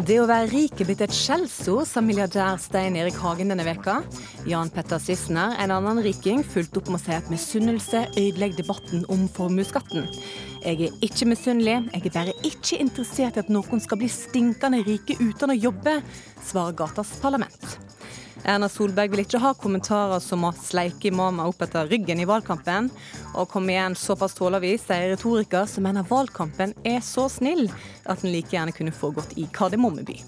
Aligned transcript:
Det 0.00 0.16
å 0.16 0.24
være 0.24 0.48
rik 0.48 0.78
er 0.80 0.86
blitt 0.88 1.02
et 1.04 1.12
skjellsord, 1.12 1.84
sa 1.84 2.00
milliardær 2.00 2.56
Stein 2.62 2.94
Erik 2.96 3.18
Hagen 3.20 3.52
denne 3.52 3.66
veka. 3.66 3.98
Jan 4.48 4.70
Petter 4.72 5.02
Sissener, 5.02 5.52
en 5.60 5.74
annen 5.74 6.00
riking, 6.00 6.40
fulgte 6.46 6.80
opp 6.80 6.88
med 6.88 6.96
å 6.96 7.02
si 7.02 7.12
at 7.12 7.28
misunnelse 7.28 8.06
ødelegger 8.14 8.62
debatten 8.62 9.04
om 9.12 9.26
formuesskatten. 9.36 10.08
Jeg 10.64 10.88
er 10.88 11.04
ikke 11.04 11.28
misunnelig, 11.28 11.76
jeg 11.92 12.06
er 12.06 12.16
bare 12.16 12.36
ikke 12.48 12.80
interessert 12.80 13.36
i 13.36 13.44
at 13.44 13.52
noen 13.52 13.84
skal 13.84 14.00
bli 14.00 14.08
stinkende 14.12 14.80
rike 14.88 15.18
uten 15.20 15.52
å 15.52 15.60
jobbe, 15.68 15.98
svarer 16.48 16.80
gatas 16.80 17.18
parlament. 17.20 17.89
Erna 18.44 18.68
Solberg 18.72 19.12
vil 19.12 19.22
ikke 19.24 19.40
ha 19.42 19.52
kommentarer 19.58 20.20
som 20.24 20.46
å 20.48 20.52
sleike 20.56 21.10
imamer 21.10 21.50
opp 21.50 21.60
etter 21.64 21.88
ryggen 21.90 22.22
i 22.22 22.28
valgkampen. 22.28 22.88
Og 23.34 23.48
kom 23.52 23.68
igjen, 23.70 23.96
såpass 23.98 24.36
tåler 24.38 24.62
vi, 24.64 24.74
sier 24.80 25.10
retoriker 25.12 25.68
som 25.68 25.84
mener 25.86 26.06
valgkampen 26.08 26.72
er 26.88 27.00
så 27.04 27.28
snill 27.32 27.66
at 28.06 28.24
den 28.24 28.32
like 28.32 28.54
gjerne 28.54 28.74
kunne 28.76 28.94
foregått 28.96 29.36
i 29.36 29.46
Kardemommeby. 29.52 30.18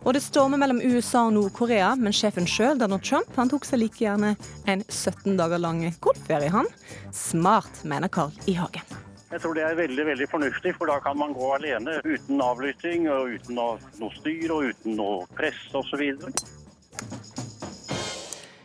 Og 0.00 0.16
det 0.16 0.22
stormer 0.24 0.60
mellom 0.60 0.80
USA 0.80 1.26
og 1.28 1.34
Nord-Korea, 1.36 1.92
men 2.00 2.14
sjefen 2.16 2.48
sjøl, 2.48 2.78
Donald 2.80 3.04
Trump, 3.04 3.28
han 3.36 3.50
tok 3.52 3.68
seg 3.68 3.82
like 3.82 4.00
gjerne 4.00 4.32
en 4.64 4.84
17 4.88 5.36
dager 5.36 5.60
lang 5.60 5.82
golfferie, 6.00 6.48
han. 6.54 6.70
Smart, 7.12 7.84
mener 7.84 8.08
Carl 8.08 8.32
I. 8.46 8.56
Hagen. 8.62 8.96
Jeg 9.30 9.44
tror 9.44 9.54
det 9.54 9.62
er 9.62 9.76
veldig 9.78 10.06
veldig 10.08 10.26
fornuftig, 10.32 10.72
for 10.78 10.90
da 10.90 10.96
kan 11.04 11.20
man 11.20 11.36
gå 11.36 11.52
alene 11.54 12.00
uten 12.02 12.40
avlytting 12.42 13.04
og 13.12 13.36
uten 13.36 13.60
noe 13.60 14.10
styr 14.16 14.56
og 14.56 14.72
uten 14.72 14.96
noe 14.98 15.20
press 15.38 15.60
osv. 15.76 16.02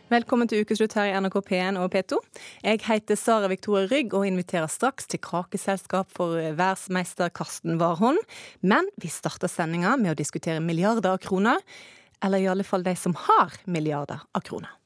Velkommen 0.06 0.46
til 0.46 0.60
ukeslutt 0.62 0.92
her 0.94 1.08
i 1.10 1.14
NRK 1.18 1.40
P1 1.48 1.78
og 1.82 1.88
P2. 1.90 2.20
Jeg 2.62 2.78
heter 2.86 3.18
Sara 3.18 3.48
Victoria 3.50 3.88
Rygg 3.90 4.12
og 4.14 4.28
inviterer 4.28 4.70
straks 4.70 5.08
til 5.10 5.18
kakeselskap 5.18 6.12
for 6.14 6.38
verdensmester 6.38 7.32
Karsten 7.34 7.74
Warholm. 7.80 8.20
Men 8.62 8.86
vi 9.02 9.10
starter 9.10 9.50
sendinga 9.50 9.96
med 9.98 10.12
å 10.12 10.14
diskutere 10.20 10.62
milliarder 10.62 11.16
av 11.16 11.18
kroner. 11.26 11.58
Eller 12.22 12.44
i 12.44 12.46
alle 12.46 12.62
fall 12.62 12.86
de 12.86 12.94
som 12.94 13.18
har 13.18 13.58
milliarder 13.66 14.22
av 14.30 14.46
kroner. 14.46 14.78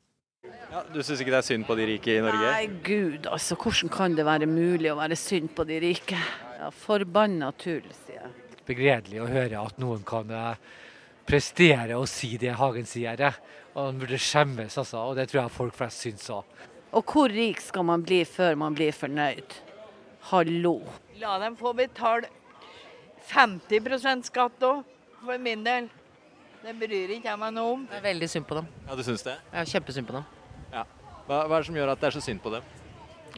Ja, 0.71 0.87
du 0.89 1.03
syns 1.05 1.21
ikke 1.21 1.37
det 1.37 1.43
er 1.43 1.49
synd 1.51 1.69
på 1.69 1.77
de 1.77 1.93
rike 1.93 2.17
i 2.17 2.25
Norge? 2.25 2.57
Nei, 2.57 2.83
gud 2.89 3.29
altså. 3.29 3.61
Hvordan 3.61 3.93
kan 3.93 4.17
det 4.17 4.25
være 4.25 4.49
mulig 4.49 4.89
å 4.89 4.97
være 5.03 5.21
synd 5.21 5.53
på 5.53 5.69
de 5.69 5.83
rike? 5.85 6.17
Ja, 6.63 6.73
Forbanna 6.73 7.53
tull, 7.61 7.85
sier 8.07 8.23
jeg. 8.23 8.37
Begredelig 8.73 9.21
å 9.21 9.29
høre 9.29 9.69
at 9.69 9.85
noen 9.85 10.01
kan 10.09 10.33
prestere 11.31 11.95
å 11.95 12.07
si 12.11 12.35
det 12.41 12.57
Hagen 12.59 12.89
sier. 12.89 13.23
Og 13.75 13.81
han 13.85 14.01
burde 14.01 14.19
skjemmes, 14.19 14.77
altså. 14.81 15.05
Og 15.11 15.19
det 15.19 15.29
tror 15.31 15.45
jeg 15.45 15.55
folk 15.55 15.77
flest 15.79 16.05
syns 16.07 16.27
òg. 16.35 16.67
Og 16.91 17.07
hvor 17.07 17.31
rik 17.31 17.61
skal 17.63 17.87
man 17.87 18.03
bli 18.03 18.25
før 18.27 18.57
man 18.59 18.75
blir 18.75 18.91
fornøyd? 18.97 19.55
Hallo. 20.33 20.81
La 21.21 21.37
dem 21.43 21.55
få 21.59 21.73
betale 21.79 22.27
50% 23.31 24.27
skatt 24.27 24.67
òg, 24.67 24.83
for 25.23 25.39
min 25.39 25.63
del. 25.65 25.87
Det 26.61 26.75
bryr 26.77 27.15
ikke 27.15 27.31
jeg 27.31 27.41
meg 27.41 27.55
noe 27.57 27.77
om. 27.77 27.87
Jeg 27.89 28.03
er 28.03 28.05
veldig 28.09 28.29
synd 28.29 28.49
på 28.49 28.59
dem. 28.59 28.67
Ja, 28.89 28.97
du 28.99 29.05
syns 29.07 29.23
det? 29.25 29.37
Ja, 29.55 29.63
kjempesynd 29.71 30.11
på 30.11 30.19
dem. 30.19 30.27
Ja. 30.75 30.83
Hva, 31.29 31.45
hva 31.47 31.55
er 31.55 31.63
det 31.63 31.69
som 31.71 31.79
gjør 31.79 31.95
at 31.95 32.03
det 32.03 32.11
er 32.11 32.17
så 32.19 32.25
synd 32.25 32.43
på 32.43 32.53
dem? 32.53 32.67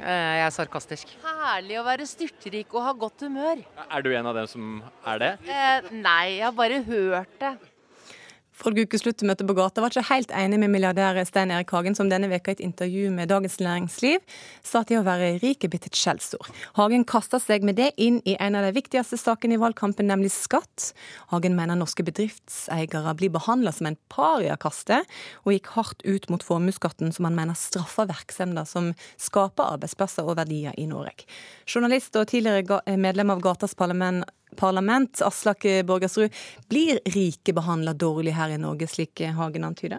Jeg 0.01 0.41
er 0.41 0.55
sarkastisk. 0.55 1.11
Herlig 1.23 1.77
å 1.77 1.85
være 1.85 2.07
styrtrik 2.09 2.73
og 2.73 2.87
ha 2.87 2.95
godt 2.97 3.27
humør. 3.27 3.61
Er 3.85 4.03
du 4.03 4.09
en 4.17 4.31
av 4.31 4.39
dem 4.41 4.48
som 4.48 4.81
er 5.13 5.20
det? 5.20 5.31
Eh, 5.45 5.93
nei, 5.93 6.39
jeg 6.39 6.47
har 6.48 6.57
bare 6.57 6.81
hørt 6.89 7.36
det. 7.42 7.52
Folk 8.62 8.78
ukesluttmøte 8.78 9.42
på 9.42 9.56
gata 9.58 9.83
var 9.83 9.90
ikke 9.90 10.05
helt 10.06 10.30
enig 10.39 10.61
med 10.62 10.70
milliardær 10.70 11.17
Stein 11.27 11.50
Erik 11.50 11.73
Hagen, 11.74 11.96
som 11.98 12.06
denne 12.11 12.28
veka 12.30 12.52
i 12.52 12.55
et 12.55 12.61
intervju 12.62 13.08
med 13.11 13.33
Dagens 13.33 13.56
Næringsliv 13.58 14.20
sa 14.62 14.84
at 14.84 14.92
det 14.92 15.00
å 15.00 15.06
være 15.06 15.33
rik 15.42 15.64
er 15.67 15.73
blitt 15.73 15.89
et 15.89 15.98
skjellsord. 15.98 16.46
Hagen 16.77 17.02
kasta 17.08 17.40
seg 17.42 17.67
med 17.67 17.80
det 17.80 17.89
inn 17.98 18.20
i 18.22 18.36
en 18.39 18.55
av 18.55 18.62
de 18.68 18.70
viktigste 18.77 19.18
sakene 19.18 19.56
i 19.56 19.61
valgkampen, 19.62 20.06
nemlig 20.06 20.30
skatt. 20.34 20.92
Hagen 21.33 21.56
mener 21.58 21.80
norske 21.80 22.06
bedriftseiere 22.06 23.17
blir 23.18 23.33
behandla 23.34 23.72
som 23.74 23.89
en 23.90 23.98
pariakaste, 24.12 25.01
og 25.42 25.56
gikk 25.56 25.72
hardt 25.74 26.06
ut 26.06 26.28
mot 26.30 26.46
formuesskatten, 26.46 27.11
som 27.11 27.27
han 27.27 27.39
mener 27.39 27.58
straffer 27.58 28.06
virksomheter 28.12 28.68
som 28.68 28.92
skaper 29.18 29.74
arbeidsplasser 29.74 30.28
og 30.28 30.39
verdier 30.39 30.78
i 30.78 30.86
Norge. 30.86 31.27
Journalist 31.67 32.14
og 32.14 32.30
tidligere 32.30 32.78
medlem 32.95 33.34
av 33.34 33.42
Gatas 33.42 33.74
parlament 33.74 34.22
parlament, 34.57 35.23
Aslak 35.23 35.67
Borgersrud. 35.85 36.33
Blir 36.68 37.01
rike 37.05 37.52
behandla 37.52 37.92
dårlig 37.92 38.33
her 38.36 38.55
i 38.55 38.58
Norge, 38.58 38.86
slik 38.86 39.20
Hagen 39.36 39.64
antyder? 39.64 39.98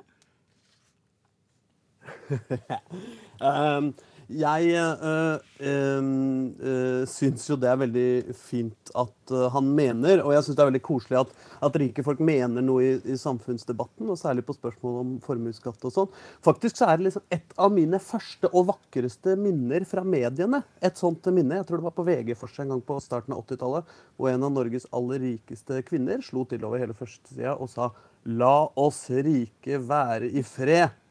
um, 3.39 3.93
jeg 4.39 4.73
øh, 4.77 5.37
øh, 5.59 7.07
syns 7.09 7.45
jo 7.49 7.57
det 7.59 7.69
er 7.69 7.79
veldig 7.81 8.35
fint 8.37 8.91
at 8.99 9.33
han 9.53 9.69
mener, 9.75 10.21
og 10.23 10.33
jeg 10.35 10.45
syns 10.45 10.57
det 10.57 10.63
er 10.63 10.69
veldig 10.69 10.81
koselig 10.83 11.19
at, 11.21 11.33
at, 11.63 11.77
rike 11.79 12.03
folk 12.05 12.21
mener 12.23 12.65
noe 12.65 12.83
i, 12.83 12.93
i, 13.13 13.17
samfunnsdebatten, 13.19 14.09
og 14.09 14.19
særlig 14.19 14.45
på 14.47 14.55
spørsmål 14.57 14.97
om 15.01 15.11
formuesskatt 15.23 15.87
og 15.87 15.95
sånn. 15.95 16.15
Faktisk 16.45 16.79
så 16.79 16.89
er 16.89 16.99
det 16.99 17.07
liksom 17.07 17.25
et 17.33 17.55
av 17.57 17.73
mine 17.73 17.99
første 18.03 18.51
og 18.51 18.67
vakreste 18.71 19.37
minner 19.39 19.87
fra 19.89 20.05
mediene. 20.07 20.63
Et 20.83 20.99
sånt 20.99 21.25
minne. 21.31 21.61
Jeg 21.61 21.69
tror 21.69 21.79
det 21.79 21.87
var 21.87 21.97
på 21.97 22.07
VG 22.07 22.33
for 22.39 22.51
seg 22.51 22.67
en 22.67 22.75
gang 22.75 22.83
på 22.85 22.99
starten 23.03 23.35
av 23.35 23.45
80-tallet, 23.45 23.93
hvor 24.17 24.33
en 24.33 24.47
av 24.49 24.55
Norges 24.55 24.89
aller 24.95 25.23
rikeste 25.23 25.83
kvinner 25.87 26.23
slo 26.25 26.47
til 26.49 26.65
over 26.67 26.83
hele 26.83 26.97
førstesida 26.97 27.55
og 27.57 27.71
sa 27.71 27.93
La 28.23 28.69
oss 28.79 29.09
rike 29.11 29.81
være 29.83 30.29
i 30.31 30.43
fred. 30.47 31.02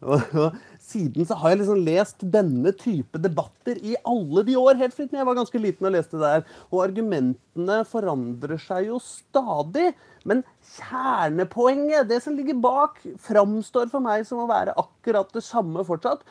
Siden 0.86 1.26
så 1.26 1.36
har 1.40 1.52
jeg 1.52 1.60
liksom 1.62 1.80
lest 1.86 2.24
denne 2.32 2.72
type 2.76 3.20
debatter 3.22 3.78
i 3.80 3.96
alle 4.06 4.44
de 4.46 4.56
år, 4.60 4.76
helt 4.80 4.94
siden 4.96 5.18
jeg 5.18 5.28
var 5.28 5.38
ganske 5.38 5.60
liten 5.62 5.88
og 5.88 5.94
leste 5.96 6.20
det 6.20 6.32
der. 6.34 6.44
Og 6.70 6.84
argumentene 6.84 7.80
forandrer 7.88 8.60
seg 8.62 8.90
jo 8.90 9.00
stadig. 9.02 9.90
Men 10.26 10.44
kjernepoenget, 10.76 12.08
det 12.10 12.20
som 12.24 12.36
ligger 12.36 12.58
bak, 12.60 13.00
framstår 13.24 13.90
for 13.92 14.04
meg 14.04 14.26
som 14.28 14.42
å 14.44 14.50
være 14.50 14.76
akkurat 14.78 15.32
det 15.34 15.44
samme 15.46 15.84
fortsatt. 15.86 16.24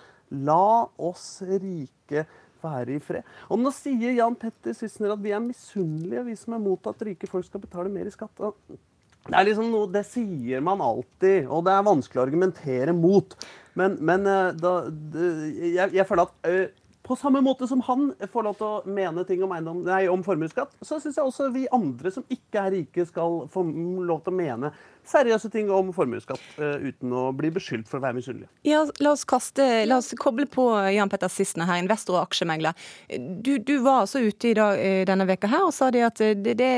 La 0.45 0.87
oss 0.97 1.39
rike 1.45 2.25
være 2.65 2.95
i 2.97 3.03
fred. 3.03 3.25
Og 3.51 3.61
nå 3.61 3.71
sier 3.75 4.15
Jan 4.17 4.35
Petter 4.39 4.75
Sissener 4.75 5.13
at 5.13 5.21
vi 5.23 5.33
er 5.35 5.43
misunnelige, 5.43 6.25
vi 6.29 6.35
som 6.39 6.57
er 6.57 6.63
mot 6.63 6.89
at 6.89 7.03
rike 7.05 7.29
folk 7.29 7.47
skal 7.47 7.63
betale 7.63 7.91
mer 7.93 8.09
i 8.09 8.13
skatt. 8.13 8.41
Det 9.25 9.33
er 9.33 9.47
liksom 9.47 9.71
noe, 9.73 9.89
det 9.89 10.03
sier 10.05 10.61
man 10.61 10.83
alltid, 10.85 11.47
og 11.49 11.63
det 11.65 11.73
er 11.73 11.85
vanskelig 11.87 12.21
å 12.21 12.25
argumentere 12.27 12.93
mot. 12.93 13.33
Men, 13.79 13.97
men 14.05 14.27
eh, 14.29 14.51
da, 14.59 14.73
jeg, 15.17 15.89
jeg, 15.97 16.05
føler 16.07 16.27
at 16.27 16.49
uh, 16.49 16.84
på 17.05 17.15
samme 17.15 17.41
måte 17.45 17.67
som 17.67 17.81
han 17.85 18.09
får 18.31 18.45
lov 18.47 18.57
til 18.57 18.65
å 18.67 18.95
mene 18.97 19.23
ting 19.27 19.43
om, 19.45 19.53
eiendom, 19.53 19.83
om 20.11 20.25
formuesskatt, 20.25 20.73
så 20.81 20.97
syns 21.01 21.19
jeg 21.19 21.27
også 21.27 21.51
vi 21.53 21.67
andre 21.75 22.11
som 22.13 22.25
ikke 22.33 22.63
er 22.63 22.73
rike, 22.79 23.05
skal 23.05 23.43
få 23.53 23.63
lov 24.07 24.23
til 24.25 24.33
å 24.33 24.37
mene 24.39 24.71
seriøse 25.05 25.51
ting 25.53 25.69
om 25.69 25.91
formuesskatt 25.93 26.41
uh, 26.57 26.81
uten 26.81 27.13
å 27.13 27.27
bli 27.37 27.51
beskyldt 27.53 27.89
for 27.91 27.99
å 27.99 28.05
være 28.07 28.17
misunnelige. 28.17 28.49
Ja, 28.65 28.81
la 29.05 29.13
oss, 29.13 29.25
la 29.85 29.99
oss 29.99 30.13
koble 30.17 30.47
på 30.49 30.65
Jan 30.95 31.11
Petter 31.13 31.29
Sissener 31.29 31.69
her, 31.69 31.83
investor 31.83 32.17
og 32.17 32.25
aksjemegler. 32.25 32.73
Du, 33.13 33.57
du, 33.59 33.77
var 33.85 34.05
altså 34.05 34.23
ute 34.25 34.49
i 34.49 34.55
dag, 34.57 34.81
denne 35.05 35.29
veka 35.29 35.51
her 35.51 35.67
og 35.67 35.75
sa 35.77 35.91
det 35.93 36.07
at 36.09 36.23
det, 36.41 36.57
det 36.57 36.71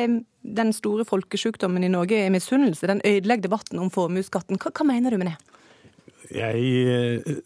den 0.48 0.74
store 0.76 1.06
folkesjukdommen 1.08 1.84
i 1.84 1.92
Norge 1.92 2.20
er 2.20 2.34
misunnelse. 2.34 2.88
Den 2.88 3.04
ødelegger 3.06 3.48
debatten 3.48 3.80
om 3.80 3.92
formuesskatten. 3.94 4.60
Hva, 4.60 4.72
hva 4.76 4.88
mener 4.88 5.14
du 5.14 5.22
med 5.22 5.32
det? 5.32 5.57
Jeg 6.34 6.64
eh, 6.88 7.38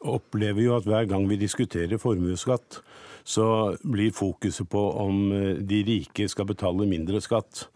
opplever 0.00 0.62
jo 0.64 0.76
at 0.76 0.88
hver 0.88 1.08
gang 1.10 1.28
vi 1.30 1.38
diskuterer 1.40 2.00
formuesskatt, 2.00 2.80
så 3.28 3.76
blir 3.84 4.14
fokuset 4.16 4.68
på 4.70 4.82
om 5.02 5.28
eh, 5.32 5.60
de 5.60 5.82
rike 5.86 6.28
skal 6.28 6.48
betale 6.48 6.88
mindre 6.88 7.20
skatt. 7.24 7.66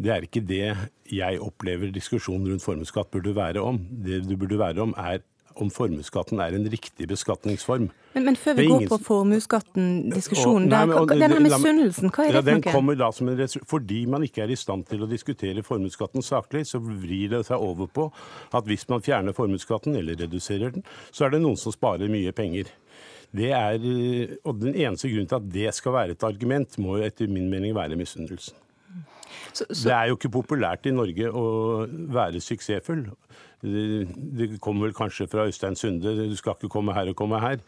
Det 0.00 0.12
er 0.14 0.24
ikke 0.24 0.44
det 0.46 0.64
jeg 1.12 1.40
opplever 1.42 1.92
diskusjonen 1.92 2.48
rundt 2.52 2.64
formuesskatt 2.64 3.10
burde 3.12 3.34
være 3.36 3.62
om. 3.64 3.80
Det 3.90 4.22
det 4.28 4.38
burde 4.38 4.60
være 4.60 4.86
om, 4.86 4.94
er 4.96 5.20
om 5.58 5.70
formuesskatten 5.72 6.40
er 6.42 6.54
en 6.56 6.66
riktig 6.70 7.08
beskatningsform. 7.10 7.88
Men, 8.14 8.24
men 8.26 8.36
før 8.38 8.56
vi 8.58 8.66
går 8.68 8.84
ingen... 8.84 8.90
på 8.90 8.98
formuesskatten-diskusjonen, 9.06 10.68
den 10.70 11.24
her 11.24 11.42
misunnelsen, 11.42 12.10
hva 12.10 12.26
er 12.26 12.36
det 12.36 12.40
ja, 12.40 12.44
den 12.50 12.64
kommer 12.64 12.98
da 12.98 13.10
som 13.14 13.30
en 13.30 13.42
Fordi 13.70 14.04
man 14.10 14.24
ikke 14.26 14.44
er 14.44 14.54
i 14.54 14.58
stand 14.58 14.86
til 14.90 15.04
å 15.04 15.10
diskutere 15.10 15.64
formuesskatten 15.66 16.24
saklig, 16.26 16.66
så 16.70 16.82
vrir 16.82 17.34
det 17.34 17.44
seg 17.50 17.62
over 17.62 17.90
på 17.90 18.08
at 18.56 18.70
hvis 18.70 18.86
man 18.92 19.04
fjerner 19.04 19.36
formuesskatten, 19.36 19.96
eller 19.98 20.18
reduserer 20.18 20.74
den, 20.76 20.86
så 21.10 21.26
er 21.26 21.34
det 21.34 21.42
noen 21.44 21.58
som 21.60 21.74
sparer 21.74 22.10
mye 22.10 22.32
penger. 22.36 22.70
Det 23.30 23.52
er, 23.54 23.78
og 24.42 24.58
Den 24.58 24.74
eneste 24.74 25.10
grunnen 25.10 25.30
til 25.30 25.38
at 25.38 25.52
det 25.54 25.74
skal 25.76 25.94
være 25.94 26.18
et 26.18 26.26
argument, 26.26 26.78
må 26.82 26.98
jo 26.98 27.06
etter 27.06 27.30
min 27.30 27.50
mening 27.50 27.76
være 27.76 27.98
misunnelsen. 27.98 28.56
Så, 29.52 29.64
så... 29.70 29.88
Det 29.88 29.94
er 29.96 30.10
jo 30.10 30.18
ikke 30.18 30.32
populært 30.40 30.86
i 30.86 30.94
Norge 30.94 31.30
å 31.30 31.44
være 31.88 32.42
suksessfull. 32.44 33.06
Det, 33.60 34.48
kommer 34.64 34.88
vel 34.88 34.96
kanskje 34.96 35.28
fra 35.28 35.44
Øystein 35.48 35.76
Sunde, 35.76 36.14
du 36.30 36.36
skal 36.38 36.56
ikke 36.56 36.72
komme 36.72 36.94
her 36.96 37.10
og 37.12 37.16
komme 37.18 37.40
her. 37.42 37.60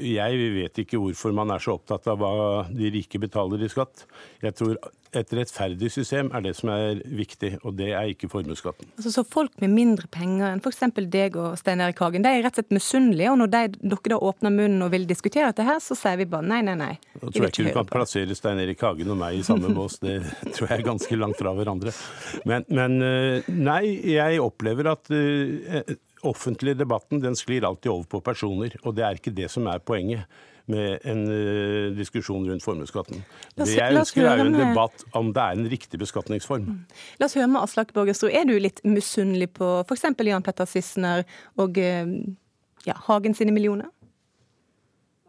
Jeg 0.00 0.40
vet 0.56 0.80
ikke 0.84 1.00
hvorfor 1.02 1.34
man 1.36 1.52
er 1.54 1.62
så 1.62 1.76
opptatt 1.76 2.08
av 2.10 2.20
hva 2.22 2.32
de 2.70 2.92
rike 2.94 3.20
betaler 3.22 3.62
i 3.64 3.70
skatt. 3.72 4.06
Jeg 4.44 4.56
tror 4.58 4.78
et 5.16 5.32
rettferdig 5.34 5.90
system 5.90 6.28
er 6.36 6.42
det 6.44 6.52
som 6.58 6.70
er 6.70 7.00
viktig, 7.02 7.56
og 7.66 7.74
det 7.78 7.90
er 7.96 8.12
ikke 8.12 8.28
formuesskatten. 8.30 8.90
Altså, 8.94 9.12
så 9.16 9.24
folk 9.26 9.56
med 9.62 9.72
mindre 9.74 10.06
penger 10.12 10.52
enn 10.52 10.62
f.eks. 10.62 10.84
deg 11.10 11.38
og 11.40 11.56
Stein 11.58 11.82
Erik 11.82 11.98
Hagen, 12.02 12.22
de 12.22 12.30
er 12.30 12.44
rett 12.44 12.54
og 12.54 12.62
slett 12.62 12.76
misunnelige. 12.76 13.32
Og 13.32 13.40
når 13.42 13.50
de, 13.54 13.62
dere 13.80 14.12
da 14.14 14.20
åpner 14.30 14.54
munnen 14.54 14.84
og 14.86 14.92
vil 14.94 15.08
diskutere 15.10 15.50
dette 15.50 15.66
her, 15.66 15.80
så 15.82 15.96
sier 15.98 16.20
vi 16.20 16.28
bare 16.30 16.46
nei, 16.46 16.60
nei, 16.66 16.76
nei. 16.78 16.92
Jeg 17.16 17.24
tror 17.24 17.48
jeg 17.48 17.54
ikke 17.54 17.66
du 17.66 17.78
kan 17.80 17.90
plassere 17.90 18.38
Stein 18.38 18.62
Erik 18.62 18.84
Hagen 18.86 19.10
og 19.10 19.18
meg 19.22 19.40
i 19.40 19.46
samme 19.46 19.72
bås. 19.78 19.98
Det 20.02 20.20
tror 20.52 20.68
jeg 20.68 20.76
er 20.78 20.86
ganske 20.86 21.18
langt 21.18 21.40
fra 21.40 21.56
hverandre. 21.58 21.94
Men, 22.46 22.68
men 22.70 23.00
eh, 23.06 23.50
nei, 23.50 23.82
jeg 24.14 24.38
opplever 24.44 24.92
at 24.94 25.10
uh, 25.10 25.96
offentlige 26.26 26.78
debatten 26.80 27.22
den 27.22 27.36
sklir 27.38 27.66
alltid 27.66 27.92
over 27.92 28.08
på 28.10 28.22
personer, 28.24 28.74
og 28.84 28.96
det 28.96 29.04
er 29.06 29.18
ikke 29.18 29.34
det 29.34 29.50
som 29.52 29.68
er 29.70 29.82
poenget 29.84 30.24
med 30.70 31.06
en 31.08 31.22
uh, 31.26 31.96
diskusjon 31.96 32.46
rundt 32.46 32.64
formuesskatten. 32.64 33.22
Det 33.58 33.68
jeg 33.74 33.96
ønsker 33.96 34.28
er 34.28 34.42
jo 34.42 34.50
en 34.50 34.58
debatt 34.58 35.04
om 35.18 35.32
det 35.34 35.42
er 35.42 35.58
en 35.58 35.70
riktig 35.72 36.00
beskatningsform. 36.02 36.68
Mm. 36.68 37.00
La 37.20 37.26
oss 37.26 37.36
høre 37.38 37.50
med 37.50 37.64
Aslak 37.64 37.94
Borgestro. 37.96 38.30
Er 38.30 38.46
du 38.46 38.54
litt 38.60 38.82
misunnelig 38.86 39.50
på 39.58 39.72
f.eks. 39.82 40.06
Jan 40.30 40.46
Petter 40.46 40.68
Sissener 40.70 41.24
og 41.60 41.80
uh, 41.80 42.12
ja, 42.86 42.98
Hagen 43.08 43.34
sine 43.36 43.54
millioner? 43.56 43.90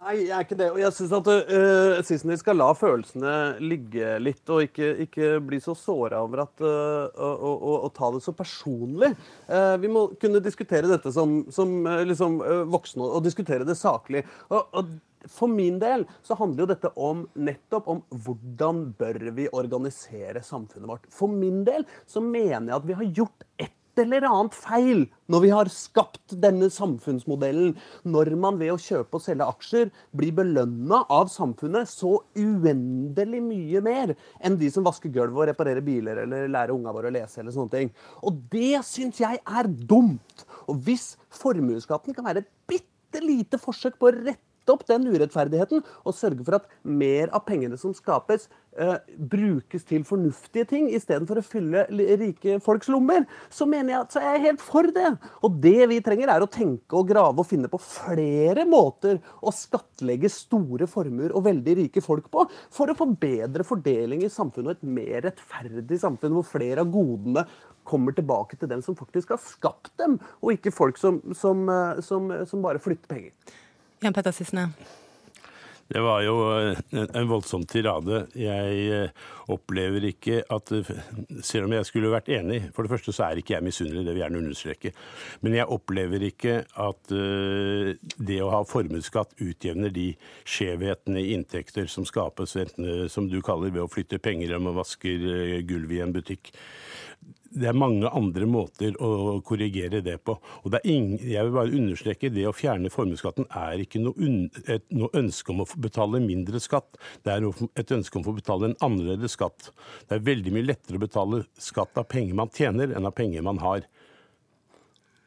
Nei, 0.02 0.16
jeg 0.24 0.34
er 0.34 0.46
ikke 0.48 0.58
det. 0.58 0.68
Og 0.74 0.80
jeg 0.82 0.94
syns 0.98 1.12
at 1.14 1.28
uh, 1.30 2.00
Sissener 2.06 2.40
skal 2.40 2.58
la 2.58 2.72
følelsene 2.74 3.34
ligge 3.62 4.16
litt, 4.24 4.42
og 4.50 4.64
ikke, 4.66 4.96
ikke 5.06 5.36
bli 5.46 5.60
så 5.62 5.76
såra 5.78 6.24
over 6.26 6.42
at 6.48 6.64
uh, 6.66 7.06
å, 7.14 7.30
å, 7.30 7.76
å, 7.86 7.90
ta 7.94 8.10
det 8.16 8.24
så 8.26 8.34
personlig. 8.34 9.12
Uh, 9.46 9.76
vi 9.82 9.92
må 9.94 10.08
kunne 10.22 10.42
diskutere 10.42 10.90
dette 10.90 11.14
som, 11.14 11.44
som 11.54 11.76
uh, 11.86 12.02
liksom, 12.10 12.40
voksne, 12.74 13.06
og 13.06 13.22
diskutere 13.28 13.68
det 13.68 13.78
saklig. 13.78 14.24
Og, 14.50 14.74
og, 14.74 14.90
for 15.30 15.54
min 15.54 15.78
del 15.78 16.08
så 16.26 16.34
handler 16.40 16.64
jo 16.64 16.72
dette 16.72 16.90
om 16.98 17.22
nettopp 17.38 17.92
om 17.94 18.02
hvordan 18.26 18.88
bør 18.98 19.28
vi 19.38 19.46
organisere 19.54 20.42
samfunnet 20.42 20.90
vårt. 20.90 21.06
For 21.14 21.30
min 21.30 21.62
del 21.68 21.86
så 22.10 22.26
mener 22.26 22.72
jeg 22.72 22.80
at 22.80 22.90
vi 22.90 22.98
har 22.98 23.14
gjort 23.22 23.46
ett 23.92 24.00
eller 24.00 24.22
annet 24.22 24.56
feil 24.56 25.02
når 25.32 25.42
vi 25.44 25.50
har 25.52 25.70
skapt 25.72 26.34
denne 26.44 26.70
samfunnsmodellen, 26.72 27.74
når 28.04 28.36
man 28.40 28.60
ved 28.60 28.74
å 28.74 28.80
kjøpe 28.80 29.18
og 29.18 29.24
selge 29.24 29.48
aksjer 29.48 29.92
blir 30.16 30.34
belønna 30.36 31.04
av 31.12 31.28
samfunnet 31.32 31.90
så 31.90 32.18
uendelig 32.36 33.42
mye 33.44 33.82
mer 33.84 34.14
enn 34.44 34.58
de 34.60 34.70
som 34.72 34.86
vasker 34.88 35.12
gulvet 35.12 35.44
og 35.44 35.50
reparerer 35.52 35.84
biler 35.84 36.24
eller 36.24 36.52
lærer 36.52 36.76
unga 36.76 36.94
våre 36.96 37.12
å 37.12 37.16
lese. 37.16 37.40
eller 37.40 37.52
sånne 37.52 37.72
ting. 37.72 37.92
Og 38.24 38.40
det 38.52 38.84
syns 38.88 39.20
jeg 39.20 39.40
er 39.40 39.68
dumt. 39.68 40.46
Og 40.68 40.80
hvis 40.86 41.16
formuesskatten 41.30 42.16
kan 42.16 42.28
være 42.28 42.44
et 42.46 42.52
bitte 42.68 43.24
lite 43.24 43.60
forsøk 43.60 44.00
på 44.00 44.12
å 44.12 44.16
rette 44.16 44.51
opp 44.70 44.84
den 44.90 45.08
urettferdigheten 45.10 45.82
og 45.82 46.18
sørge 46.18 46.46
for 46.46 46.60
at 46.60 46.68
mer 46.84 47.32
av 47.34 47.46
pengene 47.48 47.80
som 47.80 47.96
skapes, 47.98 48.48
uh, 48.78 48.98
brukes 49.18 49.86
til 49.88 50.06
fornuftige 50.08 50.68
ting 50.70 50.90
istedenfor 50.94 51.42
å 51.42 51.46
fylle 51.46 51.86
rike 51.90 52.60
folks 52.64 52.92
lommer, 52.92 53.26
så 53.50 53.66
mener 53.70 53.96
jeg 53.96 54.02
at 54.02 54.16
så 54.16 54.22
er 54.22 54.38
jeg 54.38 54.46
helt 54.46 54.66
for 54.66 54.92
det. 54.94 55.10
Og 55.42 55.58
det 55.64 55.90
vi 55.92 56.02
trenger, 56.06 56.34
er 56.36 56.46
å 56.46 56.52
tenke 56.52 57.00
og 57.00 57.10
grave 57.10 57.42
og 57.42 57.50
finne 57.50 57.72
på 57.72 57.82
flere 57.82 58.68
måter 58.70 59.20
å 59.42 59.54
skattlegge 59.56 60.32
store 60.32 60.88
formuer 60.92 61.34
og 61.36 61.48
veldig 61.50 61.78
rike 61.82 62.04
folk 62.06 62.30
på, 62.34 62.46
for 62.74 62.92
å 62.92 62.98
få 62.98 63.10
bedre 63.22 63.66
fordeling 63.68 64.26
i 64.26 64.32
samfunnet 64.32 64.72
og 64.72 64.78
et 64.78 64.96
mer 65.00 65.28
rettferdig 65.28 66.00
samfunn 66.02 66.38
hvor 66.38 66.48
flere 66.48 66.86
av 66.86 66.92
godene 66.92 67.48
kommer 67.88 68.14
tilbake 68.16 68.60
til 68.60 68.70
den 68.70 68.84
som 68.86 68.98
faktisk 68.98 69.34
har 69.34 69.42
skapt 69.42 69.94
dem, 70.02 70.20
og 70.42 70.56
ikke 70.56 70.74
folk 70.74 71.00
som, 71.02 71.20
som, 71.38 71.66
eh, 71.70 72.02
som, 72.06 72.30
som 72.48 72.64
bare 72.64 72.82
flytter 72.82 73.10
penger. 73.10 73.34
Jan 74.02 74.14
Petter 74.14 74.34
Sissener. 74.34 74.74
Det 75.92 76.00
var 76.00 76.22
jo 76.24 76.36
en 76.92 77.28
voldsom 77.28 77.66
tirade. 77.68 78.22
Jeg 78.40 78.84
eh, 78.96 79.26
opplever 79.52 80.06
ikke 80.08 80.38
at 80.48 80.72
Selv 81.44 81.68
om 81.68 81.74
jeg 81.76 81.88
skulle 81.90 82.14
vært 82.14 82.30
enig 82.32 82.62
For 82.72 82.86
det 82.86 82.94
første 82.94 83.12
så 83.12 83.26
er 83.26 83.42
ikke 83.42 83.58
jeg 83.58 83.66
misunnelig, 83.66 84.06
det 84.06 84.14
vil 84.14 84.22
jeg 84.22 84.24
gjerne 84.24 84.40
understreke. 84.40 84.94
Men 85.44 85.58
jeg 85.58 85.68
opplever 85.76 86.24
ikke 86.30 86.56
at 86.86 87.14
eh, 87.18 87.92
det 88.16 88.40
å 88.40 88.54
ha 88.54 88.64
formuesskatt 88.68 89.36
utjevner 89.44 89.92
de 89.92 90.08
skjevhetene 90.48 91.26
i 91.26 91.36
inntekter 91.36 91.92
som 91.92 92.08
skapes, 92.08 92.56
enten 92.56 93.12
som 93.12 93.28
du 93.28 93.42
kaller 93.44 93.74
ved 93.76 93.84
å 93.84 93.92
flytte 93.92 94.22
penger 94.24 94.56
om 94.58 94.72
og 94.72 94.80
vasker 94.80 95.20
gulvet 95.20 95.68
gulv 95.72 95.92
i 95.96 96.02
en 96.04 96.16
butikk 96.16 96.54
det 97.52 97.68
er 97.68 97.76
mange 97.76 98.10
andre 98.16 98.48
måter 98.48 98.96
å 99.04 99.40
korrigere 99.46 100.00
det 100.04 100.18
på. 100.26 100.38
Og 100.64 100.72
det 100.74 100.82
ingen, 100.88 101.18
jeg 101.20 101.48
vil 101.48 101.56
bare 101.56 101.76
understreke 101.76 102.32
det 102.32 102.46
å 102.48 102.54
fjerne 102.56 102.92
formuesskatten 102.94 103.48
er 103.50 103.84
ikke 103.84 104.02
noe, 104.04 104.16
un, 104.18 104.46
et, 104.66 104.86
noe, 104.96 105.12
ønske 105.18 105.52
om 105.54 105.64
å 105.66 105.68
betale 105.84 106.22
mindre 106.24 106.62
skatt. 106.64 107.00
Det 107.26 107.34
er 107.34 107.48
et 107.80 107.96
ønske 107.98 108.20
om 108.20 108.30
å 108.32 108.36
betale 108.38 108.72
en 108.72 108.78
annerledes 108.88 109.36
skatt. 109.36 109.72
Det 110.08 110.18
er 110.18 110.28
veldig 110.32 110.56
mye 110.56 110.70
lettere 110.70 111.00
å 111.00 111.04
betale 111.04 111.44
skatt 111.60 112.00
av 112.00 112.08
penger 112.12 112.40
man 112.40 112.54
tjener, 112.56 112.96
enn 112.96 113.10
av 113.10 113.16
penger 113.18 113.44
man 113.46 113.60
har. 113.64 113.88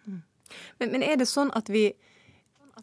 Men, 0.09 0.91
men 0.95 1.05
er 1.05 1.19
det 1.21 1.29
sånn 1.29 1.53
at 1.57 1.69
vi 1.73 1.91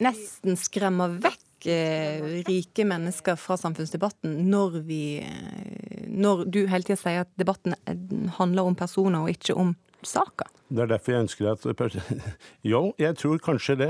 nesten 0.01 0.57
skremmer 0.59 1.17
vekk 1.21 1.50
rike 1.65 2.85
mennesker 2.87 3.37
fra 3.39 3.57
samfunnsdebatten 3.59 4.33
når 4.49 4.81
vi 4.87 5.03
eh, 5.23 6.07
Når 6.11 6.45
du 6.51 6.65
hele 6.67 6.83
tida 6.83 6.99
sier 6.99 7.23
at 7.25 7.31
debatten 7.39 7.75
eh, 7.85 7.95
handler 8.37 8.67
om 8.67 8.75
personer 8.75 9.23
og 9.23 9.31
ikke 9.31 9.55
om 9.55 9.75
saker? 10.03 10.49
Det 10.71 10.81
er 10.83 10.91
derfor 10.93 11.13
jeg 11.13 11.25
ønsker 11.27 11.51
at 11.51 11.97
Jo, 12.71 12.93
jeg 12.97 13.17
tror 13.19 13.41
kanskje 13.43 13.75
det. 13.75 13.89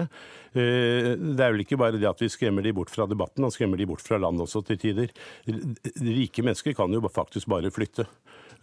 Det 0.54 1.40
er 1.40 1.54
vel 1.54 1.64
ikke 1.64 1.78
bare 1.80 1.96
det 1.96 2.10
at 2.10 2.20
vi 2.20 2.28
skremmer 2.30 2.66
de 2.66 2.74
bort 2.76 2.92
fra 2.92 3.06
debatten, 3.08 3.46
man 3.46 3.54
skremmer 3.54 3.80
de 3.80 3.88
bort 3.88 4.02
fra 4.04 4.18
landet 4.20 4.44
også 4.44 4.64
til 4.68 4.80
tider. 4.82 5.14
Rike 5.48 6.44
mennesker 6.44 6.76
kan 6.76 6.92
jo 6.92 7.06
faktisk 7.08 7.48
bare 7.48 7.72
flytte. 7.72 8.08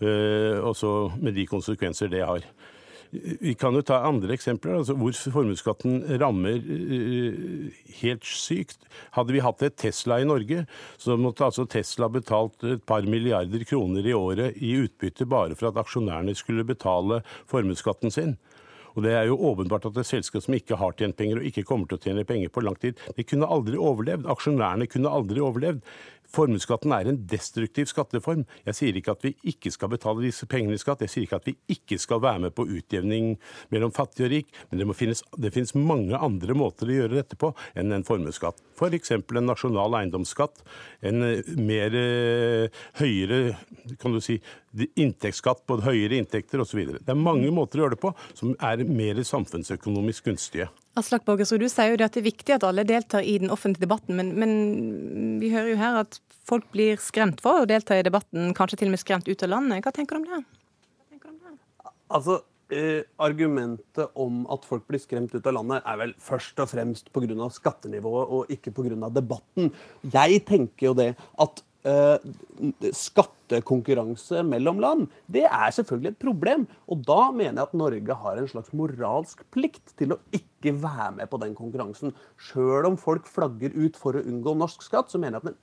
Også 0.02 0.90
med 1.22 1.38
de 1.38 1.46
konsekvenser 1.48 2.10
det 2.12 2.26
har. 2.26 2.44
Vi 3.10 3.54
kan 3.56 3.72
jo 3.72 3.80
ta 3.86 4.02
andre 4.04 4.34
eksempler, 4.34 4.76
altså 4.80 4.96
hvor 4.98 5.14
formuesskatten 5.32 6.02
rammer 6.20 6.58
uh, 6.60 7.70
helt 8.02 8.26
sykt. 8.28 8.84
Hadde 9.16 9.32
vi 9.32 9.44
hatt 9.44 9.64
et 9.64 9.78
Tesla 9.80 10.18
i 10.20 10.28
Norge, 10.28 10.66
så 11.00 11.16
måtte 11.20 11.46
altså 11.46 11.64
Tesla 11.70 12.10
betalt 12.12 12.66
et 12.68 12.84
par 12.88 13.08
milliarder 13.08 13.64
kroner 13.68 14.04
i 14.04 14.16
året 14.16 14.60
i 14.60 14.74
utbytte 14.82 15.28
bare 15.28 15.56
for 15.56 15.70
at 15.70 15.80
aksjonærene 15.80 16.36
skulle 16.36 16.66
betale 16.68 17.22
formuesskatten 17.48 18.12
sin. 18.12 18.36
Og 18.98 19.04
Det 19.04 19.12
er 19.14 19.28
jo 19.28 19.38
åpenbart 19.38 19.86
at 19.86 19.98
et 20.00 20.08
selskap 20.08 20.42
som 20.42 20.56
ikke 20.56 20.76
har 20.76 20.94
tjent 20.98 21.14
penger 21.16 21.38
og 21.38 21.44
ikke 21.46 21.62
kommer 21.62 21.86
til 21.86 22.00
å 22.00 22.02
tjene 22.02 22.24
penger 22.26 22.50
på 22.50 22.64
lang 22.66 22.74
tid, 22.82 22.98
det 23.14 23.28
kunne 23.30 23.46
aldri 23.46 23.78
overlevd. 23.78 24.26
Aksjonærene 24.26 24.88
kunne 24.90 25.12
aldri 25.14 25.44
overlevd. 25.44 25.84
Formuesskatten 26.34 26.92
er 26.92 27.08
en 27.08 27.20
destruktiv 27.30 27.88
skatteform. 27.88 28.44
Jeg 28.66 28.76
sier 28.76 28.98
ikke 28.98 29.14
at 29.14 29.24
vi 29.24 29.32
ikke 29.48 29.72
skal 29.72 29.92
betale 29.94 30.26
disse 30.26 30.48
pengene 30.50 30.76
i 30.76 30.80
skatt. 30.80 31.04
Jeg 31.04 31.12
sier 31.12 31.24
ikke 31.24 31.40
at 31.40 31.48
vi 31.48 31.56
ikke 31.72 31.98
skal 32.00 32.20
være 32.24 32.42
med 32.46 32.54
på 32.56 32.66
utjevning 32.68 33.30
mellom 33.72 33.94
fattig 33.96 34.26
og 34.26 34.32
rik. 34.34 34.52
Men 34.68 34.82
det, 34.82 34.88
finnes, 34.98 35.24
det 35.40 35.54
finnes 35.54 35.74
mange 35.78 36.20
andre 36.20 36.56
måter 36.58 36.90
å 36.90 36.98
gjøre 36.98 37.20
dette 37.20 37.38
på 37.40 37.54
enn 37.78 37.96
en 37.96 38.06
formuesskatt. 38.06 38.60
F.eks. 38.76 39.14
For 39.28 39.40
en 39.40 39.48
nasjonal 39.48 39.96
eiendomsskatt. 40.02 40.62
En 41.08 41.24
eh, 41.24 41.52
mer 41.56 41.96
eh, 41.96 42.82
høyere 43.00 43.56
kan 43.98 44.12
du 44.12 44.20
si, 44.24 44.38
inntektsskatt 44.76 45.64
på 45.66 45.78
høyere 45.82 46.18
inntekter 46.20 46.60
osv. 46.62 46.80
Det 46.98 47.12
er 47.12 47.18
mange 47.18 47.50
måter 47.54 47.80
å 47.80 47.86
gjøre 47.86 47.96
det 47.96 48.02
på 48.02 48.12
som 48.34 48.54
er 48.60 48.84
mer 48.84 49.20
samfunnsøkonomisk 49.24 50.28
gunstige. 50.28 50.68
Aslak 50.98 51.24
Borgersrud, 51.26 51.62
du 51.62 51.70
sier 51.70 51.92
jo 51.92 52.00
det 52.00 52.08
at 52.08 52.16
det 52.16 52.22
er 52.24 52.30
viktig 52.30 52.56
at 52.56 52.66
alle 52.66 52.84
deltar 52.86 53.22
i 53.22 53.38
den 53.40 53.52
offentlige 53.54 53.86
debatten, 53.86 54.18
men, 54.18 54.34
men, 54.38 54.52
vi 55.42 55.52
hører 55.54 55.72
jo 55.72 55.80
her 55.80 56.02
at 56.02 56.20
folk 56.48 56.66
blir 56.74 56.98
skremt 57.02 57.42
for 57.44 57.62
å 57.62 57.68
delta 57.70 57.96
i 57.98 58.04
debatten, 58.06 58.52
kanskje 58.56 58.80
til 58.80 58.90
og 58.90 58.96
med 58.96 59.02
skremt 59.04 59.28
ut 59.28 59.44
av 59.46 59.52
landet. 59.52 59.82
Hva 59.84 59.94
tenker 59.94 60.18
du 60.18 60.24
om 60.24 60.30
det? 60.32 60.40
Du 61.12 61.28
om 61.28 61.36
det? 61.44 61.54
Altså, 62.16 62.40
eh, 62.74 63.04
Argumentet 63.22 64.18
om 64.18 64.42
at 64.50 64.66
folk 64.66 64.88
blir 64.90 65.02
skremt 65.02 65.34
ut 65.36 65.46
av 65.46 65.54
landet, 65.60 65.86
er 65.86 66.02
vel 66.02 66.16
først 66.24 66.58
og 66.64 66.72
fremst 66.72 67.12
pga. 67.14 67.48
skattenivået 67.52 68.34
og 68.34 68.52
ikke 68.52 68.74
pga. 68.74 69.12
debatten. 69.14 69.72
Jeg 70.02 70.44
tenker 70.48 70.90
jo 70.90 70.94
det 70.98 71.14
at 71.38 71.62
skattekonkurranse 71.84 74.42
mellom 74.46 74.80
land, 74.82 75.06
det 75.30 75.44
er 75.46 75.70
selvfølgelig 75.74 76.14
et 76.14 76.22
problem. 76.22 76.66
Og 76.90 77.04
da 77.06 77.30
mener 77.32 77.62
jeg 77.62 77.68
at 77.68 77.78
Norge 77.78 78.14
har 78.22 78.40
en 78.40 78.50
slags 78.50 78.72
moralsk 78.76 79.44
plikt 79.54 79.94
til 79.98 80.14
å 80.14 80.20
ikke 80.34 80.72
være 80.74 81.12
med 81.20 81.30
på 81.30 81.40
den 81.42 81.54
konkurransen. 81.58 82.14
Sjøl 82.48 82.84
om 82.90 82.96
folk 83.00 83.24
flagger 83.30 83.70
ut 83.78 83.96
for 84.00 84.18
å 84.18 84.24
unngå 84.26 84.56
norsk 84.58 84.82
skatt, 84.84 85.10
så 85.12 85.20
mener 85.22 85.38
jeg 85.38 85.44
at 85.44 85.50
den 85.52 85.60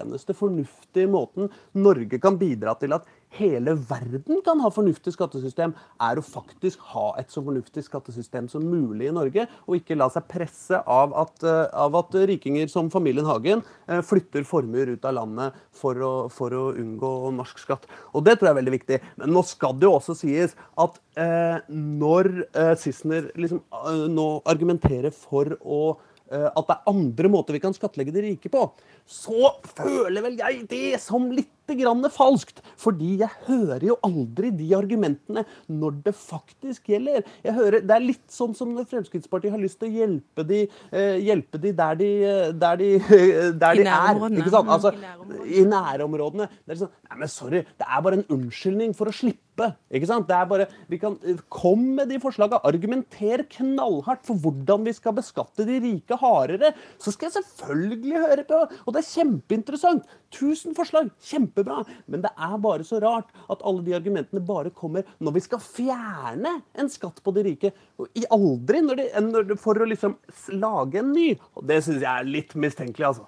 eneste 0.00 0.32
fornuftige 0.36 1.12
måten 1.12 1.52
Norge 1.76 2.16
kan 2.22 2.40
bidra 2.40 2.72
til 2.80 2.96
at 2.96 3.04
hele 3.36 3.74
verden 3.88 4.40
kan 4.44 4.60
ha 4.64 4.70
fornuftig 4.72 5.12
skattesystem, 5.14 5.74
er 6.00 6.18
å 6.18 6.24
faktisk 6.24 6.82
ha 6.94 7.10
et 7.20 7.30
så 7.32 7.42
fornuftig 7.44 7.84
skattesystem 7.86 8.48
som 8.50 8.64
mulig 8.64 9.10
i 9.10 9.14
Norge, 9.14 9.46
og 9.66 9.78
ikke 9.78 9.98
la 9.98 10.08
seg 10.12 10.26
presse 10.30 10.80
av 10.80 11.14
at, 11.18 11.44
eh, 11.44 11.66
av 11.76 11.96
at 12.00 12.16
rikinger 12.30 12.68
som 12.72 12.90
familien 12.90 13.28
Hagen 13.28 13.62
eh, 13.86 14.00
flytter 14.00 14.46
formuer 14.48 14.94
ut 14.94 15.04
av 15.04 15.18
landet 15.18 15.58
for 15.74 16.00
å, 16.00 16.12
for 16.32 16.54
å, 16.56 16.64
unngå 16.78 17.12
norsk 17.36 17.58
skatt. 17.58 17.86
Og 18.14 18.24
Det 18.24 18.38
tror 18.38 18.48
jeg 18.48 18.56
er 18.56 18.60
veldig 18.62 18.76
viktig. 18.76 19.00
Men 19.20 19.32
nå 19.34 19.42
skal 19.46 19.76
det 19.78 19.88
jo 19.88 19.96
også 19.96 20.16
sies 20.18 20.56
at 20.78 20.98
eh, 21.18 21.58
når 21.68 22.30
eh, 22.52 22.74
Sissener 22.80 23.30
liksom, 23.36 23.62
eh, 23.84 24.04
nå 24.12 24.28
argumenterer 24.48 25.14
for 25.14 25.56
å 25.60 25.82
eh, 26.30 26.48
at 26.48 26.64
det 26.68 26.76
er 26.76 26.92
andre 26.92 27.32
måter 27.32 27.56
vi 27.56 27.62
kan 27.62 27.76
skattlegge 27.76 28.14
de 28.14 28.26
rike 28.30 28.52
på, 28.52 28.66
så 29.08 29.54
føler 29.76 30.24
vel 30.24 30.40
jeg 30.40 30.66
det 30.70 30.98
som 31.02 31.30
litt 31.32 31.52
grann 31.76 32.02
falskt. 32.10 32.62
Fordi 32.78 33.18
jeg 33.20 33.30
hører 33.46 33.84
jo 33.90 33.98
aldri 34.06 34.50
de 34.56 34.70
argumentene 34.78 35.44
når 35.68 35.98
det 36.04 36.14
faktisk 36.14 36.88
gjelder. 36.88 37.24
Jeg 37.44 37.54
hører, 37.54 37.80
Det 37.84 37.90
er 37.96 38.06
litt 38.06 38.24
sånn 38.32 38.54
som 38.56 38.72
når 38.74 38.88
Fremskrittspartiet 38.88 39.52
har 39.52 39.60
lyst 39.60 39.78
til 39.80 39.90
å 39.90 39.96
hjelpe 39.98 40.46
de, 40.48 40.62
eh, 40.92 41.18
hjelpe 41.20 41.60
de 41.60 41.72
der 41.72 41.94
de, 42.00 42.10
der 42.58 42.76
de, 42.76 42.90
der 43.62 43.74
de 43.74 43.84
er. 43.84 44.22
Ikke 44.38 44.50
sant? 44.54 44.68
Altså, 44.68 44.94
Mm, 45.28 45.44
I 45.44 45.62
nærområdene. 45.68 46.46
Det 46.64 46.74
er 46.74 46.78
sånn, 46.84 46.90
nei, 47.10 47.18
men 47.18 47.28
sorry, 47.28 47.60
det 47.78 47.86
er 47.86 48.02
bare 48.04 48.18
en 48.20 48.26
unnskyldning 48.32 48.94
for 48.96 49.10
å 49.10 49.12
slippe. 49.14 49.74
Ikke 49.90 50.06
sant? 50.06 50.28
Det 50.28 50.36
er 50.36 50.46
bare, 50.46 50.68
vi 50.88 50.98
kan, 51.02 51.16
Kom 51.50 51.82
med 51.96 52.08
de 52.08 52.18
forslagene. 52.22 52.60
Argumenter 52.68 53.42
knallhardt 53.50 54.24
for 54.24 54.38
hvordan 54.38 54.84
vi 54.86 54.92
skal 54.94 55.16
beskatte 55.16 55.66
de 55.66 55.80
rike 55.82 56.16
hardere. 56.20 56.70
Så 57.02 57.10
skal 57.12 57.28
jeg 57.28 57.42
selvfølgelig 57.42 58.22
høre 58.22 58.44
på. 58.46 58.60
Og 58.86 58.94
det 58.94 59.02
er 59.02 59.08
kjempeinteressant. 59.10 60.06
Tusen 60.30 60.76
forslag. 60.78 61.10
Kjempebra. 61.58 61.84
Men 62.06 62.22
det 62.22 62.30
er 62.36 62.58
bare 62.58 62.84
så 62.84 63.00
rart 63.00 63.28
at 63.48 63.62
alle 63.62 63.82
de 63.82 63.94
argumentene 63.94 64.40
bare 64.40 64.70
kommer 64.70 65.04
når 65.18 65.32
vi 65.32 65.40
skal 65.40 65.60
fjerne 65.62 66.60
en 66.78 66.90
skatt 66.90 67.22
på 67.22 67.34
de 67.34 67.44
rike. 67.50 67.72
I 68.14 68.24
aldri 68.30 68.82
når 68.82 68.96
de, 68.96 69.08
når 69.20 69.48
de, 69.50 69.56
for 69.56 69.78
å 69.78 69.88
liksom 69.88 70.16
lage 70.58 70.98
en 71.02 71.12
ny. 71.12 71.32
Og 71.56 71.66
det 71.66 71.82
syns 71.84 72.02
jeg 72.02 72.10
er 72.12 72.28
litt 72.28 72.54
mistenkelig, 72.54 73.12
altså. 73.12 73.26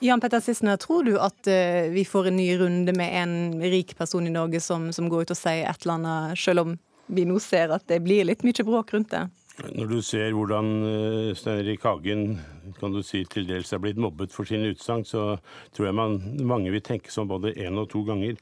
Jan 0.00 0.20
Petter 0.22 0.38
Sissener, 0.38 0.76
tror 0.78 1.02
du 1.02 1.16
at 1.18 1.48
uh, 1.50 1.88
vi 1.90 2.04
får 2.06 2.28
en 2.30 2.36
ny 2.38 2.52
runde 2.60 2.92
med 2.94 3.14
en 3.18 3.32
rik 3.62 3.96
person 3.98 4.26
i 4.26 4.30
Norge 4.30 4.60
som, 4.62 4.92
som 4.94 5.08
går 5.10 5.26
ut 5.26 5.32
og 5.34 5.38
sier 5.40 5.66
et 5.66 5.82
eller 5.82 5.96
annet, 5.96 6.38
selv 6.38 6.62
om 6.62 6.76
vi 7.08 7.24
nå 7.26 7.40
ser 7.42 7.72
at 7.74 7.86
det 7.90 7.98
blir 8.04 8.28
litt 8.28 8.44
mye 8.46 8.66
bråk 8.68 8.92
rundt 8.94 9.10
det? 9.10 9.24
Når 9.58 9.88
du 9.90 9.98
ser 10.06 10.34
hvordan 10.36 10.68
eh, 10.86 11.32
Stein 11.34 11.64
Erik 11.64 11.82
Hagen 11.82 12.36
kan 12.78 12.92
du 12.94 13.00
si, 13.02 13.24
til 13.26 13.48
dels 13.48 13.72
er 13.74 13.80
blitt 13.82 13.98
mobbet 13.98 14.30
for 14.30 14.46
sine 14.46 14.70
utsagn, 14.70 15.02
så 15.08 15.40
tror 15.74 15.88
jeg 15.88 15.96
man, 15.98 16.18
mange 16.46 16.70
vil 16.70 16.84
tenke 16.84 17.10
sånn 17.10 17.30
både 17.30 17.56
én 17.58 17.80
og 17.80 17.88
to 17.90 18.04
ganger. 18.06 18.38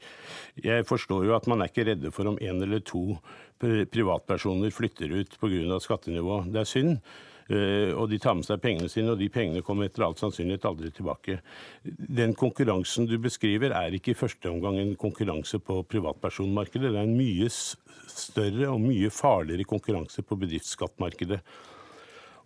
Jeg 0.61 0.85
forstår 0.85 1.25
jo 1.25 1.33
at 1.37 1.49
man 1.49 1.63
er 1.63 1.71
ikke 1.71 1.87
redde 1.89 2.13
for 2.13 2.29
om 2.29 2.37
én 2.37 2.61
eller 2.61 2.83
to 2.85 3.17
privatpersoner 3.57 4.69
flytter 4.69 5.15
ut 5.17 5.39
pga. 5.41 5.79
skattenivå. 5.81 6.43
Det 6.53 6.61
er 6.61 6.69
synd. 6.69 6.99
Eh, 7.47 7.93
og 7.95 8.09
de 8.11 8.19
tar 8.19 8.35
med 8.35 8.47
seg 8.47 8.59
pengene 8.63 8.89
sine, 8.91 9.13
og 9.13 9.21
de 9.21 9.29
pengene 9.31 9.63
kommer 9.65 9.87
etter 9.87 10.03
all 10.07 10.17
sannsynlighet 10.19 10.67
aldri 10.67 10.91
tilbake. 10.95 11.39
Den 11.83 12.35
konkurransen 12.37 13.07
du 13.07 13.15
beskriver, 13.23 13.75
er 13.75 13.95
ikke 13.95 14.11
i 14.13 14.19
første 14.19 14.51
omgang 14.51 14.79
en 14.81 14.95
konkurranse 14.99 15.61
på 15.63 15.79
privatpersonmarkedet. 15.87 16.91
Det 16.91 16.99
er 16.99 17.07
en 17.07 17.17
mye 17.17 17.49
større 17.51 18.71
og 18.73 18.83
mye 18.83 19.11
farligere 19.13 19.67
konkurranse 19.67 20.25
på 20.25 20.39
bedriftsskattmarkedet. 20.43 21.39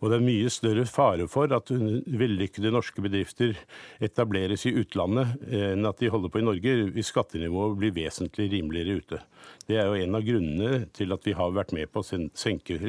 Og 0.02 0.10
det 0.10 0.18
er 0.18 0.26
mye 0.26 0.50
større 0.50 0.88
fare 0.90 1.28
for 1.30 1.52
at 1.54 1.70
vellykkede 1.72 2.74
norske 2.74 3.04
bedrifter 3.06 3.54
etableres 4.02 4.66
i 4.66 4.74
utlandet 4.82 5.36
enn 5.46 5.86
at 5.86 6.02
de 6.02 6.10
holder 6.10 6.34
på 6.34 6.42
i 6.42 6.46
Norge, 6.48 6.74
hvis 6.96 7.12
skattenivået 7.14 7.78
blir 7.78 7.94
vesentlig 7.94 8.50
rimeligere 8.50 8.98
ute. 8.98 9.22
Det 9.70 9.78
er 9.78 9.86
jo 9.86 10.00
en 10.02 10.18
av 10.18 10.26
grunnene 10.26 10.86
til 10.98 11.14
at 11.14 11.28
vi 11.28 11.38
har 11.38 11.54
vært 11.54 11.76
med 11.78 11.92
på 11.94 12.02
å 12.02 12.22
senke 12.34 12.80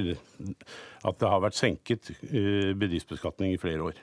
At 1.04 1.19
det 1.21 1.28
har 1.28 1.42
vært 1.45 1.59
senket 1.59 2.14
eh, 2.31 2.73
bedriftsbeskatning 2.78 3.52
i 3.52 3.61
flere 3.61 3.90
år. 3.90 4.00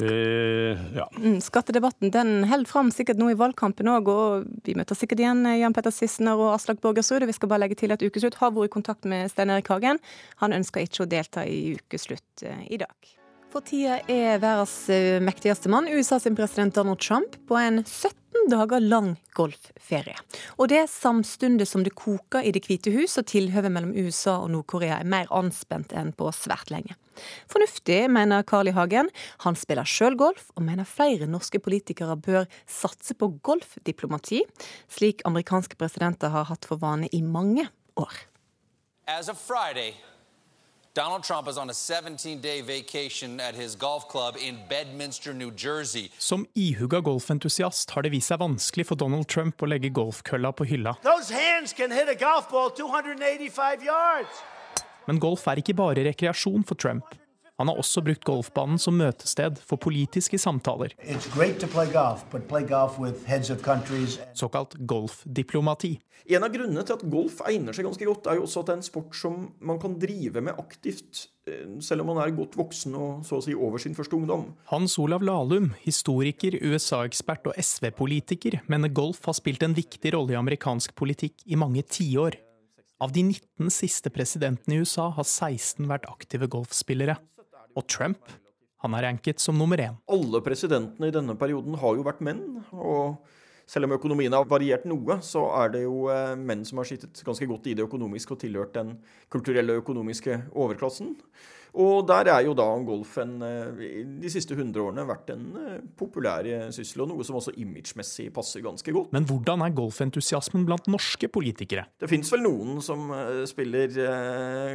Eh, 0.00 0.96
ja. 0.96 1.06
Mm, 1.18 1.40
skattedebatten 1.44 2.10
den 2.14 2.44
holder 2.48 2.70
fram 2.70 2.90
sikkert 2.94 3.20
nå 3.20 3.28
i 3.32 3.38
valgkampen 3.38 3.90
òg, 3.92 4.08
og 4.08 4.46
vi 4.64 4.76
møter 4.78 4.96
sikkert 4.96 5.20
igjen 5.20 5.44
eh, 5.48 5.58
Jan 5.60 5.76
Petter 5.76 5.92
Sissener 5.94 6.40
og 6.40 6.54
Aslak 6.54 6.80
Borgersrud. 6.84 7.26
Vi 7.28 7.36
skal 7.36 7.50
bare 7.52 7.66
legge 7.66 7.78
til 7.82 7.92
at 7.92 8.04
Ukeslutt 8.04 8.38
har 8.40 8.54
vært 8.56 8.70
i 8.70 8.76
kontakt 8.78 9.08
med 9.08 9.28
Stein 9.32 9.52
Erik 9.52 9.68
Hagen. 9.72 10.00
Han 10.40 10.56
ønsker 10.56 10.86
ikke 10.86 11.04
å 11.04 11.10
delta 11.10 11.44
i 11.44 11.74
Ukeslutt 11.76 12.46
eh, 12.46 12.64
i 12.72 12.80
dag. 12.80 13.12
For 13.52 13.64
tida 13.68 13.98
er 14.08 14.40
verdens 14.40 14.74
eh, 14.88 15.20
mektigste 15.20 15.68
mann, 15.72 15.90
USA 15.92 16.16
sin 16.22 16.38
president 16.38 16.74
Donald 16.78 17.02
Trump, 17.04 17.36
på 17.48 17.60
en 17.60 17.82
17 17.84 18.21
dager 18.50 18.82
lang 18.82 19.12
golfferie. 19.36 20.16
Og 20.58 20.70
det 20.72 20.86
samtidig 20.90 21.66
som 21.68 21.84
det 21.84 21.94
koker 21.98 22.42
i 22.42 22.52
Det 22.54 22.64
hvite 22.66 22.92
hus, 22.94 23.18
og 23.18 23.28
tilhøvet 23.30 23.72
mellom 23.72 23.94
USA 23.94 24.38
og 24.42 24.50
Nord-Korea 24.54 24.98
er 25.00 25.08
mer 25.08 25.30
anspent 25.30 25.92
enn 25.92 26.12
på 26.16 26.30
svært 26.34 26.72
lenge. 26.74 26.96
Fornuftig, 27.50 28.08
mener 28.10 28.42
Carl 28.42 28.68
I. 28.68 28.74
Hagen. 28.76 29.10
Han 29.44 29.58
spiller 29.58 29.88
sjøl 29.88 30.16
golf, 30.16 30.50
og 30.56 30.64
mener 30.66 30.88
flere 30.88 31.28
norske 31.30 31.60
politikere 31.62 32.16
bør 32.16 32.48
satse 32.66 33.14
på 33.14 33.32
golfdiplomati, 33.44 34.42
slik 34.88 35.22
amerikanske 35.28 35.76
presidenter 35.76 36.32
har 36.32 36.48
hatt 36.50 36.68
for 36.68 36.80
vane 36.82 37.10
i 37.12 37.22
mange 37.22 37.68
år. 38.00 38.12
As 39.06 39.28
of 39.28 39.38
Friday, 39.38 39.94
Donald 40.94 41.24
Trump 41.24 41.48
is 41.48 41.56
on 41.56 41.70
a 41.70 41.74
17 41.74 42.42
day 42.42 42.60
vacation 42.60 43.40
at 43.40 43.54
his 43.54 43.74
golf 43.74 44.08
club 44.08 44.36
in 44.36 44.58
Bedminster, 44.68 45.32
New 45.32 45.50
Jersey. 45.50 46.10
Som 46.18 46.46
ihuga 46.54 47.00
golfentusiast 47.00 47.90
har 47.90 48.02
det 48.02 48.10
vist 48.12 48.28
seg 48.28 48.42
vanskelig 48.42 48.84
for 48.90 49.00
Donald 49.00 49.24
Trump 49.24 49.62
å 49.64 49.70
legge 49.72 49.88
golfkølla 49.88 50.52
på 50.52 50.66
hylla. 50.68 50.98
Those 51.00 51.32
hands 51.32 51.72
can 51.72 51.96
hit 51.96 52.12
a 52.12 52.14
golf 52.14 52.50
ball 52.52 52.68
285 52.76 53.88
yards. 53.88 54.44
Men 55.08 55.16
golf 55.18 55.46
er 55.48 55.64
ikke 55.64 55.72
bare 55.80 56.04
rekreasjon 56.04 56.68
for 56.68 56.76
Trump. 56.76 57.08
Han 57.62 57.70
har 57.70 57.78
også 57.78 58.02
brukt 58.02 58.24
golfbanen 58.26 58.80
som 58.82 58.96
møtested 58.98 59.60
for 59.62 59.78
politiske 59.78 60.34
samtaler, 60.42 60.96
golf, 60.98 62.96
golf 62.98 63.20
såkalt 64.34 64.74
golfdiplomati. 64.74 65.92
En 66.34 66.42
av 66.42 66.50
grunnene 66.50 66.82
til 66.82 66.96
at 66.96 67.06
golf 67.06 67.38
egner 67.46 67.76
seg 67.76 67.86
ganske 67.86 68.08
godt, 68.08 68.26
er 68.26 68.40
jo 68.40 68.48
også 68.48 68.64
at 68.64 68.66
det 68.66 68.74
er 68.74 68.80
en 68.80 68.88
sport 68.88 69.14
som 69.14 69.38
man 69.62 69.78
kan 69.78 69.94
drive 70.02 70.42
med 70.42 70.58
aktivt, 70.58 71.28
eh, 71.46 71.78
selv 71.78 72.02
om 72.02 72.10
man 72.10 72.24
er 72.24 72.34
godt 72.34 72.58
voksen 72.58 72.98
og 72.98 73.24
så 73.30 73.38
å 73.38 73.46
si 73.46 73.54
over 73.54 73.78
sin 73.78 73.94
første 73.94 74.18
ungdom. 74.18 74.48
Hans 74.74 74.98
Olav 74.98 75.22
Lahlum, 75.22 75.70
historiker, 75.86 76.58
USA-ekspert 76.58 77.46
og 77.46 77.54
SV-politiker, 77.62 78.58
mener 78.66 78.90
golf 78.90 79.22
har 79.30 79.38
spilt 79.38 79.62
en 79.62 79.78
viktig 79.78 80.16
rolle 80.18 80.34
i 80.34 80.42
amerikansk 80.42 80.98
politikk 80.98 81.46
i 81.46 81.54
mange 81.54 81.86
tiår. 81.86 82.42
Av 83.02 83.10
de 83.10 83.22
19 83.26 83.70
siste 83.74 84.10
presidentene 84.14 84.76
i 84.76 84.82
USA 84.84 85.08
har 85.10 85.26
16 85.26 85.88
vært 85.90 86.06
aktive 86.06 86.46
golfspillere. 86.46 87.16
Og 87.76 87.86
Trump, 87.88 88.32
han 88.82 88.96
er 88.98 89.06
ranket 89.06 89.40
som 89.40 89.56
nummer 89.58 89.80
én. 89.80 89.94
Alle 90.10 90.42
presidentene 90.44 91.08
i 91.08 91.14
denne 91.14 91.36
perioden 91.38 91.78
har 91.78 91.96
jo 91.96 92.04
vært 92.06 92.24
menn. 92.24 92.64
og 92.72 93.22
selv 93.72 93.88
om 93.88 93.94
økonomien 93.96 94.34
har 94.34 94.48
variert 94.48 94.84
noe, 94.88 95.18
så 95.24 95.46
er 95.62 95.72
det 95.76 95.84
jo 95.86 96.06
eh, 96.12 96.34
menn 96.36 96.64
som 96.68 96.80
har 96.82 96.88
sittet 96.88 97.22
ganske 97.24 97.46
godt 97.48 97.70
i 97.70 97.76
det 97.78 97.86
økonomiske 97.86 98.34
og 98.34 98.42
tilhørt 98.42 98.74
den 98.76 98.96
kulturelle 99.32 99.76
og 99.76 99.84
økonomiske 99.84 100.38
overklassen. 100.50 101.14
Og 101.72 102.02
der 102.04 102.28
er 102.28 102.42
jo 102.44 102.52
da 102.58 102.66
golfen 102.84 103.38
eh, 103.46 103.84
de 104.20 104.32
siste 104.32 104.58
hundre 104.58 104.84
årene 104.84 105.06
vært 105.08 105.32
en 105.32 105.46
eh, 105.62 105.78
populær 105.96 106.48
syssel, 106.74 107.06
og 107.06 107.12
noe 107.14 107.26
som 107.26 107.38
også 107.40 107.54
imagemessig 107.62 108.28
passer 108.34 108.64
ganske 108.66 108.92
godt. 108.92 109.14
Men 109.16 109.28
hvordan 109.30 109.64
er 109.64 109.76
golfentusiasmen 109.78 110.66
blant 110.68 110.90
norske 110.92 111.30
politikere? 111.32 111.86
Det 112.02 112.10
fins 112.12 112.34
vel 112.34 112.44
noen 112.44 112.82
som 112.84 113.08
spiller 113.48 113.94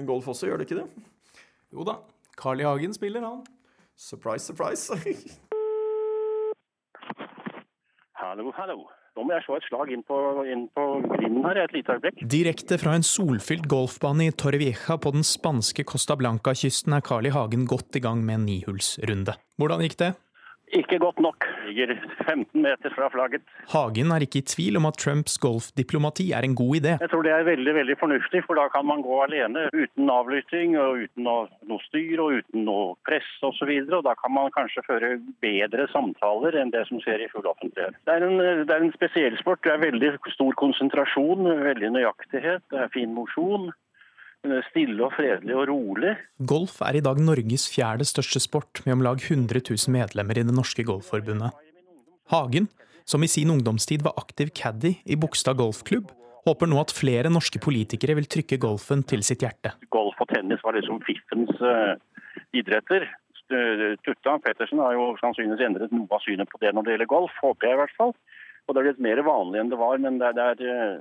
golf 0.08 0.32
også, 0.34 0.50
gjør 0.50 0.64
det 0.64 0.72
ikke 0.72 0.82
det? 0.82 1.08
Jo 1.76 1.84
da, 1.86 2.00
Carl 2.38 2.62
I. 2.62 2.68
Hagen 2.70 2.94
spiller, 2.94 3.22
han. 3.26 3.46
Surprise, 3.98 4.46
surprise. 4.46 4.94
Hallo, 8.18 8.52
hallo. 8.58 8.84
Nå 9.18 9.24
må 9.26 9.34
jeg 9.34 9.46
slå 9.48 9.56
et 9.58 9.66
slag 9.66 9.90
inn 9.94 10.04
på, 10.06 10.16
inn 10.46 10.68
på 10.78 10.84
grinden 11.08 11.46
her 11.48 11.58
et 11.64 11.74
lite 11.74 11.96
øyeblikk. 11.96 12.20
Direkte 12.30 12.78
fra 12.78 12.94
en 12.98 13.06
solfylt 13.06 13.66
golfbane 13.70 14.28
i 14.30 14.34
Torrevieja 14.36 14.98
på 15.02 15.14
den 15.16 15.26
spanske 15.26 15.86
Costa 15.90 16.18
Blanca-kysten 16.20 16.94
er 16.94 17.02
Carl 17.06 17.26
I. 17.26 17.32
Hagen 17.34 17.66
godt 17.70 17.98
i 17.98 18.04
gang 18.04 18.22
med 18.26 18.36
en 18.38 18.46
nihullsrunde. 18.50 19.34
Hvordan 19.58 19.82
gikk 19.86 19.98
det? 20.04 20.12
Ikke 20.76 21.00
godt 21.00 21.20
nok. 21.24 21.46
Ligger 21.66 21.94
15 22.28 22.62
meter 22.62 22.92
fra 22.96 23.08
flagget. 23.14 23.44
Hagen 23.72 24.12
er 24.12 24.24
ikke 24.26 24.42
i 24.42 24.48
tvil 24.52 24.78
om 24.80 24.88
at 24.90 24.98
Trumps 25.00 25.38
golfdiplomati 25.40 26.32
er 26.36 26.44
en 26.44 26.56
god 26.56 26.76
idé. 26.80 26.94
Jeg 27.00 27.12
tror 27.12 27.24
det 27.24 27.32
er 27.32 27.48
veldig 27.48 27.76
veldig 27.76 27.96
fornuftig, 28.00 28.44
for 28.48 28.60
da 28.60 28.68
kan 28.74 28.86
man 28.86 29.02
gå 29.06 29.22
alene 29.24 29.68
uten 29.72 30.12
avlytting 30.12 30.76
og 30.82 31.06
uten 31.06 31.24
noe, 31.24 31.80
styr 31.88 32.20
og 32.20 32.42
uten 32.42 32.68
noe 32.68 32.98
press 33.08 33.32
osv. 33.48 33.72
Da 34.10 34.16
kan 34.20 34.36
man 34.36 34.52
kanskje 34.58 34.84
føre 34.90 35.14
bedre 35.44 35.88
samtaler 35.94 36.60
enn 36.60 36.76
det 36.76 36.84
som 36.92 37.00
skjer 37.04 37.24
i 37.24 37.32
full 37.32 37.48
offentlighet. 37.48 37.96
Det 38.04 38.18
er 38.18 38.28
en, 38.28 38.38
det 38.68 38.74
er 38.76 38.84
en 38.84 38.96
spesiell 38.96 39.40
sport. 39.40 39.64
Det 39.64 39.72
er 39.72 39.86
veldig 39.88 40.14
stor 40.36 40.56
konsentrasjon, 40.60 41.48
veldig 41.64 41.96
nøyaktighet, 41.96 42.68
det 42.74 42.84
er 42.84 42.96
fin 42.96 43.16
mosjon. 43.16 43.72
Stille 44.70 45.04
og 45.06 45.14
fredelig 45.16 45.56
og 45.56 45.68
rolig. 45.70 46.14
Golf 46.50 46.80
er 46.86 46.98
i 46.98 47.04
dag 47.04 47.20
Norges 47.22 47.68
fjerde 47.72 48.08
største 48.08 48.42
sport, 48.44 48.82
med 48.86 48.98
om 48.98 49.06
lag 49.06 49.22
100 49.22 49.64
000 49.68 49.94
medlemmer 49.94 50.40
i 50.40 50.46
Det 50.48 50.56
norske 50.56 50.86
golfforbundet. 50.88 51.56
Hagen, 52.32 52.68
som 53.08 53.24
i 53.24 53.30
sin 53.32 53.52
ungdomstid 53.54 54.04
var 54.04 54.18
aktiv 54.20 54.52
caddy 54.56 54.98
i 55.06 55.16
Bogstad 55.20 55.60
golfklubb, 55.60 56.12
håper 56.48 56.70
nå 56.70 56.80
at 56.82 56.96
flere 56.96 57.32
norske 57.32 57.60
politikere 57.64 58.16
vil 58.20 58.28
trykke 58.32 58.60
golfen 58.64 59.04
til 59.08 59.24
sitt 59.28 59.44
hjerte. 59.44 59.74
Golf 59.94 60.20
og 60.24 60.30
tennis 60.32 60.64
var 60.64 60.78
liksom 60.78 61.00
fiffens 61.08 61.56
uh, 61.62 61.96
idretter. 62.56 63.08
Tutta 64.04 64.34
Pettersen 64.44 64.82
har 64.84 64.92
jo 64.98 65.14
sannsynligvis 65.22 65.64
endret 65.64 65.94
noe 65.96 66.10
av 66.12 66.24
synet 66.26 66.50
på 66.52 66.60
det 66.60 66.74
når 66.76 66.84
det 66.84 66.96
gjelder 66.96 67.12
golf, 67.14 67.36
håper 67.44 67.70
jeg 67.70 67.78
i 67.78 67.82
hvert 67.82 67.96
fall. 68.00 68.12
Og 68.68 68.76
det 68.76 68.82
er 68.82 68.88
blitt 68.90 69.04
mer 69.04 69.22
vanlig 69.24 69.62
enn 69.62 69.70
det 69.72 69.80
var, 69.80 70.00
men 70.04 70.18
det 70.20 70.28
er, 70.28 70.58
det, 70.60 70.68
er, 70.68 70.98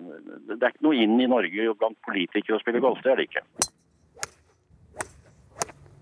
det 0.52 0.61
er, 0.61 0.68
ikke 0.70 0.87
noe 0.87 1.00
inn 1.02 1.16
i 1.18 1.26
Norge 1.30 1.73
blant 1.80 1.99
politikere 2.06 2.61
å 2.61 2.62
spille 2.62 2.82
golf. 2.82 3.00
Det 3.02 3.11
er 3.12 3.18
det 3.18 3.26
ikke. 3.26 3.42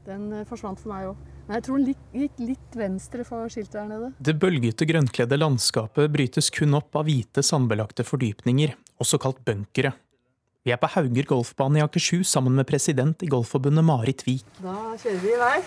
Den 0.05 0.27
forsvant 0.45 0.83
for 0.83 0.93
meg 0.93 1.09
òg. 1.15 1.31
Men 1.47 1.59
Jeg 1.59 1.65
tror 1.67 1.81
den 1.81 1.97
gikk 2.21 2.39
litt 2.41 2.77
venstre 2.77 3.25
for 3.29 3.49
skiltet 3.53 3.77
der 3.77 3.89
nede. 3.89 4.13
Det 4.17 4.37
bølgete 4.41 4.89
grønnkledde 4.89 5.41
landskapet 5.41 6.13
brytes 6.13 6.49
kun 6.53 6.77
opp 6.77 6.97
av 7.01 7.09
hvite 7.09 7.45
sandbelagte 7.45 8.05
fordypninger, 8.05 8.77
også 9.01 9.21
kalt 9.21 9.41
bunkere. 9.45 9.93
Vi 10.65 10.73
er 10.73 10.81
på 10.81 10.89
Hauger 10.95 11.27
golfbane 11.29 11.81
i 11.81 11.85
Akershus 11.85 12.31
sammen 12.33 12.57
med 12.57 12.65
president 12.69 13.21
i 13.25 13.29
Golfforbundet 13.29 13.85
Marit 13.85 14.25
Vik. 14.25 14.47
Da 14.65 14.95
kjører 14.97 15.21
vi 15.21 15.35
i 15.35 15.41
vei. 15.41 15.59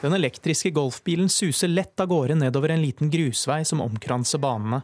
Den 0.00 0.14
elektriske 0.16 0.70
golfbilen 0.72 1.28
suser 1.28 1.68
lett 1.68 2.00
av 2.00 2.08
gårde 2.08 2.38
nedover 2.40 2.72
en 2.72 2.80
liten 2.80 3.10
grusvei 3.12 3.58
som 3.68 3.82
omkranser 3.84 4.40
banene. 4.40 4.78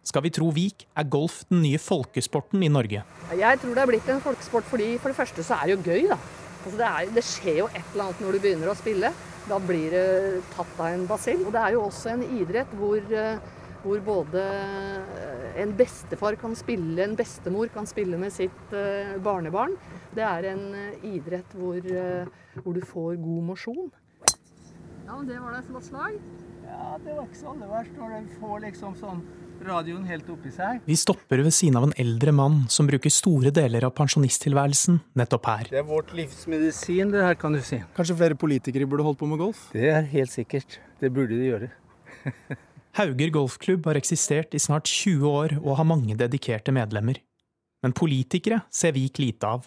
Skal 0.00 0.24
vi 0.24 0.30
tro 0.32 0.48
Vik, 0.56 0.86
er 0.96 1.10
golf 1.12 1.42
den 1.50 1.60
nye 1.60 1.76
folkesporten 1.78 2.64
i 2.64 2.70
Norge. 2.72 3.02
Jeg 3.36 3.60
tror 3.60 3.76
det 3.76 3.82
er 3.82 3.90
blitt 3.90 4.08
en 4.08 4.22
folkesport 4.24 4.70
fordi 4.70 4.94
for 4.96 5.12
det 5.12 5.18
første 5.20 5.44
så 5.44 5.60
er 5.60 5.68
det 5.68 5.76
jo 5.76 5.92
gøy, 5.92 6.08
da. 6.14 6.16
Altså 6.62 6.78
det, 6.78 6.88
er, 6.88 7.12
det 7.18 7.26
skjer 7.26 7.60
jo 7.60 7.68
et 7.68 7.84
eller 7.92 8.06
annet 8.06 8.24
når 8.24 8.32
du 8.32 8.42
begynner 8.46 8.72
å 8.72 8.78
spille. 8.80 9.12
Da 9.44 9.60
blir 9.60 9.92
det 9.92 10.42
tatt 10.54 10.80
av 10.80 10.88
en 10.88 11.04
basill. 11.10 11.44
Og 11.44 11.52
det 11.52 11.66
er 11.66 11.76
jo 11.76 11.86
også 11.90 12.14
en 12.14 12.26
idrett 12.40 12.76
hvor, 12.80 13.12
eh, 13.12 13.54
hvor 13.84 14.04
både 14.08 14.48
eh, 14.48 15.62
en 15.66 15.76
bestefar 15.76 16.40
kan 16.40 16.56
spille, 16.56 16.96
en 17.04 17.18
bestemor 17.18 17.68
kan 17.74 17.84
spille 17.90 18.16
med 18.16 18.32
sitt 18.32 18.72
eh, 18.72 19.18
barnebarn. 19.20 19.76
Det 20.16 20.24
er 20.24 20.54
en 20.54 20.64
idrett 21.04 21.58
hvor, 21.60 21.92
hvor 22.62 22.72
du 22.72 22.86
får 22.88 23.20
god 23.20 23.50
mosjon. 23.52 23.92
Ja, 25.06 25.16
men 25.18 25.26
det 25.28 25.38
var 25.42 25.54
da 25.54 25.60
et 25.62 25.68
flott 25.68 25.86
slag. 25.86 26.18
Ja, 26.62 26.96
det 27.02 27.14
var 27.16 27.24
ikke 27.26 27.40
så 27.40 27.52
aller 27.52 27.70
verst 27.70 27.96
når 27.98 28.12
den 28.16 28.28
får 28.40 28.60
liksom 28.66 28.94
sånn 29.00 29.22
radioen 29.62 30.04
helt 30.08 30.28
oppi 30.32 30.50
seg. 30.54 30.80
Vi 30.86 30.96
stopper 30.98 31.42
ved 31.44 31.54
siden 31.54 31.78
av 31.78 31.86
en 31.86 31.94
eldre 32.00 32.32
mann 32.34 32.62
som 32.72 32.88
bruker 32.88 33.12
store 33.12 33.52
deler 33.54 33.86
av 33.86 33.94
pensjonisttilværelsen 33.98 35.00
nettopp 35.18 35.48
her. 35.50 35.70
Det 35.70 35.80
er 35.82 35.86
vårt 35.86 36.12
livsmedisin, 36.16 37.12
det 37.14 37.22
her, 37.26 37.38
kan 37.38 37.54
du 37.54 37.62
si. 37.64 37.80
Kanskje 37.96 38.18
flere 38.18 38.38
politikere 38.38 38.88
burde 38.90 39.06
holdt 39.06 39.20
på 39.22 39.30
med 39.30 39.42
golf? 39.42 39.68
Det 39.74 39.88
er 39.92 40.06
helt 40.14 40.32
sikkert. 40.34 40.80
Det 41.02 41.12
burde 41.14 41.38
de 41.38 41.50
gjøre. 41.50 41.70
Hauger 42.98 43.32
golfklubb 43.32 43.86
har 43.88 43.98
eksistert 44.00 44.54
i 44.54 44.60
snart 44.60 44.90
20 44.90 45.28
år 45.28 45.56
og 45.62 45.78
har 45.78 45.88
mange 45.88 46.16
dedikerte 46.18 46.74
medlemmer. 46.74 47.22
Men 47.82 47.94
politikere 47.96 48.60
ser 48.70 48.92
Vik 48.94 49.18
lite 49.18 49.48
av. 49.48 49.64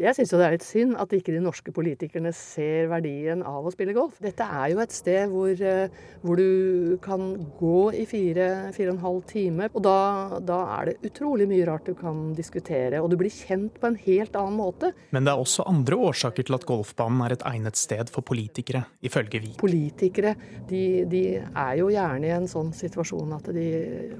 Jeg 0.00 0.16
syns 0.16 0.32
det 0.34 0.44
er 0.46 0.54
litt 0.54 0.66
synd 0.66 0.96
at 1.00 1.12
ikke 1.16 1.34
de 1.34 1.42
norske 1.42 1.72
politikerne 1.74 2.32
ser 2.36 2.90
verdien 2.92 3.42
av 3.46 3.66
å 3.66 3.72
spille 3.74 3.94
golf. 3.96 4.18
Dette 4.22 4.46
er 4.46 4.72
jo 4.74 4.82
et 4.82 4.94
sted 4.94 5.30
hvor, 5.32 5.50
eh, 5.50 5.92
hvor 6.22 6.40
du 6.40 6.96
kan 7.02 7.32
gå 7.58 7.80
i 7.98 8.06
fire, 8.08 8.70
fire 8.76 8.92
og 8.92 8.96
en 8.96 9.04
halv 9.04 9.20
time. 9.30 9.68
Og 9.74 9.84
da, 9.84 9.96
da 10.44 10.60
er 10.78 10.90
det 10.90 11.10
utrolig 11.10 11.48
mye 11.50 11.66
rart 11.68 11.88
du 11.90 11.94
kan 11.98 12.30
diskutere, 12.36 13.02
og 13.02 13.10
du 13.12 13.18
blir 13.20 13.32
kjent 13.32 13.80
på 13.80 13.90
en 13.90 13.98
helt 14.04 14.36
annen 14.38 14.58
måte. 14.60 14.92
Men 15.14 15.26
det 15.26 15.34
er 15.34 15.42
også 15.42 15.66
andre 15.70 15.98
årsaker 16.10 16.46
til 16.46 16.58
at 16.58 16.66
golfbanen 16.68 17.24
er 17.26 17.36
et 17.36 17.46
egnet 17.50 17.78
sted 17.80 18.12
for 18.12 18.26
politikere, 18.26 18.84
ifølge 19.02 19.40
Vik. 19.40 19.56
Politikere 19.60 20.34
de, 20.68 21.04
de 21.10 21.24
er 21.40 21.74
jo 21.80 21.90
gjerne 21.92 22.28
i 22.28 22.34
en 22.34 22.48
sånn 22.50 22.72
situasjon 22.76 23.36
at 23.36 23.48
de 23.54 23.68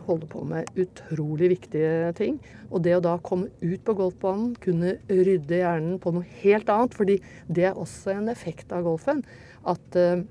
holder 0.06 0.30
på 0.30 0.44
med 0.48 0.80
utrolig 0.80 1.52
viktige 1.56 2.12
ting. 2.18 2.38
Og 2.70 2.84
det 2.84 2.96
å 2.96 3.02
da 3.04 3.16
komme 3.22 3.50
ut 3.60 3.82
på 3.84 3.96
golfbanen, 3.98 4.54
kunne 4.62 4.96
rydde 5.10 5.59
hjernen 5.60 6.00
på 6.02 6.12
noe 6.16 6.26
helt 6.42 6.70
annet, 6.72 6.96
fordi 6.96 7.20
det 7.48 7.70
er 7.70 7.78
også 7.78 8.16
en 8.16 8.32
effekt 8.32 8.72
av 8.74 8.84
golfen, 8.86 9.22
at 9.68 9.98
uh, 10.00 10.22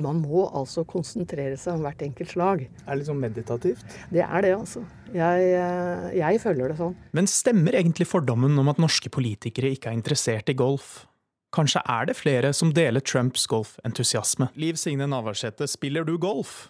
man 0.00 0.20
må 0.22 0.46
altså 0.56 0.84
konsentrere 0.88 1.58
seg 1.60 1.76
om 1.76 1.84
hvert 1.84 2.02
enkelt 2.04 2.32
slag. 2.32 2.64
Er 2.64 2.88
det 2.88 2.98
litt 3.00 3.10
sånn 3.10 3.20
meditativt? 3.20 3.98
Det 4.12 4.24
er 4.24 4.46
det, 4.46 4.54
altså. 4.56 4.82
Jeg, 5.12 5.52
eh, 5.58 6.06
jeg 6.20 6.40
føler 6.42 6.72
det 6.72 6.78
sånn. 6.80 6.96
Men 7.16 7.28
stemmer 7.30 7.76
egentlig 7.76 8.08
fordommen 8.08 8.56
om 8.60 8.70
at 8.72 8.80
norske 8.82 9.12
politikere 9.12 9.72
ikke 9.74 9.92
er 9.92 9.98
interessert 9.98 10.52
i 10.52 10.56
golf? 10.56 11.04
Kanskje 11.54 11.82
er 11.90 12.06
det 12.06 12.14
flere 12.14 12.52
som 12.54 12.70
deler 12.74 13.02
Trumps 13.02 13.46
golfentusiasme? 13.50 14.52
Liv 14.60 14.78
Signe 14.78 15.08
Navarsete, 15.10 15.66
spiller 15.70 16.06
du 16.06 16.14
golf? 16.22 16.68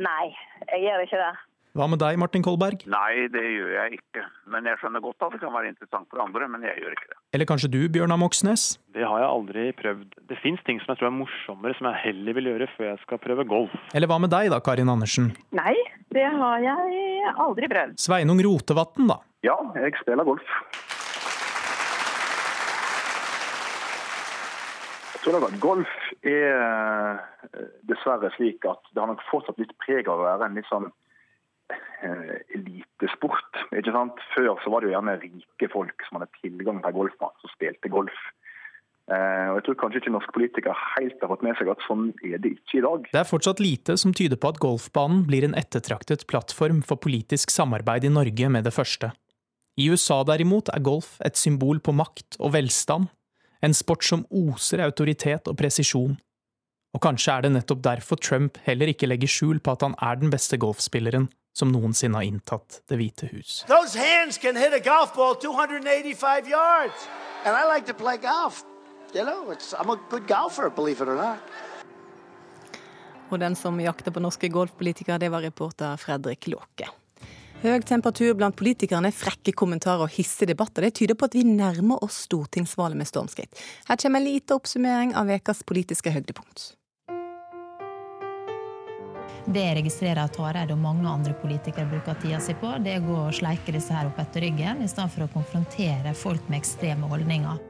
Nei, 0.00 0.30
jeg 0.72 0.86
gjør 0.86 1.04
ikke 1.04 1.20
det. 1.20 1.34
Hva 1.76 1.84
med 1.90 2.00
deg, 2.00 2.16
Martin 2.18 2.42
Kolberg? 2.42 2.80
Nei, 2.88 3.26
det 3.32 3.42
gjør 3.44 3.72
jeg 3.74 3.98
ikke. 3.98 4.22
Men 4.50 4.66
jeg 4.66 4.80
skjønner 4.80 5.02
godt 5.04 5.24
at 5.26 5.34
det 5.36 5.40
kan 5.42 5.52
være 5.52 5.68
interessant 5.70 6.08
for 6.10 6.22
andre, 6.24 6.48
men 6.50 6.64
jeg 6.64 6.80
gjør 6.80 6.94
ikke 6.96 7.10
det. 7.10 7.18
Eller 7.36 7.48
kanskje 7.50 7.70
du, 7.74 7.78
Bjørnar 7.92 8.18
Moxnes? 8.18 8.64
Det 8.96 9.04
har 9.04 9.20
jeg 9.20 9.28
aldri 9.28 9.66
prøvd. 9.78 10.16
Det 10.30 10.38
fins 10.40 10.62
ting 10.66 10.80
som 10.80 10.94
jeg 10.94 11.02
tror 11.02 11.10
er 11.10 11.16
morsommere, 11.18 11.76
som 11.78 11.90
jeg 11.90 12.00
heller 12.06 12.38
vil 12.38 12.50
gjøre 12.50 12.68
før 12.76 12.88
jeg 12.88 13.00
skal 13.04 13.20
prøve 13.22 13.46
golf. 13.52 13.74
Eller 13.94 14.10
hva 14.10 14.18
med 14.24 14.32
deg 14.32 14.48
da, 14.54 14.62
Karin 14.64 14.90
Andersen? 14.90 15.30
Nei, 15.54 15.74
det 16.16 16.24
har 16.40 16.64
jeg 16.64 17.34
aldri 17.36 17.70
prøvd. 17.70 17.98
Sveinung 18.00 18.40
Rotevatn, 18.48 19.10
da? 19.12 19.20
Ja, 19.46 19.58
jeg 19.76 19.94
spiller 20.00 20.26
golf. 20.26 20.54
Jeg 25.14 25.20
tror 25.26 25.36
nok 25.36 25.50
at 25.50 25.60
golf 25.60 25.92
er 26.24 26.54
eh, 27.52 27.66
dessverre 27.90 28.30
slik 28.38 28.64
at 28.70 28.80
det 28.94 29.02
har 29.02 29.10
nok 29.12 29.22
fortsatt 29.28 29.60
litt 29.60 29.74
preg 29.84 30.08
av 30.08 30.22
å 30.22 30.26
være 30.30 30.48
en 30.48 30.56
litt 30.58 30.66
sånn 30.70 30.88
elitesport. 32.54 33.62
ikke 33.74 33.94
sant? 33.94 34.20
Før 34.34 34.58
så 34.62 34.72
var 34.72 34.82
det 34.82 34.90
jo 34.90 34.96
gjerne 34.96 35.16
rike 35.22 35.70
folk 35.72 36.04
som 36.08 36.18
hadde 36.18 36.30
tilgang 36.40 36.82
til 36.84 36.96
golfbane, 36.96 37.40
som 37.42 37.54
spilte 37.54 37.92
golf. 37.92 38.20
Uh, 39.08 39.54
og 39.54 39.56
Jeg 39.56 39.64
tror 39.64 39.76
kanskje 39.80 40.00
ikke 40.02 40.12
norske 40.12 40.34
politikere 40.36 40.74
helt 40.98 41.22
har 41.22 41.30
fått 41.32 41.44
med 41.46 41.56
seg 41.56 41.70
at 41.72 41.84
sånn 41.86 42.10
er 42.28 42.42
det 42.44 42.50
ikke 42.58 42.76
i 42.76 42.84
dag. 42.84 43.06
Det 43.08 43.20
er 43.22 43.30
fortsatt 43.30 43.62
lite 43.64 43.96
som 43.96 44.12
tyder 44.12 44.36
på 44.36 44.50
at 44.52 44.60
golfbanen 44.60 45.22
blir 45.28 45.46
en 45.46 45.56
ettertraktet 45.56 46.26
plattform 46.28 46.82
for 46.84 47.00
politisk 47.00 47.54
samarbeid 47.54 48.04
i 48.04 48.12
Norge 48.12 48.50
med 48.52 48.68
det 48.68 48.74
første. 48.76 49.14
I 49.80 49.88
USA 49.88 50.20
derimot 50.28 50.68
er 50.74 50.84
golf 50.84 51.14
et 51.24 51.40
symbol 51.40 51.80
på 51.80 51.94
makt 51.96 52.36
og 52.36 52.52
velstand, 52.52 53.08
en 53.64 53.74
sport 53.74 54.04
som 54.04 54.26
oser 54.28 54.84
autoritet 54.84 55.48
og 55.48 55.56
presisjon. 55.56 56.18
Og 56.92 57.00
kanskje 57.00 57.32
er 57.32 57.46
det 57.46 57.54
nettopp 57.54 57.80
derfor 57.86 58.20
Trump 58.20 58.60
heller 58.66 58.92
ikke 58.92 59.08
legger 59.08 59.30
skjul 59.30 59.62
på 59.64 59.72
at 59.72 59.86
han 59.86 59.96
er 60.04 60.20
den 60.20 60.34
beste 60.34 60.60
golfspilleren 60.60 61.30
som 61.58 61.72
noensinne 61.74 62.20
har 62.20 62.26
inntatt 62.26 62.82
Det 62.88 62.98
hvite 63.00 63.28
hus. 63.32 63.64
Those 63.68 63.98
hands 63.98 64.38
can 64.38 64.56
hit 64.56 64.72
a 64.72 64.82
golf 64.82 65.14
ball 65.14 65.34
285 65.34 66.46
yards. 66.46 67.08
And 67.44 67.56
I 67.56 67.66
like 67.74 67.86
to 67.86 67.94
play 67.94 68.16
golf. 68.16 68.64
You 69.14 69.24
know, 69.24 69.50
it's, 69.50 69.74
I'm 69.74 69.90
a 69.90 69.98
good 70.10 70.28
golfer, 70.28 70.70
believe 70.70 71.02
it 71.02 71.08
or 71.08 71.16
not. 71.16 71.38
Og 73.28 73.40
den 73.40 73.56
som 73.56 73.76
jakter 73.80 74.12
på 74.14 74.22
norske 74.24 74.48
golfpolitikere, 74.48 75.18
det 75.20 75.28
var 75.32 75.44
reporter 75.44 75.96
Fredrik 76.00 76.46
Låke. 76.48 76.88
Høy 77.58 77.82
temperatur 77.82 78.36
blant 78.38 78.54
politikerne, 78.56 79.10
frekke 79.10 79.52
kommentarer 79.52 80.06
og 80.06 80.14
hissige 80.14 80.52
debatter 80.52 80.86
det 80.86 80.92
tyder 81.00 81.18
på 81.18 81.26
at 81.26 81.34
vi 81.34 81.42
nærmer 81.42 81.98
oss 82.06 82.22
stortingsvalget 82.28 83.00
med 83.00 83.10
stormskritt. 83.10 83.64
Her 83.88 83.98
kommer 83.98 84.22
en 84.22 84.28
liten 84.28 84.54
oppsummering 84.54 85.16
av 85.18 85.32
ukas 85.34 85.64
politiske 85.66 86.12
høydepunkt. 86.14 86.77
Det 89.48 89.62
jeg 89.64 89.76
registrerer 89.78 90.18
at 90.26 90.36
Hareide 90.36 90.74
og 90.74 90.82
mange 90.82 91.08
andre 91.08 91.32
politikere 91.40 91.88
bruker 91.88 92.18
tida 92.20 92.36
si 92.44 92.52
på, 92.60 92.74
det 92.84 92.98
er 92.98 93.00
å 93.00 93.06
gå 93.06 93.16
og 93.22 93.38
sleike 93.38 93.72
disse 93.72 93.96
her 93.96 94.10
opp 94.10 94.20
etter 94.20 94.44
ryggen, 94.44 94.82
i 94.84 94.90
stedet 94.90 95.08
for 95.14 95.24
å 95.24 95.32
konfrontere 95.32 96.12
folk 96.12 96.50
med 96.52 96.60
ekstreme 96.60 97.08
holdninger. 97.08 97.67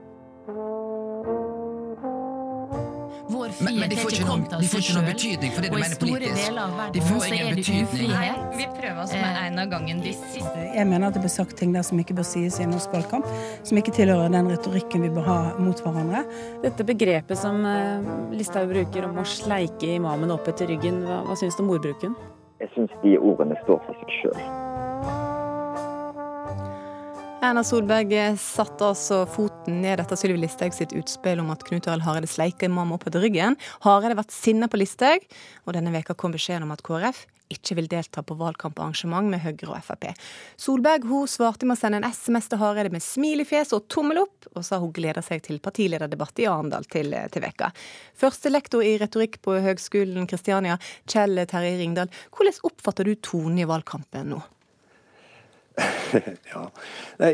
Men, 3.61 3.79
men 3.81 3.91
de 3.91 3.97
får 3.99 4.13
ikke 4.15 4.25
noen, 4.25 4.31
kommet 4.31 4.53
av 4.55 4.61
de 4.63 4.69
får 4.71 4.83
seg 4.83 4.85
ikke 4.85 4.97
noen 4.99 5.09
betydning 5.09 5.55
for 5.55 5.65
det 5.65 5.71
du 5.71 5.75
og 5.75 5.79
i 5.79 5.83
mener 5.83 5.99
store 5.99 6.13
politisk. 6.13 6.43
deler 6.45 6.61
av 6.63 6.69
De 6.69 6.79
verden 6.79 7.09
får 7.09 7.19
så 7.19 7.31
ingen 7.31 7.41
er 7.41 7.49
det 7.49 7.57
betydning. 7.59 8.13
Nei, 8.13 8.29
Vi 8.59 8.67
prøver 8.77 9.01
oss 9.03 9.15
med 9.17 9.41
en 9.43 9.63
av 9.63 9.73
gangen 9.73 10.03
de 10.05 10.13
siste 10.19 10.67
Jeg 10.77 10.87
mener 10.93 11.09
at 11.09 11.19
det 11.19 11.25
blir 11.25 11.35
sagt 11.35 11.57
ting 11.59 11.75
der 11.75 11.87
som 11.89 12.03
ikke 12.05 12.17
bør 12.21 12.29
sies 12.31 12.61
i 12.61 12.67
en 12.67 12.73
norsk 12.77 12.95
valgkamp, 12.95 13.35
som 13.71 13.83
ikke 13.83 13.97
tilhører 13.99 14.33
den 14.37 14.53
retorikken 14.53 15.07
vi 15.09 15.13
bør 15.19 15.29
ha 15.29 15.39
mot 15.59 15.83
hverandre. 15.85 16.23
Dette 16.63 16.87
begrepet 16.87 17.41
som 17.41 17.61
eh, 17.67 18.09
Listhaug 18.39 18.71
bruker 18.71 19.11
om 19.11 19.19
å 19.19 19.27
sleike 19.27 19.97
imamen 19.99 20.35
opp 20.35 20.49
etter 20.53 20.71
ryggen, 20.71 21.03
hva, 21.09 21.25
hva 21.27 21.39
syns 21.39 21.59
du 21.59 21.65
om 21.67 21.75
ordbruken? 21.75 22.17
Jeg 22.63 22.75
syns 22.75 22.95
de 23.03 23.19
ordene 23.19 23.59
står 23.65 23.83
for 23.87 24.03
seg 24.03 24.19
sjøl. 24.21 24.68
Erna 27.39 27.63
Solberg 27.63 28.11
satte 28.43 28.83
altså 28.83 29.21
foten 29.31 29.77
ned 29.85 30.01
etter 30.03 30.19
Sylvi 30.19 30.41
Listhaug 30.43 30.75
sitt 30.75 30.91
utspill 30.99 31.39
om 31.39 31.53
at 31.55 31.63
Knut 31.69 31.87
Arild 31.87 32.03
Hareide 32.03 32.27
sleiker 32.27 32.67
imam 32.67 32.91
opp 32.97 33.07
etter 33.07 33.23
ryggen. 33.23 33.55
Hareide 33.85 34.17
har 34.17 34.19
vært 34.25 34.35
sinna 34.35 34.67
på 34.67 34.81
Listhaug, 34.81 35.23
og 35.63 35.77
denne 35.77 35.93
veka 35.95 36.17
kom 36.19 36.35
beskjeden 36.35 36.67
om 36.67 36.75
at 36.75 36.83
KrF 36.83 37.21
ikke 37.55 37.77
vil 37.79 37.87
delta 37.93 38.25
på 38.27 38.35
valgkamparrangement 38.43 39.31
med 39.31 39.45
Høyre 39.45 39.71
og 39.71 39.87
Frp. 39.87 40.09
Solberg 40.59 41.07
hun 41.07 41.31
svarte 41.31 41.63
med 41.63 41.79
å 41.79 41.81
sende 41.81 42.03
en 42.03 42.11
SMS 42.11 42.51
til 42.51 42.61
Hareide 42.61 42.93
med 42.93 43.07
smil 43.07 43.47
i 43.47 43.47
fjeset 43.47 43.79
og 43.79 43.87
tommel 43.87 44.25
opp, 44.25 44.51
og 44.59 44.67
sa 44.67 44.83
hun 44.83 44.93
gleder 44.99 45.23
seg 45.23 45.47
til 45.47 45.63
partilederdebatt 45.63 46.43
i 46.43 46.51
Arendal 46.51 46.91
til, 46.91 47.15
til 47.31 47.47
veka. 47.47 47.71
Første 48.19 48.51
lektor 48.51 48.83
i 48.83 48.97
retorikk 48.99 49.39
på 49.47 49.61
Høgskolen 49.63 50.27
Kristiania, 50.27 50.75
Kjell 51.07 51.47
Terje 51.47 51.79
Ringdal. 51.79 52.11
Hvordan 52.35 52.63
oppfatter 52.67 53.07
du 53.07 53.15
tonen 53.23 53.63
i 53.63 53.71
valgkampen 53.77 54.35
nå? 54.35 54.43
ja. 56.53 56.65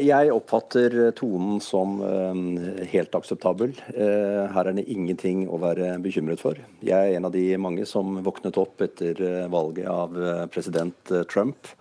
Jeg 0.00 0.32
oppfatter 0.34 0.96
tonen 1.16 1.60
som 1.64 1.98
eh, 2.04 2.84
helt 2.92 3.16
akseptabel. 3.16 3.74
Eh, 3.94 4.44
Her 4.54 4.70
er 4.70 4.76
det 4.76 4.86
ingenting 4.92 5.46
å 5.48 5.60
være 5.62 5.94
bekymret 6.04 6.42
for. 6.42 6.58
Jeg 6.84 6.94
er 6.94 7.18
en 7.18 7.28
av 7.28 7.34
de 7.34 7.46
mange 7.60 7.86
som 7.88 8.18
våknet 8.24 8.58
opp 8.60 8.84
etter 8.84 9.20
eh, 9.20 9.44
valget 9.52 9.90
av 9.90 10.16
eh, 10.18 10.46
president 10.52 11.14
eh, 11.14 11.26
Trump. 11.30 11.74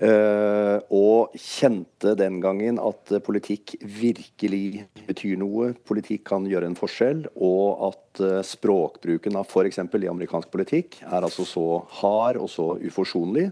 Og 0.00 1.34
kjente 1.36 2.14
den 2.16 2.38
gangen 2.40 2.78
at 2.80 3.10
politikk 3.20 3.74
virkelig 3.84 4.86
betyr 5.04 5.34
noe. 5.36 5.74
Politikk 5.84 6.22
kan 6.30 6.46
gjøre 6.48 6.70
en 6.70 6.76
forskjell. 6.78 7.26
Og 7.36 7.82
at 7.90 8.22
språkbruken 8.48 9.36
av 9.36 9.44
f.eks. 9.44 9.76
i 9.76 10.08
amerikansk 10.08 10.48
politikk 10.56 11.02
er 11.04 11.20
altså 11.20 11.44
så 11.44 11.66
hard 11.98 12.40
og 12.40 12.48
så 12.48 12.70
uforsonlig. 12.80 13.50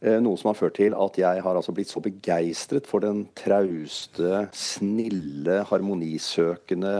Uh, 0.00 0.16
noe 0.24 0.38
som 0.40 0.48
har 0.50 0.56
ført 0.56 0.78
til 0.78 0.96
at 0.96 1.18
jeg 1.20 1.44
har 1.44 1.58
altså 1.58 1.74
blitt 1.76 1.92
så 1.92 2.00
begeistret 2.04 2.88
for 2.88 3.04
den 3.04 3.26
trauste, 3.36 4.46
snille, 4.56 5.62
harmonisøkende 5.70 6.98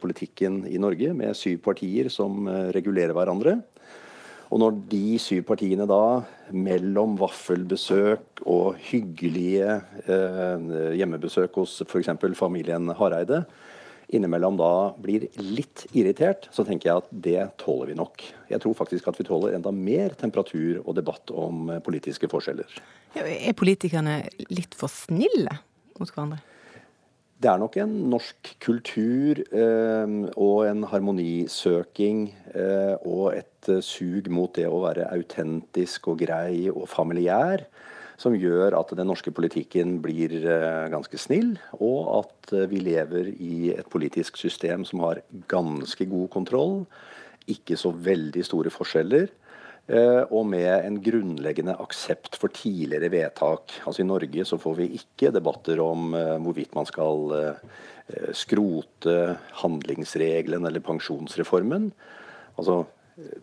politikken 0.00 0.62
i 0.64 0.78
Norge, 0.80 1.10
med 1.12 1.36
syv 1.36 1.58
partier 1.66 2.06
som 2.08 2.46
regulerer 2.72 3.12
hverandre. 3.12 3.58
Og 4.52 4.60
når 4.60 4.74
de 4.90 5.16
syv 5.20 5.46
partiene 5.48 5.86
da, 5.88 6.22
mellom 6.52 7.14
vaffelbesøk 7.20 8.42
og 8.44 8.76
hyggelige 8.84 9.78
eh, 10.04 10.66
hjemmebesøk 10.98 11.56
hos 11.56 11.78
f.eks. 11.86 12.10
familien 12.36 12.92
Hareide, 12.98 13.46
innimellom 14.12 14.58
da 14.60 14.72
blir 15.02 15.26
litt 15.40 15.86
irritert, 15.96 16.48
så 16.52 16.64
tenker 16.68 16.88
jeg 16.88 17.02
at 17.02 17.10
det 17.24 17.44
tåler 17.62 17.92
vi 17.92 17.98
nok. 17.98 18.24
Jeg 18.52 18.62
tror 18.62 18.76
faktisk 18.78 19.08
at 19.10 19.18
vi 19.20 19.26
tåler 19.28 19.56
enda 19.56 19.72
mer 19.74 20.14
temperatur 20.20 20.82
og 20.84 20.96
debatt 20.98 21.32
om 21.34 21.70
politiske 21.84 22.30
forskjeller. 22.30 22.80
Ja, 23.16 23.24
er 23.24 23.56
politikerne 23.56 24.22
litt 24.52 24.76
for 24.78 24.92
snille 24.92 25.58
mot 25.98 26.08
hverandre? 26.08 26.42
Det 27.42 27.50
er 27.50 27.58
nok 27.58 27.74
en 27.82 27.94
norsk 28.12 28.52
kultur 28.62 29.40
eh, 29.42 30.12
og 30.38 30.58
en 30.68 30.84
harmonisøking 30.86 32.28
eh, 32.54 32.94
og 33.02 33.32
et 33.34 33.70
eh, 33.72 33.80
sug 33.82 34.28
mot 34.30 34.52
det 34.54 34.68
å 34.70 34.78
være 34.84 35.08
autentisk 35.10 36.06
og 36.12 36.20
grei 36.22 36.68
og 36.70 36.86
familiær 36.92 37.64
som 38.22 38.36
gjør 38.38 38.76
at 38.78 38.92
den 38.96 39.08
norske 39.10 39.32
politikken 39.34 39.98
blir 40.04 40.34
eh, 40.40 40.88
ganske 40.92 41.18
snill, 41.18 41.56
og 41.82 42.00
at 42.20 42.54
eh, 42.54 42.68
vi 42.70 42.82
lever 42.84 43.32
i 43.34 43.72
et 43.74 43.88
politisk 43.92 44.38
system 44.40 44.86
som 44.88 45.02
har 45.04 45.22
ganske 45.50 46.06
god 46.10 46.30
kontroll, 46.32 46.82
ikke 47.50 47.78
så 47.78 47.90
veldig 47.90 48.44
store 48.46 48.72
forskjeller. 48.72 49.26
Eh, 49.90 50.22
og 50.30 50.46
med 50.52 50.70
en 50.86 51.00
grunnleggende 51.02 51.74
aksept 51.82 52.38
for 52.38 52.54
tidligere 52.54 53.10
vedtak. 53.12 53.74
Altså 53.82 54.04
I 54.04 54.08
Norge 54.08 54.46
så 54.46 54.60
får 54.62 54.78
vi 54.78 54.92
ikke 55.00 55.34
debatter 55.34 55.82
om 55.82 56.14
hvorvidt 56.44 56.76
man 56.78 56.86
skal 56.86 57.34
skrote 58.36 59.14
handlingsregelen 59.62 60.66
eller 60.68 60.84
pensjonsreformen. 60.84 61.90
Altså 62.60 62.82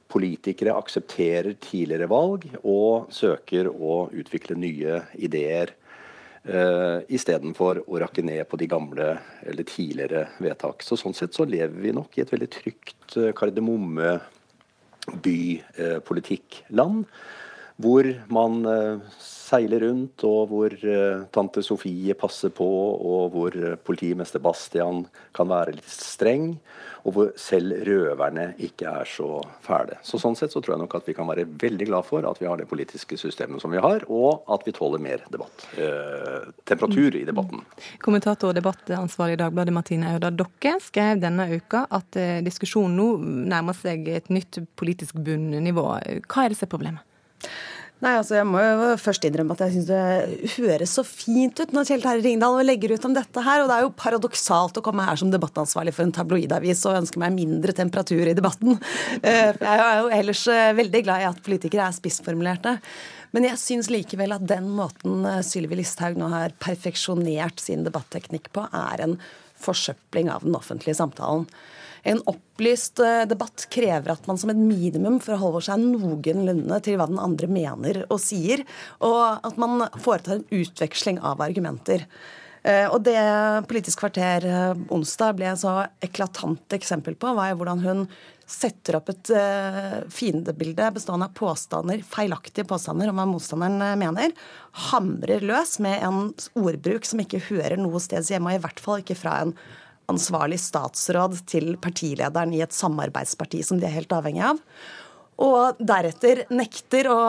Politikere 0.09 0.73
aksepterer 0.73 1.53
tidligere 1.61 2.07
valg 2.09 2.47
og 2.63 3.11
søker 3.13 3.69
å 3.69 4.07
utvikle 4.09 4.57
nye 4.57 5.03
ideer. 5.21 5.75
Uh, 6.49 7.05
Istedenfor 7.11 7.83
å 7.85 7.99
rakke 8.01 8.23
ned 8.25 8.47
på 8.49 8.57
de 8.57 8.69
gamle 8.71 9.11
eller 9.45 9.67
tidligere 9.69 10.25
vedtak. 10.41 10.81
Så 10.81 10.97
Sånn 10.97 11.13
sett 11.13 11.37
så 11.37 11.45
lever 11.45 11.77
vi 11.83 11.93
nok 11.93 12.17
i 12.17 12.23
et 12.23 12.33
veldig 12.33 12.49
trygt 12.55 13.17
kardemomme 13.37 14.15
bypolitikkland. 15.25 17.05
Hvor 17.79 18.07
man 18.33 18.59
eh, 18.67 19.19
seiler 19.23 19.85
rundt, 19.87 20.23
og 20.27 20.51
hvor 20.51 20.73
eh, 20.75 21.25
tante 21.33 21.63
Sofie 21.65 22.15
passer 22.19 22.51
på, 22.53 22.67
og 22.67 23.33
hvor 23.33 23.55
politimester 23.87 24.43
Bastian 24.43 25.05
kan 25.35 25.49
være 25.51 25.77
litt 25.77 25.89
streng, 25.89 26.51
og 27.07 27.15
hvor 27.15 27.31
selv 27.39 27.77
røverne 27.87 28.51
ikke 28.61 28.89
er 29.01 29.09
så 29.09 29.39
fæle. 29.63 29.97
Så 30.05 30.19
Sånn 30.19 30.35
sett 30.37 30.53
så 30.53 30.61
tror 30.61 30.75
jeg 30.75 30.83
nok 30.83 30.95
at 30.99 31.07
vi 31.07 31.15
kan 31.17 31.29
være 31.29 31.47
veldig 31.61 31.87
glad 31.89 32.07
for 32.07 32.27
at 32.27 32.41
vi 32.41 32.47
har 32.49 32.59
det 32.59 32.67
politiske 32.69 33.17
systemet 33.19 33.63
som 33.63 33.73
vi 33.73 33.81
har, 33.81 34.05
og 34.11 34.47
at 34.51 34.65
vi 34.67 34.75
tåler 34.75 35.01
mer 35.03 35.23
debatt. 35.31 35.65
Eh, 35.79 36.49
temperatur 36.69 37.15
i 37.15 37.25
debatten. 37.27 37.63
Kommentator 38.03 38.51
og 38.51 38.57
debattansvarlig 38.59 39.37
i 39.37 39.43
Dagbladet 39.43 39.75
Martine 39.75 40.13
Aurdal 40.13 40.37
Dokke 40.39 40.75
skrev 40.83 41.23
denne 41.23 41.47
uka 41.55 41.85
at 41.87 42.19
eh, 42.19 42.39
diskusjonen 42.45 42.97
nå 42.99 43.09
nærmer 43.55 43.77
seg 43.77 44.07
et 44.11 44.33
nytt 44.33 44.61
politisk 44.79 45.19
bunnivå. 45.23 45.87
Hva 46.27 46.45
er 46.45 46.53
det 46.53 46.59
som 46.59 46.71
problemet? 46.71 47.08
Nei, 47.99 48.13
altså 48.15 48.37
Jeg 48.37 48.47
må 48.47 48.61
jo 48.63 48.91
først 48.99 49.25
innrømme 49.27 49.55
at 49.57 49.65
jeg 49.65 49.73
syns 49.73 49.87
det 49.89 50.51
høres 50.53 50.93
så 50.95 51.03
fint 51.03 51.59
ut 51.59 51.73
når 51.75 51.89
Kjell 51.89 52.03
Terje 52.05 52.23
Ringdal 52.23 52.61
legger 52.63 52.93
ut 52.95 53.07
om 53.09 53.15
dette 53.15 53.43
her. 53.43 53.63
Og 53.63 53.67
det 53.67 53.75
er 53.75 53.83
jo 53.83 53.95
paradoksalt 53.99 54.79
å 54.79 54.83
komme 54.85 55.03
her 55.03 55.19
som 55.19 55.31
debattansvarlig 55.33 55.91
for 55.97 56.05
en 56.05 56.15
tabloidavis 56.15 56.85
og 56.87 57.01
ønske 57.01 57.19
meg 57.19 57.35
mindre 57.35 57.75
temperatur 57.75 58.23
i 58.31 58.35
debatten. 58.37 58.79
Eh, 59.19 59.51
jeg 59.51 59.83
er 59.83 59.99
jo 59.99 60.13
ellers 60.15 60.45
eh, 60.47 60.69
veldig 60.77 61.01
glad 61.03 61.25
i 61.25 61.27
at 61.27 61.41
politikere 61.43 61.89
er 61.89 61.97
spissformulerte. 61.97 62.77
Men 63.35 63.49
jeg 63.49 63.61
syns 63.61 63.91
likevel 63.91 64.31
at 64.37 64.47
den 64.47 64.71
måten 64.77 65.27
eh, 65.27 65.43
Sylvi 65.45 65.81
Listhaug 65.81 66.15
nå 66.21 66.31
har 66.31 66.55
perfeksjonert 66.63 67.59
sin 67.59 67.83
debatteknikk 67.83 68.47
på, 68.55 68.63
er 68.63 69.03
en 69.03 69.19
forsøpling 69.59 70.31
av 70.31 70.47
den 70.47 70.55
offentlige 70.55 70.95
samtalen. 71.01 71.49
En 72.07 72.21
opplyst 72.29 72.99
eh, 73.03 73.25
debatt 73.29 73.67
krever 73.73 74.13
at 74.13 74.27
man 74.29 74.39
som 74.39 74.51
et 74.53 74.59
minimum 74.59 75.19
forholder 75.23 75.69
seg 75.69 75.83
noenlunde 75.83 76.81
til 76.85 76.99
hva 76.99 77.09
den 77.09 77.21
andre 77.21 77.49
mener 77.51 78.03
og 78.07 78.19
sier, 78.23 78.63
og 79.03 79.45
at 79.45 79.59
man 79.59 79.87
foretar 79.99 80.39
en 80.39 80.47
utveksling 80.61 81.19
av 81.25 81.43
argumenter. 81.43 82.05
Eh, 82.63 82.87
og 82.91 83.03
det 83.07 83.19
Politisk 83.69 84.03
kvarter 84.03 84.47
eh, 84.47 84.83
onsdag 84.91 85.39
ble 85.39 85.53
så 85.59 85.81
eklatant 86.03 86.75
eksempel 86.75 87.17
på, 87.19 87.33
var 87.35 87.55
hvordan 87.59 87.83
hun 87.85 88.05
setter 88.49 88.95
opp 88.97 89.11
et 89.11 89.29
fiendebilde 90.09 90.87
bestående 90.95 91.27
av 91.27 91.35
påstander, 91.37 91.99
feilaktige 92.01 92.65
påstander 92.65 93.11
om 93.11 93.19
hva 93.21 93.27
motstanderen 93.29 93.99
mener, 94.01 94.33
hamrer 94.89 95.45
løs 95.45 95.75
med 95.85 96.01
en 96.01 96.31
ordbruk 96.57 97.05
som 97.05 97.21
ikke 97.21 97.43
hører 97.51 97.77
noe 97.77 98.01
sted 98.01 98.25
hjemme, 98.25 98.49
og 98.49 98.57
i 98.57 98.63
hvert 98.63 98.81
fall 98.81 99.03
ikke 99.03 99.19
fra 99.19 99.35
en 99.43 99.53
ansvarlig 100.09 100.59
statsråd 100.61 101.39
til 101.49 101.75
partilederen 101.81 102.55
i 102.55 102.63
et 102.65 102.75
samarbeidsparti 102.75 103.61
som 103.65 103.79
de 103.79 103.87
er 103.89 103.95
helt 103.99 104.15
avhengig 104.15 104.43
av. 104.51 104.61
Og 105.39 105.79
deretter 105.79 106.43
nekter 106.51 107.07
å 107.07 107.19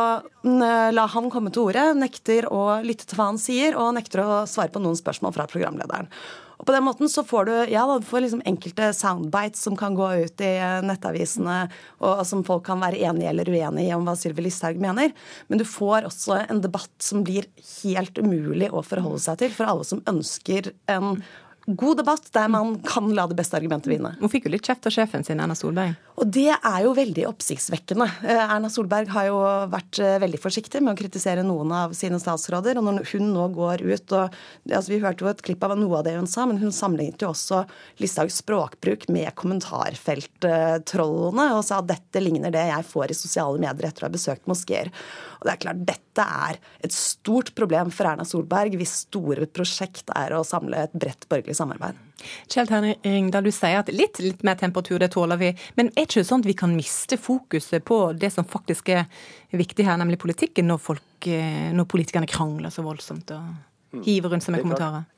la 0.43 1.07
han 1.12 1.31
komme 1.31 1.53
til 1.55 1.69
orde, 1.69 1.93
nekter 1.95 2.49
å 2.51 2.81
lytte 2.83 3.07
til 3.07 3.21
hva 3.21 3.31
han 3.31 3.38
sier, 3.38 3.77
og 3.79 3.95
nekter 3.95 4.25
å 4.25 4.45
svare 4.51 4.73
på 4.75 4.83
noen 4.83 4.99
spørsmål 4.99 5.37
fra 5.37 5.47
programlederen. 5.51 6.11
Og 6.61 6.66
på 6.69 6.75
den 6.75 6.85
måten 6.85 7.09
så 7.09 7.23
får 7.25 7.47
du 7.49 7.53
ja, 7.73 7.87
du 7.88 8.05
får 8.05 8.25
liksom 8.27 8.43
enkelte 8.45 8.90
soundbites 8.93 9.62
som 9.64 9.79
kan 9.81 9.95
gå 9.97 10.09
ut 10.27 10.43
i 10.45 10.51
nettavisene, 10.85 11.62
og 12.05 12.21
som 12.29 12.43
folk 12.45 12.66
kan 12.66 12.83
være 12.83 13.01
enige 13.01 13.31
eller 13.31 13.49
uenige 13.49 13.87
i 13.87 13.95
om 13.97 14.05
hva 14.05 14.16
Sylvi 14.19 14.45
Listhaug 14.45 14.81
mener. 14.83 15.14
Men 15.49 15.62
du 15.62 15.64
får 15.64 16.11
også 16.11 16.43
en 16.43 16.61
debatt 16.61 16.93
som 17.01 17.25
blir 17.25 17.49
helt 17.79 18.21
umulig 18.21 18.69
å 18.69 18.85
forholde 18.85 19.23
seg 19.25 19.40
til 19.40 19.57
for 19.57 19.73
alle 19.73 19.88
som 19.88 20.05
ønsker 20.11 20.75
en 20.93 21.23
god 21.76 22.00
debatt 22.02 22.30
der 22.35 22.48
man 22.52 22.66
kan 22.87 23.11
la 23.14 23.26
det 23.30 23.38
beste 23.38 23.56
argumentet 23.59 23.92
vinne. 23.92 24.11
Hun 24.20 24.33
fikk 24.33 24.46
jo 24.46 24.54
litt 24.54 24.66
kjeft 24.66 24.87
av 24.88 24.94
sjefen 24.94 25.22
sin, 25.26 25.42
Erna 25.42 25.56
Solberg. 25.59 25.92
Og 26.20 26.28
det 26.28 26.50
er 26.52 26.83
jo 26.85 26.92
veldig 26.96 27.24
oppsiktsvekkende. 27.30 28.06
Eh, 28.28 28.42
Erna 28.44 28.68
Solberg 28.72 29.09
har 29.14 29.24
jo 29.30 29.38
vært 29.72 29.98
eh, 30.02 30.18
veldig 30.20 30.40
forsiktig 30.42 30.83
med 30.85 30.92
å 30.92 30.98
kritisere 30.98 31.42
noen 31.46 31.70
av 31.72 31.92
sine 31.96 32.18
statsråder. 32.20 32.76
Og 32.76 32.85
når 32.87 33.04
hun 33.14 33.24
nå 33.33 33.44
går 33.56 33.78
ut 33.87 34.12
og 34.18 34.24
altså 34.68 34.90
Vi 34.90 35.00
hørte 35.00 35.24
jo 35.24 35.30
et 35.30 35.46
klipp 35.46 35.62
av 35.64 35.78
noe 35.78 35.98
av 36.00 36.04
det 36.06 36.14
hun 36.18 36.26
sa, 36.28 36.46
men 36.48 36.61
hun 36.61 36.72
sammenlignet 36.74 37.22
jo 37.24 37.28
også 37.30 37.59
Listhaugs 38.02 38.37
språkbruk 38.42 39.02
med 39.12 39.28
kommentarfelttrollene 39.38 41.46
og 41.56 41.62
sa 41.66 41.74
at 41.80 41.90
dette 41.90 42.22
ligner 42.22 42.50
det 42.52 42.66
jeg 42.68 42.90
får 42.90 43.06
i 43.12 43.16
sosiale 43.16 43.59
medier 43.62 43.88
etter 43.88 44.02
å 44.04 44.09
ha 44.09 44.16
besøkt 44.16 44.50
moskeer. 44.50 44.87
Og 45.40 45.44
det 45.48 45.52
er 45.54 45.62
klart, 45.64 45.85
Dette 45.88 46.22
er 46.26 46.59
et 46.85 46.92
stort 46.92 47.54
problem 47.56 47.88
for 47.94 48.04
Erna 48.11 48.24
Solberg 48.28 48.76
hvis 48.76 49.06
store 49.06 49.46
prosjekt 49.48 50.11
er 50.12 50.35
å 50.37 50.44
samle 50.44 50.76
et 50.85 50.96
bredt 50.96 51.24
borgerlig 51.30 51.56
samarbeid. 51.61 51.99
Kjell 52.51 52.68
Terje 52.68 52.96
Ringdal, 53.05 53.46
du 53.46 53.53
sier 53.55 53.81
at 53.81 53.92
litt, 53.94 54.20
litt 54.23 54.42
mer 54.46 54.59
temperatur, 54.61 54.99
det 55.01 55.12
tåler 55.14 55.40
vi. 55.40 55.53
Men 55.79 55.92
er 55.92 56.03
det 56.03 56.09
ikke 56.09 56.27
sånn 56.27 56.44
at 56.44 56.51
vi 56.51 56.57
kan 56.59 56.75
miste 56.77 57.18
fokuset 57.20 57.85
på 57.87 58.01
det 58.16 58.33
som 58.35 58.49
faktisk 58.49 58.92
er 58.96 59.07
viktig 59.57 59.87
her, 59.87 60.01
nemlig 60.01 60.20
politikken, 60.23 60.68
når, 60.70 60.83
folk, 60.90 61.31
eh, 61.31 61.70
når 61.77 61.88
politikerne 61.90 62.29
krangler 62.31 62.75
så 62.75 62.85
voldsomt 62.87 63.33
og 63.37 63.49
mm. 63.96 64.05
hiver 64.07 64.35
rundt 64.35 64.46
seg 64.46 64.57
med 64.57 64.66
kommentarer? 64.66 65.09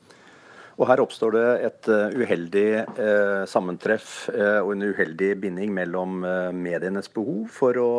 Og 0.73 0.87
Her 0.89 1.03
oppstår 1.03 1.35
det 1.35 1.49
et 1.67 1.89
uh, 1.93 2.15
uheldig 2.17 2.69
eh, 2.81 3.43
sammentreff 3.45 4.23
eh, 4.33 4.57
og 4.57 4.71
en 4.73 4.87
uheldig 4.89 5.35
binding 5.43 5.69
mellom 5.75 6.23
medienes 6.57 7.11
behov 7.13 7.45
for 7.53 7.77
å 7.77 7.91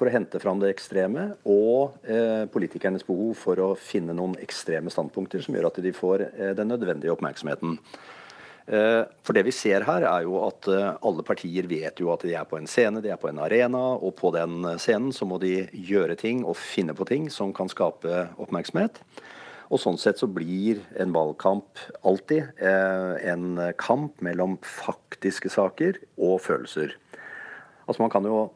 for 0.00 0.08
å 0.08 0.14
hente 0.14 0.40
fram 0.40 0.62
det 0.62 0.70
ekstreme, 0.72 1.34
og 1.44 1.98
eh, 2.08 2.46
politikernes 2.48 3.04
behov 3.04 3.34
for 3.36 3.60
å 3.60 3.74
finne 3.76 4.16
noen 4.16 4.38
ekstreme 4.40 4.88
standpunkter 4.92 5.44
som 5.44 5.56
gjør 5.56 5.68
at 5.68 5.80
de 5.84 5.92
får 5.92 6.24
eh, 6.30 6.52
den 6.56 6.72
nødvendige 6.72 7.12
oppmerksomheten. 7.12 7.76
Eh, 8.70 9.02
for 9.26 9.36
det 9.36 9.42
vi 9.44 9.52
ser 9.52 9.84
her, 9.84 10.06
er 10.08 10.24
jo 10.24 10.38
at 10.46 10.68
eh, 10.72 10.92
alle 11.04 11.24
partier 11.26 11.68
vet 11.68 12.00
jo 12.00 12.08
at 12.14 12.24
de 12.24 12.32
er 12.32 12.46
på 12.48 12.56
en 12.56 12.68
scene, 12.70 13.02
de 13.04 13.12
er 13.12 13.20
på 13.20 13.28
en 13.28 13.42
arena, 13.44 13.82
og 13.98 14.14
på 14.16 14.30
den 14.32 14.64
scenen 14.80 15.12
så 15.12 15.28
må 15.28 15.36
de 15.42 15.66
gjøre 15.74 16.16
ting 16.20 16.46
og 16.46 16.56
finne 16.56 16.96
på 16.96 17.04
ting 17.10 17.28
som 17.34 17.52
kan 17.56 17.68
skape 17.68 18.30
oppmerksomhet. 18.40 19.02
Og 19.68 19.82
sånn 19.82 20.00
sett 20.00 20.18
så 20.18 20.26
blir 20.30 20.80
en 20.98 21.12
valgkamp 21.14 21.82
alltid 22.08 22.56
eh, 22.56 23.12
en 23.34 23.60
kamp 23.78 24.16
mellom 24.24 24.56
faktiske 24.64 25.52
saker 25.52 26.00
og 26.16 26.40
følelser. 26.46 26.96
Altså 27.84 28.00
Man 28.00 28.14
kan 28.14 28.26
jo 28.26 28.48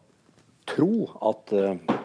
tro 0.70 1.07
at 1.31 1.55
uh, 1.55 2.00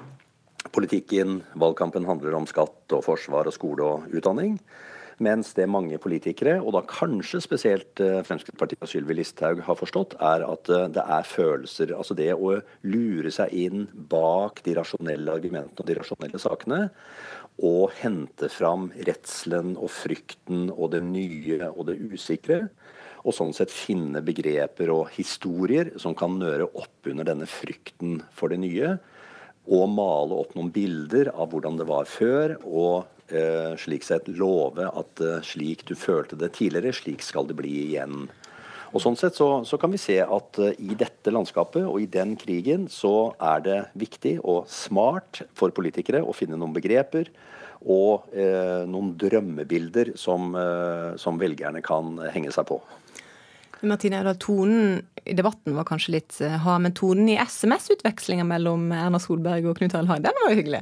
Politikken, 0.76 1.39
valgkampen 1.58 2.06
handler 2.06 2.36
om 2.38 2.45
skatt 2.50 2.93
og 2.93 3.02
forsvar 3.06 3.48
og 3.50 3.56
skole 3.56 3.86
og 3.86 4.15
utdanning. 4.15 4.60
Mens 5.19 5.52
det 5.58 5.65
mange 5.67 5.98
politikere, 6.00 6.60
og 6.63 6.72
da 6.78 6.82
kanskje 6.88 7.41
spesielt 7.43 8.00
eh, 8.00 8.22
Fremskrittspartiet 8.24 8.86
og 8.86 8.88
Sylvi 8.88 9.17
Listhaug 9.17 9.60
har 9.65 9.76
forstått, 9.76 10.15
er 10.24 10.45
at 10.48 10.72
eh, 10.72 10.86
det 10.95 11.04
er 11.04 11.28
følelser. 11.28 11.91
Altså 11.98 12.15
det 12.15 12.30
å 12.38 12.54
lure 12.88 13.34
seg 13.36 13.52
inn 13.65 13.84
bak 13.91 14.62
de 14.63 14.78
rasjonelle 14.78 15.36
argumentene 15.36 15.84
og 15.84 15.89
de 15.89 15.98
rasjonelle 16.00 16.39
sakene. 16.39 16.80
Og 17.67 17.91
hente 18.00 18.48
fram 18.54 18.88
redselen 18.95 19.74
og 19.76 19.91
frykten 19.91 20.69
og 20.72 20.93
det 20.95 21.04
nye 21.04 21.67
og 21.74 21.89
det 21.89 21.98
usikre. 22.13 22.69
Og 23.25 23.36
sånn 23.36 23.53
sett 23.55 23.73
finne 23.73 24.23
begreper 24.23 24.91
og 24.93 25.10
historier 25.15 25.93
som 25.99 26.15
kan 26.15 26.38
nøre 26.39 26.69
opp 26.71 27.10
under 27.12 27.27
denne 27.27 27.47
frykten 27.49 28.21
for 28.32 28.53
det 28.53 28.62
nye. 28.63 28.95
Og 29.69 29.89
male 29.91 30.38
opp 30.39 30.55
noen 30.55 30.71
bilder 30.73 31.34
av 31.36 31.51
hvordan 31.51 31.79
det 31.82 31.89
var 31.89 32.08
før. 32.10 32.55
og 32.63 33.08
Eh, 33.29 33.75
slik 33.77 34.01
sett 34.03 34.25
love 34.27 34.88
at 34.89 35.21
eh, 35.21 35.41
slik 35.45 35.84
du 35.86 35.93
følte 35.93 36.38
det 36.39 36.55
tidligere, 36.55 36.95
slik 36.97 37.21
skal 37.21 37.45
det 37.45 37.60
bli 37.60 37.75
igjen. 37.84 38.23
Og 38.89 39.03
Sånn 39.03 39.17
sett 39.19 39.38
så, 39.38 39.62
så, 39.69 39.77
kan 39.77 39.93
vi 39.93 39.99
se 40.01 40.15
at 40.17 40.58
uh, 40.58 40.71
i 40.82 40.95
dette 40.97 41.29
landskapet 41.29 41.84
og 41.86 41.99
i 42.01 42.08
den 42.10 42.32
krigen 42.41 42.88
så 42.89 43.36
er 43.38 43.62
det 43.62 43.77
viktig 44.01 44.39
og 44.41 44.63
smart 44.73 45.43
for 45.53 45.69
politikere 45.77 46.23
å 46.25 46.34
finne 46.34 46.58
noen 46.58 46.73
begreper 46.73 47.29
og 47.86 48.25
uh, 48.34 48.82
noen 48.89 49.12
drømmebilder 49.21 50.15
som, 50.17 50.58
uh, 50.58 51.13
som 51.21 51.38
velgerne 51.38 51.84
kan 51.86 52.17
henge 52.34 52.49
seg 52.55 52.65
på. 52.71 52.79
Martine 53.88 54.20
Audal, 54.20 54.36
tonen 54.42 55.00
i 55.30 55.36
debatten 55.38 55.76
var 55.78 55.86
kanskje 55.88 56.15
litt 56.18 56.38
eh, 56.44 56.58
hard, 56.63 56.84
men 56.84 56.96
tonen 56.98 57.30
i 57.32 57.38
SMS-utvekslinga 57.39 58.46
mellom 58.48 58.89
Erna 58.96 59.22
Solberg 59.22 59.70
og 59.70 59.80
Knut 59.80 59.96
Arild 59.96 60.12
Hareide, 60.12 60.32
den 60.32 60.39
var 60.42 60.52
jo 60.52 60.60
hyggelig? 60.60 60.82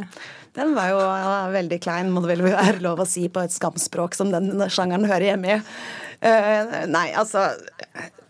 Den 0.58 0.74
var 0.78 0.92
jo 0.92 1.00
ja, 1.04 1.34
veldig 1.54 1.80
klein, 1.84 2.12
må 2.14 2.24
det 2.24 2.32
vel 2.34 2.46
være 2.48 2.82
lov 2.86 3.04
å 3.04 3.10
si 3.10 3.28
på 3.30 3.44
et 3.44 3.54
skamspråk 3.54 4.18
som 4.18 4.32
den 4.34 4.56
sjangeren 4.74 5.06
hører 5.10 5.32
hjemme 5.32 5.58
i. 5.58 5.60
Uh, 6.18 6.78
nei, 6.90 7.12
altså 7.14 7.52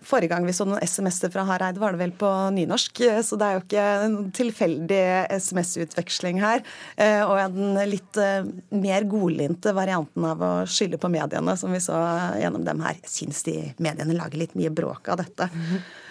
Forrige 0.07 0.31
gang 0.31 0.45
vi 0.47 0.55
så 0.55 0.63
noen 0.67 0.83
SMS-er 0.83 1.31
fra 1.33 1.43
Hareide, 1.49 1.81
var 1.81 1.91
det 1.91 1.99
vel 1.99 2.13
på 2.15 2.29
nynorsk. 2.55 3.01
Så 3.27 3.35
det 3.39 3.47
er 3.47 3.57
jo 3.57 3.63
ikke 3.65 3.85
en 4.05 4.17
tilfeldig 4.35 5.01
SMS-utveksling 5.35 6.39
her. 6.39 6.63
Eh, 6.95 7.19
og 7.25 7.57
den 7.57 7.75
litt 7.91 8.19
eh, 8.21 8.47
mer 8.71 9.07
godlynte 9.09 9.73
varianten 9.75 10.27
av 10.29 10.43
å 10.43 10.51
skylde 10.69 10.99
på 11.01 11.11
mediene, 11.11 11.57
som 11.59 11.75
vi 11.75 11.81
så 11.83 11.99
gjennom 12.39 12.63
dem 12.67 12.83
her. 12.85 12.95
Jeg 13.01 13.15
syns 13.17 13.43
de 13.47 13.57
mediene 13.83 14.15
lager 14.15 14.39
litt 14.39 14.55
mye 14.59 14.71
bråk 14.71 15.11
av 15.11 15.19
dette. 15.25 15.49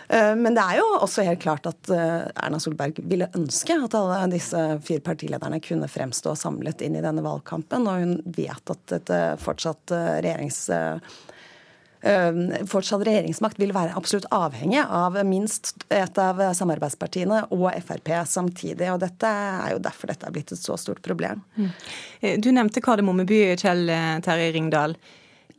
Men 0.07 0.55
det 0.55 0.63
er 0.63 0.77
jo 0.79 0.85
også 1.03 1.25
helt 1.27 1.41
klart 1.43 1.65
at 1.67 1.89
Erna 1.91 2.61
Solberg 2.63 3.01
ville 3.11 3.27
ønske 3.35 3.75
at 3.75 3.97
alle 3.99 4.21
disse 4.31 4.61
fire 4.87 5.03
partilederne 5.03 5.59
kunne 5.59 5.89
fremstå 5.91 6.37
samlet 6.39 6.85
inn 6.87 6.95
i 6.95 7.03
denne 7.03 7.25
valgkampen, 7.27 7.89
og 7.91 8.05
hun 8.05 8.13
vet 8.37 8.71
at 8.71 8.85
dette 8.93 9.19
fortsatt 9.43 9.97
regjerings 10.23 10.61
fortsatt 12.71 13.05
regjeringsmakt 13.07 13.59
vil 13.61 13.73
være 13.75 13.97
absolutt 13.99 14.29
avhengig 14.35 14.83
av 14.85 15.19
minst 15.27 15.73
et 15.93 16.19
av 16.23 16.41
samarbeidspartiene 16.57 17.43
og 17.57 17.69
Frp 17.87 18.13
samtidig. 18.31 18.91
og 18.93 19.01
Dette 19.03 19.31
er 19.31 19.75
jo 19.75 19.81
derfor 19.83 20.13
dette 20.13 20.29
er 20.29 20.35
blitt 20.35 20.53
et 20.55 20.61
så 20.61 20.79
stort 20.81 21.03
problem. 21.03 21.43
Mm. 21.57 21.71
Du 22.45 22.53
nevnte 22.53 22.83
Kardemomme 22.85 23.27
by, 23.29 23.41
Kjell 23.59 23.91
Terje 24.27 24.53
Ringdal. 24.55 24.97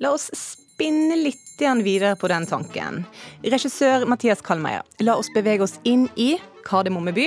La 0.03 0.13
oss 0.13 0.29
spinne 0.77 1.17
litt 1.17 1.43
videre 1.57 2.15
på 2.15 2.29
den 2.29 2.45
tanken. 2.45 2.99
Regissør 3.41 4.05
Mathias 4.05 4.43
Kalmeier, 4.45 4.83
la 5.01 5.15
oss 5.17 5.31
bevege 5.33 5.65
oss 5.65 5.79
inn 5.89 6.05
i 6.15 6.35
Kardemomme 6.67 7.13
by. 7.17 7.25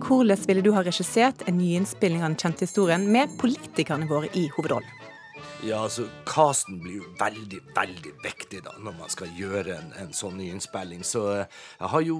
Hvordan 0.00 0.46
ville 0.48 0.64
du 0.64 0.70
ha 0.72 0.80
regissert 0.86 1.44
en 1.44 1.58
nyinnspilling 1.60 2.22
av 2.22 2.30
den 2.30 2.40
kjente 2.40 2.64
historien 2.64 3.04
med 3.12 3.36
politikerne 3.36 4.08
våre 4.08 4.32
i 4.32 4.46
hovedrollen? 4.56 5.05
Ja, 5.64 5.78
altså, 5.82 6.04
Casten 6.28 6.80
blir 6.82 6.98
jo 7.00 7.06
veldig, 7.18 7.60
veldig 7.74 8.12
viktig 8.22 8.60
da, 8.66 8.74
når 8.82 8.98
man 8.98 9.10
skal 9.10 9.30
gjøre 9.38 9.78
en, 9.78 9.88
en 9.98 10.12
sånn 10.14 10.36
nyinnspilling. 10.38 11.00
Så 11.06 11.22
eh, 11.32 11.54
jeg 11.80 11.92
har 11.94 12.04
jo 12.04 12.18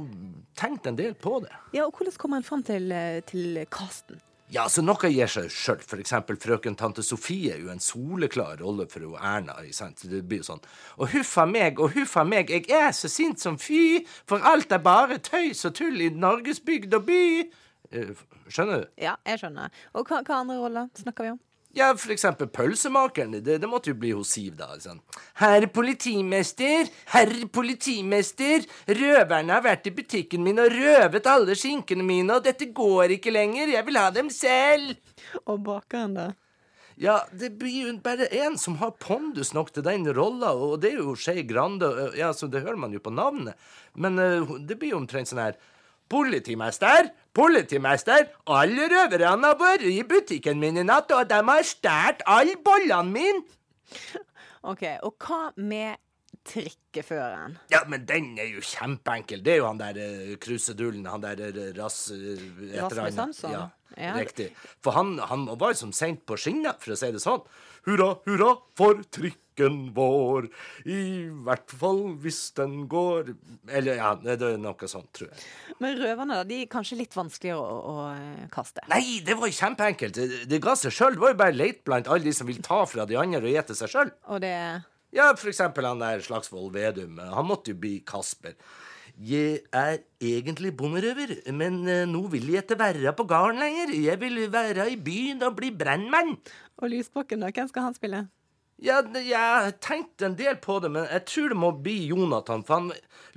tenkt 0.57 0.89
en 0.89 0.97
del 0.99 1.13
på 1.21 1.37
det. 1.45 1.53
Ja, 1.77 1.85
og 1.85 1.99
Hvordan 1.99 2.17
kommer 2.17 2.41
man 2.41 2.47
fram 2.47 2.65
til, 2.67 2.89
eh, 2.97 3.21
til 3.29 3.61
casten? 3.71 4.23
Ja, 4.55 4.65
så 4.71 4.83
Noe 4.83 5.11
gir 5.11 5.29
seg 5.31 5.51
sjøl. 5.53 5.83
F.eks. 5.85 6.15
frøken 6.43 6.79
tante 6.79 7.03
Sofie 7.05 7.57
er 7.57 7.63
jo 7.65 7.71
en 7.73 7.83
soleklar 7.83 8.61
rolle 8.63 8.87
for 8.91 9.05
jo 9.05 9.17
Erna. 9.19 9.59
Sant? 9.75 10.05
Det 10.07 10.23
blir 10.25 10.41
jo 10.41 10.47
sånn 10.53 10.63
Og 10.97 11.11
huffa 11.13 11.45
meg, 11.51 11.83
og 11.83 11.97
huffa 11.99 12.25
meg, 12.25 12.51
jeg 12.55 12.71
er 12.73 12.95
så 12.97 13.11
sint 13.11 13.43
som 13.43 13.59
fy, 13.61 14.05
for 14.25 14.43
alt 14.47 14.73
er 14.73 14.83
bare 14.87 15.19
tøys 15.19 15.65
og 15.67 15.75
tull 15.77 15.99
i 16.01 16.13
Norgesbygd 16.15 16.95
og 16.95 17.09
by. 17.11 17.25
Eh, 17.91 18.15
skjønner 18.49 18.87
du? 18.87 18.95
Ja, 19.03 19.19
jeg 19.27 19.43
skjønner. 19.43 19.75
Og 19.99 20.07
hva, 20.07 20.23
hva 20.23 20.41
andre 20.41 20.63
roller 20.63 20.89
snakker 21.03 21.27
vi 21.27 21.35
om? 21.35 21.43
Ja, 21.77 21.91
for 22.01 22.15
eksempel 22.15 22.49
pølsemakeren. 22.49 23.35
Det, 23.45 23.59
det 23.61 23.69
måtte 23.69 23.93
jo 23.93 23.99
bli 24.01 24.15
hos 24.17 24.31
Siv, 24.33 24.55
da. 24.57 24.71
Sånn. 24.81 25.03
Herr 25.43 25.67
politimester, 25.69 26.89
herr 27.13 27.35
politimester, 27.53 28.65
røverne 28.89 29.53
har 29.53 29.65
vært 29.67 29.91
i 29.91 29.93
butikken 29.99 30.45
min 30.47 30.63
og 30.63 30.73
røvet 30.73 31.29
alle 31.29 31.57
skinkene 31.59 32.07
mine, 32.07 32.39
og 32.39 32.49
dette 32.49 32.71
går 32.73 33.19
ikke 33.19 33.35
lenger, 33.35 33.75
jeg 33.75 33.89
vil 33.91 34.01
ha 34.01 34.09
dem 34.15 34.33
selv. 34.33 34.97
Og 35.45 35.61
bakeren, 35.69 36.17
da? 36.17 36.27
Ja, 36.97 37.19
det 37.29 37.53
blir 37.61 37.91
jo 37.91 37.93
bare 38.01 38.31
én 38.33 38.57
som 38.57 38.79
har 38.81 38.95
pondus 38.97 39.53
nok 39.53 39.75
til 39.77 39.85
den 39.85 40.09
rolla, 40.17 40.55
og 40.57 40.79
det 40.81 40.95
er 40.95 41.03
jo 41.03 41.13
Skei 41.13 41.45
Grande. 41.45 41.91
Ja, 42.17 42.33
så 42.33 42.49
det 42.49 42.65
hører 42.65 42.81
man 42.81 42.97
jo 42.97 43.03
på 43.05 43.13
navnet. 43.13 43.61
Men 43.93 44.17
uh, 44.17 44.57
det 44.65 44.79
blir 44.81 44.95
jo 44.95 45.03
omtrent 45.03 45.29
sånn 45.29 45.45
her 45.45 45.61
Politimester, 46.09 47.11
politimester, 47.37 48.31
alle 48.49 48.89
røverne 48.93 49.51
har 49.51 49.61
vært 49.61 49.85
i 49.91 50.01
butikken 50.09 50.61
min 50.63 50.81
i 50.81 50.87
natt, 50.87 51.13
og 51.13 51.29
de 51.31 51.43
har 51.51 51.69
stjålet 51.69 52.25
alle 52.27 52.57
bollene 52.65 53.13
mine. 53.13 53.45
OK, 54.67 54.83
og 55.07 55.15
hva 55.23 55.41
med 55.63 56.01
trikkeføreren? 56.47 57.57
Ja, 57.71 57.83
men 57.91 58.07
den 58.07 58.33
er 58.39 58.51
jo 58.51 58.63
kjempeenkel. 58.65 59.43
Det 59.45 59.57
er 59.57 59.61
jo 59.61 59.69
han 59.69 59.81
der 59.81 59.99
uh, 59.99 60.35
krusedullen, 60.43 61.07
han 61.11 61.23
der 61.25 61.43
uh, 61.47 61.63
rass... 61.79 62.07
Uh, 62.11 62.43
Rasmus 62.81 63.19
Hansson? 63.21 63.55
Ja, 63.55 63.65
ja, 63.97 64.15
riktig. 64.19 64.51
For 64.83 64.97
han, 64.97 65.17
han 65.23 65.47
var 65.59 65.75
jo 65.75 65.81
som 65.85 65.95
sendt 65.97 66.25
på 66.27 66.39
skinner, 66.41 66.79
for 66.83 66.95
å 66.95 66.99
si 66.99 67.11
det 67.15 67.23
sånn. 67.23 67.43
Hurra, 67.87 68.15
hurra 68.27 68.55
for 68.79 69.03
trikk 69.15 69.39
lykken 69.57 69.93
vår. 69.95 70.49
I 70.85 71.29
hvert 71.45 71.71
fall 71.71 72.17
hvis 72.21 72.53
den 72.57 72.87
går 72.89 73.35
Eller 73.69 73.97
ja, 73.97 74.15
det 74.15 74.41
er 74.43 74.59
noe 74.59 74.89
sånt, 74.89 75.11
tror 75.13 75.31
jeg. 75.31 75.45
Men 75.81 75.99
røverne, 75.99 76.45
de 76.47 76.63
er 76.63 76.71
kanskje 76.71 76.99
litt 76.99 77.15
vanskeligere 77.15 77.59
å, 77.59 77.79
å, 77.93 78.09
eh, 78.15 78.49
kaste? 78.51 78.85
Nei, 78.89 79.21
det 79.25 79.37
var 79.37 79.49
jo 79.49 79.57
kjempeenkelt. 79.57 80.21
Det, 80.49 80.61
ga 80.63 80.77
seg 80.77 80.93
sjøl. 80.93 81.17
Det 81.17 81.21
var 81.21 81.33
jo 81.35 81.41
bare 81.41 81.57
leit 81.57 81.85
blant 81.85 82.09
alle 82.09 82.25
de 82.25 82.33
som 82.33 82.47
vil 82.47 82.63
ta 82.63 82.85
fra 82.87 83.07
de 83.07 83.17
andre 83.17 83.43
og 83.45 83.53
gjete 83.53 83.77
seg 83.77 83.93
sjøl. 83.93 84.13
Det 84.41 84.57
Ja, 85.15 85.31
for 85.37 85.49
eksempel 85.49 85.87
han 85.87 86.03
der 86.03 86.21
Slagsvold 86.21 86.73
Vedum. 86.75 87.19
Han 87.19 87.49
måtte 87.49 87.73
jo 87.73 87.81
bli 87.81 88.01
Kasper. 88.07 88.57
Jeg 89.17 89.63
er 89.73 90.03
egentlig 90.21 90.75
bonderøver, 90.77 91.39
men 91.57 91.79
uh, 91.89 92.03
nå 92.05 92.27
vil 92.35 92.51
jeg 92.53 92.67
ikke 92.67 92.77
være 92.77 93.15
på 93.17 93.25
gården 93.25 93.63
lenger. 93.63 93.95
Jeg 93.97 94.21
vil 94.21 94.43
være 94.53 94.91
i 94.93 94.99
byen 95.01 95.41
og 95.47 95.57
bli 95.57 95.71
brannmann. 95.73 96.35
Og 96.77 96.93
Lysbakken, 96.93 97.41
da? 97.41 97.49
Hvem 97.49 97.71
skal 97.71 97.87
han 97.89 97.97
spille? 97.97 98.27
Ja, 98.85 98.99
jeg 99.01 99.41
har 99.41 99.71
tenkt 99.81 100.21
en 100.21 100.35
del 100.37 100.59
på 100.61 100.77
det, 100.85 100.91
men 100.93 101.07
jeg 101.09 101.25
tror 101.31 101.53
det 101.53 101.57
må 101.57 101.71
bli 101.81 101.95
Jonathan. 102.11 102.65
For 102.67 102.77
han, 102.77 102.91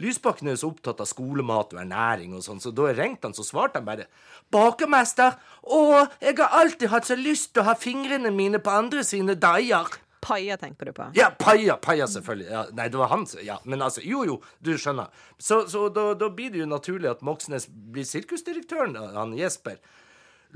Lysbakken 0.04 0.49
er 0.49 0.58
jo 0.58 0.62
så 0.65 0.71
opptatt 0.73 0.99
av 0.99 1.08
skolemat 1.08 1.71
og 1.75 1.80
ernæring 1.80 2.34
og 2.36 2.43
sånn, 2.43 2.60
så 2.60 2.73
da 2.75 2.89
jeg 2.89 2.97
ringte 2.99 3.30
han, 3.30 3.38
så 3.38 3.45
svarte 3.47 3.80
han 3.80 3.88
bare 3.88 4.10
Bakermester, 4.52 5.38
å, 5.63 6.04
jeg 6.19 6.36
har 6.41 6.60
alltid 6.60 6.91
hatt 6.91 7.08
så 7.08 7.15
lyst 7.19 7.54
til 7.54 7.63
å 7.63 7.69
ha 7.69 7.78
fingrene 7.80 8.34
mine 8.36 8.60
på 8.60 8.73
andre 8.82 9.06
sine 9.08 9.38
deiger'. 9.39 9.99
Paia 10.19 10.58
tenker 10.60 10.89
du 10.89 10.91
på? 10.91 11.06
Ja, 11.15 11.30
Paia, 11.32 11.78
Paia 11.80 12.08
selvfølgelig. 12.08 12.49
Ja, 12.52 12.65
nei, 12.75 12.89
det 12.91 12.99
var 12.99 13.08
han 13.13 13.25
Ja, 13.43 13.56
men 13.63 13.82
altså, 13.82 14.02
jo 14.04 14.25
jo, 14.28 14.41
du 14.60 14.73
skjønner. 14.75 15.08
Så, 15.38 15.62
så 15.71 15.88
da, 15.88 16.12
da, 16.19 16.28
blir 16.30 16.52
det 16.52 16.60
jo 16.60 16.67
naturlig 16.67 17.10
at 17.10 17.23
Moxnes 17.23 17.69
blir 17.69 18.04
sirkusdirektøren, 18.04 18.97
han 19.15 19.38
Jesper. 19.38 19.80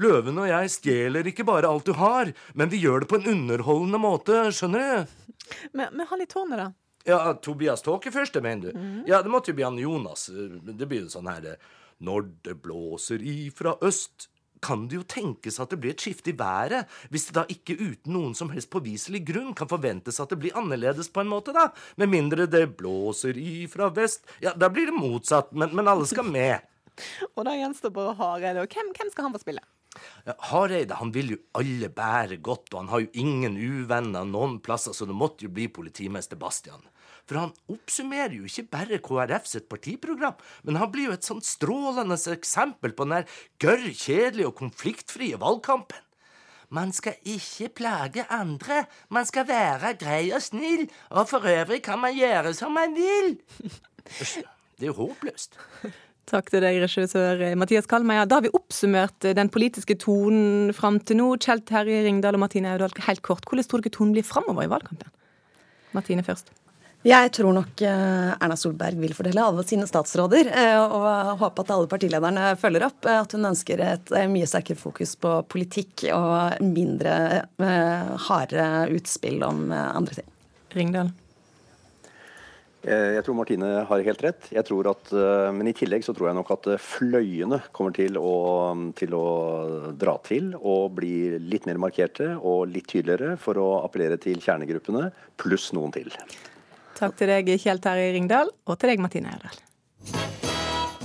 Løven 0.01 0.39
og 0.41 0.49
jeg 0.49 0.71
stjeler 0.73 1.27
ikke 1.29 1.45
bare 1.45 1.69
alt 1.69 1.85
du 1.85 1.93
har, 1.97 2.31
men 2.57 2.71
vi 2.71 2.81
gjør 2.81 3.03
det 3.03 3.11
på 3.11 3.19
en 3.19 3.29
underholdende 3.35 4.01
måte, 4.01 4.39
skjønner 4.55 4.81
du? 4.81 5.37
Men, 5.71 5.93
men 5.93 6.07
han 6.09 6.23
i 6.23 6.29
tårnet, 6.29 6.63
da? 6.63 6.71
Ja, 7.05 7.33
Tobias 7.33 7.83
Tåkefyrste, 7.83 8.41
mener 8.41 8.71
du? 8.71 8.79
Mm. 8.79 8.99
Ja, 9.07 9.21
det 9.21 9.31
måtte 9.31 9.51
jo 9.51 9.57
bli 9.59 9.65
han 9.67 9.77
Jonas. 9.77 10.29
Det 10.31 10.87
blir 10.87 11.03
jo 11.03 11.11
sånn 11.11 11.27
her 11.27 11.57
Når 12.03 12.29
det 12.47 12.55
blåser 12.63 13.21
ifra 13.21 13.75
øst, 13.83 14.29
kan 14.63 14.85
det 14.87 14.95
jo 14.95 15.03
tenkes 15.03 15.59
at 15.59 15.73
det 15.73 15.79
blir 15.83 15.91
et 15.91 16.03
skifte 16.03 16.31
i 16.31 16.37
været, 16.39 16.87
hvis 17.11 17.27
det 17.27 17.35
da 17.35 17.43
ikke 17.51 17.75
uten 17.81 18.15
noen 18.15 18.35
som 18.37 18.53
helst 18.53 18.71
påviselig 18.71 19.19
grunn 19.27 19.51
kan 19.57 19.67
forventes 19.67 20.21
at 20.23 20.31
det 20.31 20.39
blir 20.39 20.55
annerledes 20.55 21.11
på 21.11 21.19
en 21.23 21.31
måte, 21.33 21.51
da. 21.55 21.67
Med 21.99 22.13
mindre 22.13 22.47
det 22.47 22.65
blåser 22.79 23.37
ifra 23.37 23.91
vest. 23.93 24.23
Ja, 24.43 24.55
da 24.55 24.71
blir 24.71 24.89
det 24.89 24.95
motsatt, 24.95 25.51
men, 25.51 25.75
men 25.75 25.91
alle 25.91 26.07
skal 26.09 26.29
med. 26.29 26.63
Og 27.35 27.43
da 27.47 27.57
gjenstår 27.57 27.93
bare 27.93 28.15
Hareide. 28.19 28.63
Og 28.63 28.71
hvem, 28.71 28.93
hvem 28.95 29.11
skal 29.11 29.27
han 29.27 29.35
få 29.35 29.43
spille? 29.43 29.63
Hareide 30.49 30.97
han 30.99 31.11
vil 31.15 31.35
jo 31.35 31.39
alle 31.59 31.89
bære 31.93 32.39
godt, 32.43 32.71
og 32.73 32.83
han 32.83 32.91
har 32.93 33.03
jo 33.03 33.11
ingen 33.25 33.57
uvenner 33.59 34.25
noen 34.27 34.59
plasser, 34.63 34.95
så 34.95 35.07
det 35.09 35.17
måtte 35.17 35.47
jo 35.47 35.53
bli 35.53 35.67
politimester 35.71 36.39
Bastian. 36.39 36.83
For 37.29 37.39
han 37.39 37.53
oppsummerer 37.71 38.35
jo 38.35 38.47
ikke 38.47 38.67
bare 38.73 39.01
KrF 39.03 39.45
sitt 39.47 39.69
partiprogram, 39.71 40.35
men 40.67 40.79
han 40.81 40.91
blir 40.91 41.11
jo 41.11 41.17
et 41.17 41.27
sånt 41.27 41.47
strålende 41.47 42.17
eksempel 42.33 42.95
på 42.95 43.07
den 43.07 43.21
der 43.21 43.37
gørr 43.63 43.85
kjedelige 43.91 44.49
og 44.49 44.57
konfliktfrie 44.59 45.39
valgkampen. 45.39 46.01
Man 46.73 46.89
skal 46.95 47.19
ikke 47.29 47.69
plage 47.77 48.25
andre, 48.33 48.85
man 49.13 49.27
skal 49.29 49.45
være 49.47 49.93
grei 50.01 50.31
og 50.33 50.41
snill, 50.41 50.87
og 51.13 51.29
for 51.29 51.45
øvrig 51.45 51.83
kan 51.85 52.01
man 52.01 52.17
gjøre 52.17 52.55
som 52.57 52.73
man 52.73 52.95
vil. 52.97 53.37
Det 54.73 54.87
er 54.87 54.89
jo 54.89 54.95
håpløst. 54.97 55.59
Takk 56.29 56.47
til 56.49 56.63
deg, 56.63 56.79
regissør 56.81 57.41
Mathias 57.59 57.87
Kalmeier. 57.89 58.25
Da 58.29 58.39
har 58.39 58.45
vi 58.45 58.53
oppsummert 58.55 59.27
den 59.35 59.51
politiske 59.51 59.97
tonen 59.99 60.71
fram 60.73 61.01
til 61.03 61.19
nå. 61.19 61.33
Kjell 61.43 61.61
Terje 61.67 61.99
Ringdal 62.05 62.37
og 62.37 62.45
Martine 62.45 62.71
Audal, 62.71 62.95
helt 63.09 63.23
kort, 63.25 63.43
hvordan 63.49 63.67
tror 63.67 63.83
dere 63.83 63.93
tonen 63.93 64.15
blir 64.15 64.25
framover 64.25 64.65
i 64.65 64.71
valgkampen? 64.71 65.11
Martine 65.93 66.23
først. 66.25 66.53
Jeg 67.03 67.33
tror 67.35 67.51
nok 67.51 67.81
eh, 67.83 68.29
Erna 68.31 68.55
Solberg 68.55 68.95
vil 69.01 69.11
fordele 69.11 69.43
alle 69.43 69.65
sine 69.67 69.83
statsråder, 69.89 70.47
eh, 70.55 70.77
og 70.79 71.33
håper 71.41 71.65
at 71.65 71.73
alle 71.75 71.89
partilederne 71.91 72.53
følger 72.61 72.85
opp. 72.87 73.03
eh, 73.03 73.19
At 73.19 73.35
hun 73.35 73.49
ønsker 73.49 73.83
et 73.83 74.13
mye 74.31 74.47
sterkere 74.47 74.79
fokus 74.79 75.17
på 75.19 75.33
politikk 75.51 76.05
og 76.15 76.63
mindre 76.63 77.43
harde 78.29 78.69
utspill 78.95 79.43
om 79.43 79.65
andre 79.75 80.21
ting. 80.21 80.31
Ringdal. 80.73 81.11
Jeg 82.83 83.23
tror 83.23 83.37
Martine 83.37 83.69
har 83.87 84.01
helt 84.03 84.23
rett. 84.25 84.49
At, 84.51 85.11
men 85.55 85.69
i 85.71 85.75
tillegg 85.77 86.03
så 86.03 86.11
tror 86.15 86.29
jeg 86.29 86.37
nok 86.39 86.51
at 86.57 86.67
fløyene 86.83 87.61
kommer 87.71 87.95
til 87.95 88.19
å, 88.19 88.33
til 88.99 89.15
å 89.15 89.25
dra 89.95 90.17
til 90.27 90.51
og 90.59 90.97
bli 90.99 91.39
litt 91.39 91.67
mer 91.69 91.79
markerte 91.79 92.33
og 92.35 92.67
litt 92.73 92.89
tydeligere 92.91 93.37
for 93.39 93.61
å 93.61 93.69
appellere 93.85 94.19
til 94.19 94.43
kjernegruppene, 94.43 95.09
pluss 95.39 95.71
noen 95.77 95.95
til. 95.95 96.11
Takk 96.99 97.17
til 97.19 97.31
deg, 97.31 97.55
Kjell 97.63 97.81
Terje 97.83 98.13
Ringdal, 98.17 98.53
og 98.67 98.79
til 98.79 98.93
deg, 98.93 99.03
Martine 99.03 99.33
Eldal. 99.37 100.32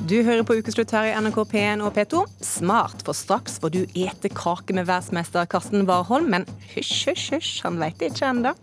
Du 0.07 0.15
hører 0.23 0.45
på 0.47 0.55
Ukeslutt 0.55 0.93
her 0.95 1.09
i 1.09 1.15
NRK 1.19 1.41
P1 1.51 1.81
og 1.83 1.97
P2. 1.97 2.21
Smart, 2.45 3.03
for 3.03 3.17
straks 3.19 3.57
får 3.59 3.73
du 3.75 3.81
ete 3.99 4.31
kake 4.31 4.77
med 4.77 4.87
verdensmester 4.87 5.49
Karsten 5.51 5.89
Warholm, 5.89 6.31
men 6.31 6.47
hysj, 6.71 7.09
hysj, 7.09 7.25
hysj, 7.35 7.51
han 7.65 7.81
veit 7.83 7.99
det 7.99 8.13
ikke 8.13 8.31
ennå. 8.31 8.55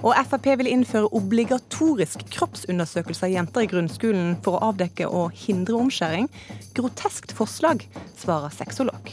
Og 0.00 0.16
Frp 0.30 0.48
vil 0.62 0.72
innføre 0.72 1.12
obligatorisk 1.12 2.24
kroppsundersøkelse 2.32 3.28
av 3.28 3.34
jenter 3.36 3.66
i 3.66 3.70
grunnskolen 3.70 4.38
for 4.44 4.56
å 4.56 4.72
avdekke 4.72 5.12
og 5.12 5.36
hindre 5.36 5.76
omskjæring. 5.76 6.32
Groteskt 6.78 7.36
forslag, 7.36 7.84
svarer 8.16 8.54
sexolog. 8.56 9.12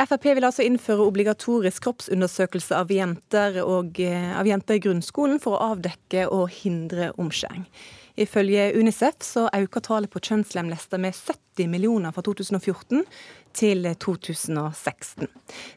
Frp 0.00 0.30
vil 0.36 0.46
altså 0.48 0.64
innføre 0.64 1.04
obligatorisk 1.04 1.84
kroppsundersøkelse 1.84 2.76
av 2.78 2.92
jenter, 2.94 3.58
og, 3.60 3.98
av 4.00 4.48
jenter 4.48 4.78
i 4.78 4.84
grunnskolen 4.84 5.40
for 5.42 5.58
å 5.58 5.74
avdekke 5.74 6.24
og 6.32 6.46
hindre 6.62 7.10
omskjæring. 7.20 7.66
Ifølge 8.20 8.70
Unicef 8.76 9.22
så 9.24 9.46
øker 9.54 9.84
tallet 9.84 10.10
på 10.12 10.22
kjønnslemlester 10.24 11.00
med 11.00 11.16
70 11.16 11.68
millioner 11.72 12.12
fra 12.12 12.24
2014 12.24 13.04
til 13.56 13.88
2016. 14.04 15.28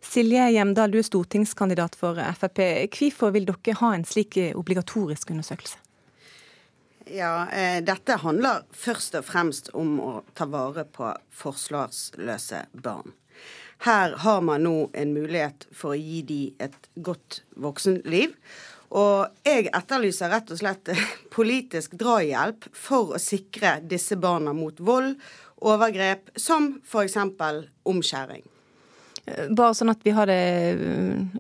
Silje 0.04 0.50
Hjemdal, 0.56 0.92
du 0.92 1.00
er 1.00 1.08
stortingskandidat 1.08 1.96
for 2.00 2.20
Frp. 2.40 2.62
Hvorfor 2.92 3.34
vil 3.36 3.48
dere 3.48 3.80
ha 3.80 3.94
en 3.96 4.06
slik 4.08 4.40
obligatorisk 4.54 5.32
undersøkelse? 5.36 5.80
Ja, 7.12 7.50
eh, 7.52 7.82
Dette 7.84 8.16
handler 8.24 8.64
først 8.72 9.16
og 9.20 9.26
fremst 9.28 9.70
om 9.76 9.98
å 10.00 10.14
ta 10.34 10.48
vare 10.48 10.86
på 10.88 11.12
forsvarsløse 11.36 12.66
barn. 12.74 13.12
Her 13.84 14.16
har 14.24 14.42
man 14.42 14.64
nå 14.64 14.90
en 14.94 15.14
mulighet 15.14 15.68
for 15.74 15.94
å 15.94 16.00
gi 16.00 16.22
dem 16.28 16.64
et 16.64 16.88
godt 16.96 17.42
voksenliv. 17.56 18.38
Og 18.94 19.48
jeg 19.48 19.72
etterlyser 19.74 20.30
rett 20.30 20.54
og 20.54 20.62
slett 20.62 20.94
politisk 21.36 21.98
drahjelp 22.00 22.70
for 22.78 23.16
å 23.18 23.22
sikre 23.22 23.80
disse 23.82 24.20
barna 24.22 24.54
mot 24.54 24.78
vold, 24.80 25.18
overgrep, 25.64 26.30
som 26.38 26.76
f.eks. 26.86 27.18
omskjæring. 27.90 28.46
Bare 29.24 29.72
sånn 29.72 29.94
at 29.94 30.02
vi 30.04 30.12
har 30.12 30.28
det, 30.28 30.40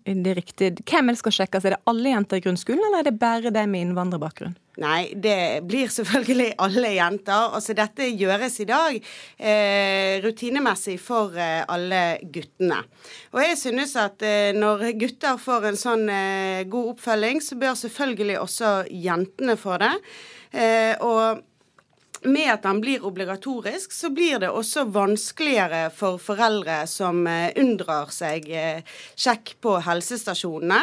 det 0.08 0.34
riktig. 0.38 0.70
Hvem 0.88 1.10
er 1.10 1.18
det 1.18 1.20
skal 1.20 1.34
sjekkes? 1.36 1.66
Er 1.68 1.76
det 1.76 1.82
alle 1.92 2.14
jenter 2.14 2.40
i 2.40 2.44
grunnskolen, 2.46 2.80
eller 2.88 3.02
er 3.02 3.10
det 3.10 3.20
bare 3.20 3.52
de 3.52 3.64
med 3.68 3.90
innvandrerbakgrunn? 3.90 4.56
Nei, 4.82 5.12
det 5.20 5.66
blir 5.70 5.92
selvfølgelig 5.92 6.56
alle 6.64 6.94
jenter. 6.96 7.52
Altså 7.60 7.76
dette 7.78 8.08
gjøres 8.08 8.56
i 8.64 8.68
dag 8.70 8.96
eh, 8.96 10.24
rutinemessig 10.24 10.96
for 11.04 11.36
eh, 11.38 11.62
alle 11.70 12.02
guttene. 12.24 12.80
Og 13.36 13.44
jeg 13.44 13.60
synes 13.60 13.94
at 14.02 14.24
eh, 14.26 14.56
når 14.56 14.88
gutter 15.04 15.38
får 15.44 15.70
en 15.70 15.82
sånn 15.84 16.08
eh, 16.10 16.64
god 16.66 16.96
oppfølging, 16.96 17.44
så 17.44 17.60
bør 17.60 17.78
selvfølgelig 17.84 18.40
også 18.42 18.76
jentene 18.90 19.60
få 19.60 19.78
det. 19.84 19.94
Eh, 20.56 20.96
og 21.04 21.44
med 22.26 22.54
at 22.54 22.64
den 22.64 22.82
blir 22.82 23.06
obligatorisk, 23.06 23.92
så 23.92 24.10
blir 24.10 24.40
det 24.40 24.50
også 24.50 24.86
vanskeligere 24.94 25.88
for 25.96 26.20
foreldre 26.22 26.84
som 26.90 27.26
eh, 27.28 27.52
unndrar 27.60 28.12
seg 28.14 28.50
eh, 28.50 28.84
sjekk 29.16 29.56
på 29.64 29.78
helsestasjonene, 29.86 30.82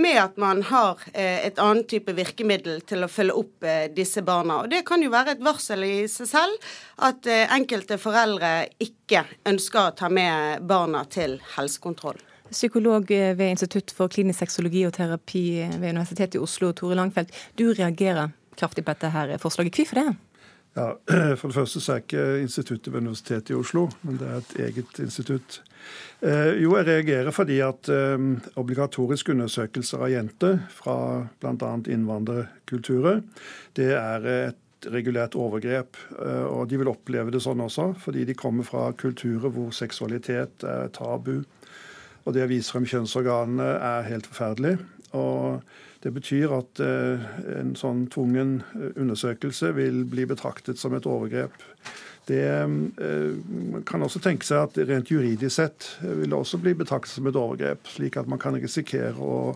med 0.00 0.20
at 0.22 0.40
man 0.40 0.62
har 0.70 1.02
eh, 1.12 1.46
et 1.46 1.60
annet 1.62 1.88
type 1.90 2.14
virkemiddel 2.16 2.82
til 2.88 3.04
å 3.04 3.10
følge 3.10 3.36
opp 3.40 3.68
disse 3.94 4.22
barna. 4.26 4.62
Og 4.62 4.70
Det 4.72 4.82
kan 4.88 5.02
jo 5.02 5.12
være 5.12 5.36
et 5.36 5.44
varsel 5.44 5.84
i 5.86 5.94
seg 6.10 6.28
selv 6.30 6.70
at 7.06 7.26
enkelte 7.26 7.98
foreldre 8.00 8.70
ikke 8.82 9.24
ønsker 9.48 9.80
å 9.82 9.94
ta 9.96 10.08
med 10.12 10.64
barna 10.68 11.04
til 11.10 11.38
helsekontroll. 11.56 12.18
Psykolog 12.50 13.06
ved 13.10 13.46
Institutt 13.46 13.92
for 13.94 14.10
klinisk 14.10 14.42
sexologi 14.42 14.82
og 14.88 14.96
terapi 14.96 15.44
ved 15.76 15.92
Universitetet 15.92 16.40
i 16.40 16.42
Oslo, 16.42 16.72
Tore 16.74 16.98
Langfeldt. 16.98 17.34
Du 17.54 17.68
reagerer 17.70 18.32
kraftig 18.58 18.84
på 18.84 18.94
dette 18.94 19.12
her 19.14 19.36
forslaget. 19.38 19.76
Hvorfor 19.76 20.00
det? 20.00 20.29
Ja, 20.76 20.94
For 21.38 21.50
det 21.50 21.56
første 21.56 21.82
så 21.82 21.96
er 21.96 22.04
ikke 22.04 22.24
instituttet 22.44 22.92
ved 22.92 23.02
Universitetet 23.02 23.50
i 23.50 23.58
Oslo, 23.58 23.88
men 24.06 24.20
det 24.20 24.28
er 24.28 24.38
et 24.38 24.56
eget 24.68 25.02
institutt. 25.02 25.60
Eh, 26.20 26.60
jo, 26.62 26.76
jeg 26.76 26.86
reagerer 26.86 27.34
fordi 27.34 27.58
at 27.64 27.88
eh, 27.90 28.26
obligatoriske 28.60 29.32
undersøkelser 29.34 30.04
av 30.04 30.12
jenter 30.12 30.58
fra 30.74 30.96
bl.a. 31.40 31.70
innvandrerkulturer, 31.90 33.22
det 33.76 33.92
er 33.96 34.28
et 34.34 34.90
regulært 34.94 35.36
overgrep. 35.36 35.98
Eh, 36.20 36.46
og 36.46 36.68
de 36.70 36.80
vil 36.80 36.92
oppleve 36.92 37.34
det 37.34 37.42
sånn 37.44 37.64
også, 37.64 37.90
fordi 38.00 38.24
de 38.28 38.38
kommer 38.38 38.68
fra 38.68 38.90
kulturer 38.96 39.52
hvor 39.52 39.74
seksualitet 39.74 40.64
er 40.64 40.92
tabu. 40.96 41.40
Og 42.24 42.34
det 42.36 42.44
å 42.44 42.50
vise 42.50 42.72
frem 42.72 42.86
kjønnsorganene 42.88 43.68
er 43.80 44.08
helt 44.10 44.28
forferdelig. 44.28 44.76
Og 45.16 45.62
det 46.00 46.12
betyr 46.16 46.52
at 46.56 46.80
eh, 46.80 47.24
en 47.60 47.74
sånn 47.76 48.06
tvungen 48.12 48.60
eh, 48.72 48.92
undersøkelse 49.00 49.74
vil 49.76 50.04
bli 50.08 50.24
betraktet 50.28 50.80
som 50.80 50.96
et 50.96 51.08
overgrep. 51.08 51.52
Det 52.30 52.40
eh, 52.46 53.82
kan 53.88 54.06
også 54.06 54.22
tenke 54.24 54.48
seg 54.48 54.64
at 54.64 54.80
rent 54.88 55.12
juridisk 55.12 55.58
sett 55.58 55.90
vil 56.00 56.30
det 56.30 56.38
også 56.38 56.60
bli 56.62 56.72
betraktet 56.78 57.12
som 57.12 57.28
et 57.28 57.36
overgrep, 57.36 57.84
slik 57.92 58.16
at 58.16 58.30
man 58.32 58.40
kan 58.40 58.56
risikere 58.56 59.12
å, 59.20 59.52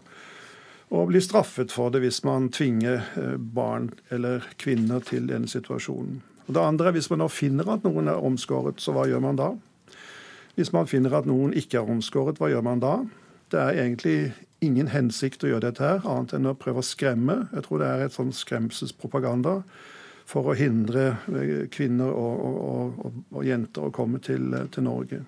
å 0.92 1.06
bli 1.08 1.24
straffet 1.24 1.72
for 1.72 1.94
det 1.94 2.04
hvis 2.04 2.20
man 2.28 2.50
tvinger 2.52 3.08
barn 3.38 3.88
eller 4.12 4.44
kvinner 4.60 5.04
til 5.06 5.30
denne 5.32 5.48
situasjonen. 5.48 6.20
Og 6.44 6.52
det 6.52 6.60
andre 6.60 6.90
er 6.90 6.92
Hvis 6.92 7.08
man 7.08 7.22
nå 7.24 7.28
finner 7.32 7.70
at 7.72 7.86
noen 7.86 8.10
er 8.12 8.20
omskåret, 8.20 8.76
så 8.76 8.92
hva 8.92 9.06
gjør 9.08 9.22
man 9.24 9.40
da? 9.40 9.54
Hvis 10.58 10.74
man 10.76 10.86
finner 10.86 11.16
at 11.16 11.24
noen 11.24 11.54
ikke 11.56 11.80
er 11.80 11.88
omskåret, 11.88 12.36
hva 12.36 12.50
gjør 12.52 12.66
man 12.66 12.82
da? 12.84 12.98
Det 13.48 13.60
er 13.60 13.80
egentlig 13.80 14.34
ingen 14.64 14.90
hensikt 14.92 15.44
å 15.44 15.50
gjøre 15.52 15.68
dette 15.68 15.84
her, 15.84 16.06
annet 16.08 16.34
enn 16.36 16.50
å 16.50 16.56
prøve 16.58 16.82
å 16.82 16.86
skremme. 16.86 17.44
Jeg 17.54 17.66
tror 17.66 17.82
det 17.82 17.90
er 17.90 18.06
et 18.06 18.16
sånn 18.16 18.32
skremselspropaganda 18.34 19.60
for 20.28 20.50
å 20.50 20.56
hindre 20.56 21.06
eh, 21.36 21.66
kvinner 21.72 22.10
og, 22.10 22.44
og, 22.48 23.00
og, 23.04 23.18
og 23.36 23.46
jenter 23.46 23.88
å 23.88 23.94
komme 23.94 24.20
til, 24.24 24.48
eh, 24.56 24.68
til 24.72 24.86
Norge. 24.88 25.20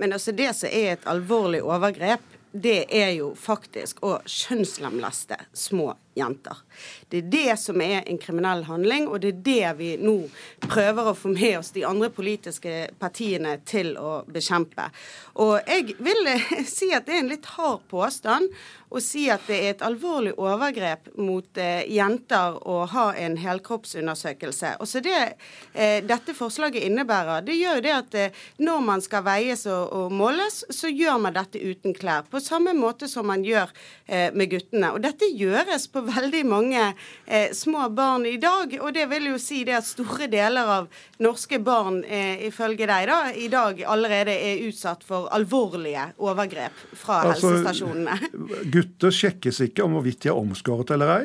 Men 0.00 0.16
altså 0.16 0.34
det 0.34 0.50
som 0.58 0.72
er 0.72 0.96
et 0.96 1.04
alvorlig 1.10 1.62
overgrep, 1.62 2.24
det 2.54 2.84
er 2.94 3.12
jo 3.16 3.32
faktisk 3.38 4.02
å 4.06 4.16
kjønnslemleste 4.30 5.38
små 5.58 5.92
jenter. 6.14 6.60
Det 7.08 7.22
er 7.22 7.30
det 7.32 7.56
som 7.60 7.80
er 7.82 8.02
en 8.06 8.20
kriminell 8.22 8.64
handling, 8.68 9.08
og 9.08 9.20
det 9.22 9.32
er 9.34 9.42
det 9.48 9.72
vi 9.78 9.90
nå 10.00 10.16
prøver 10.66 11.10
å 11.10 11.16
få 11.18 11.32
med 11.34 11.58
oss 11.60 11.72
de 11.74 11.84
andre 11.86 12.10
politiske 12.14 12.88
partiene 13.00 13.58
til 13.66 13.94
å 13.98 14.22
bekjempe. 14.30 14.88
Og 15.42 15.58
jeg 15.66 15.98
vil 15.98 16.30
si 16.76 16.92
at 16.94 17.06
det 17.08 17.18
er 17.18 17.24
en 17.24 17.34
litt 17.34 17.52
hard 17.56 17.84
påstand 17.90 18.50
å 18.94 19.00
si 19.02 19.24
at 19.32 19.42
det 19.48 19.56
er 19.58 19.72
et 19.72 19.82
alvorlig 19.82 20.34
overgrep 20.38 21.08
mot 21.18 21.58
eh, 21.58 21.82
jenter 21.90 22.58
å 22.68 22.84
ha 22.92 23.06
en 23.18 23.36
helkroppsundersøkelse. 23.42 24.76
Og 24.78 24.88
så 24.88 25.02
det 25.04 25.16
eh, 25.72 25.98
dette 26.06 26.34
forslaget 26.36 26.86
innebærer, 26.86 27.42
det 27.46 27.58
gjør 27.58 27.80
jo 27.80 27.84
det 27.84 27.94
at 27.96 28.18
eh, 28.20 28.44
når 28.62 28.84
man 28.86 29.02
skal 29.04 29.24
veies 29.26 29.66
og, 29.66 29.90
og, 29.90 30.14
måles, 30.14 30.62
så 30.70 30.90
gjør 30.92 31.18
man 31.26 31.34
dette 31.34 31.58
uten 31.58 31.96
klær. 31.96 32.28
På 32.30 32.42
samme 32.42 32.74
måte 32.78 33.08
som 33.10 33.26
man 33.30 33.42
gjør 33.46 33.72
eh, 34.06 34.30
med 34.34 34.52
guttene. 34.52 34.92
Og 34.94 35.02
dette 35.02 35.30
gjøres 35.32 35.88
på 35.90 36.03
veldig 36.08 36.42
mange 36.48 36.82
eh, 37.26 37.52
små 37.56 37.88
barn 37.94 38.26
i 38.28 38.36
dag. 38.42 38.76
Og 38.80 38.92
det 38.96 39.06
vil 39.12 39.30
jo 39.32 39.38
si 39.42 39.62
det 39.66 39.76
at 39.78 39.88
store 39.88 40.28
deler 40.32 40.72
av 40.78 40.88
norske 41.24 41.60
barn 41.64 42.02
eh, 42.04 42.46
ifølge 42.48 42.88
deg 42.90 43.08
da, 43.10 43.20
i 43.32 43.48
dag 43.52 43.80
allerede 43.88 44.34
er 44.34 44.64
utsatt 44.68 45.04
for 45.06 45.30
alvorlige 45.34 46.10
overgrep 46.22 46.84
fra 46.98 47.22
Altså, 47.30 47.54
helsestasjonene. 47.54 48.18
Gutter 48.74 49.14
sjekkes 49.14 49.62
ikke 49.68 49.86
om 49.86 49.96
hvorvidt 49.98 50.24
de 50.24 50.32
er 50.32 50.38
omskåret 50.38 50.94
eller 50.94 51.16
ei. 51.18 51.24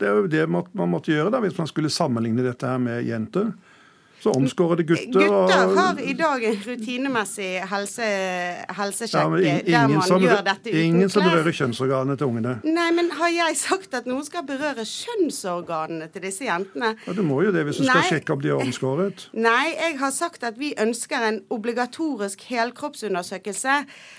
Det 0.00 0.08
er 0.08 0.16
jo 0.16 0.30
det 0.32 0.46
man 0.48 0.88
måtte 0.88 1.12
gjøre 1.12 1.32
da, 1.34 1.42
hvis 1.44 1.58
man 1.60 1.68
skulle 1.68 1.92
sammenligne 1.92 2.44
dette 2.44 2.68
her 2.68 2.80
med 2.80 3.04
jenter. 3.04 3.50
Så 4.20 4.30
omskårede 4.36 4.84
gutter 4.84 5.12
Gutter 5.12 5.74
har 5.76 6.00
i 6.00 6.12
dag 6.12 6.44
en 6.44 6.56
rutinemessig 6.66 7.48
helse, 7.70 8.08
helsesjekk 8.76 9.16
Ja, 9.16 9.38
in, 9.40 9.60
der 9.66 9.86
man 9.88 10.04
som, 10.04 10.20
gjør 10.20 10.42
dette 10.44 10.68
uten 10.68 10.80
ingen 10.80 11.12
som 11.12 11.24
berører 11.24 11.56
kjønnsorganene 11.56 12.16
til 12.20 12.28
ungene. 12.28 12.52
Nei, 12.68 12.88
men 12.96 13.08
har 13.16 13.32
jeg 13.32 13.56
sagt 13.60 13.96
at 13.96 14.08
noen 14.10 14.26
skal 14.26 14.44
berøre 14.48 14.84
kjønnsorganene 14.84 16.10
til 16.12 16.26
disse 16.26 16.44
jentene? 16.44 16.92
Ja, 17.06 17.14
du 17.16 17.22
må 17.24 17.40
jo 17.46 17.54
det 17.54 17.64
hvis 17.68 17.80
du 17.80 17.86
skal 17.88 18.04
sjekke 18.10 18.36
om 18.36 18.44
de 18.44 18.52
er 18.52 18.60
omskåret. 18.60 19.24
Nei, 19.48 19.72
jeg 19.72 19.96
har 20.02 20.12
sagt 20.12 20.44
at 20.44 20.60
vi 20.60 20.74
ønsker 20.80 21.24
en 21.30 21.40
obligatorisk 21.56 22.44
helkroppsundersøkelse. 22.50 23.78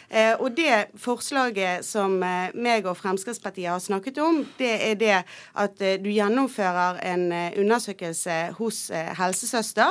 Eh, 0.10 0.34
og 0.42 0.58
det 0.58 0.98
forslaget 1.00 1.86
som 1.86 2.18
eh, 2.26 2.50
meg 2.58 2.90
og 2.90 2.98
Fremskrittspartiet 3.00 3.70
har 3.70 3.84
snakket 3.84 4.18
om, 4.24 4.42
det 4.58 4.74
er 4.90 4.98
det 5.00 5.14
at 5.62 5.86
eh, 5.86 6.00
du 6.02 6.10
gjennomfører 6.10 7.04
en 7.14 7.30
undersøkelse 7.62 8.42
hos 8.58 8.84
helsesøster 8.92 9.91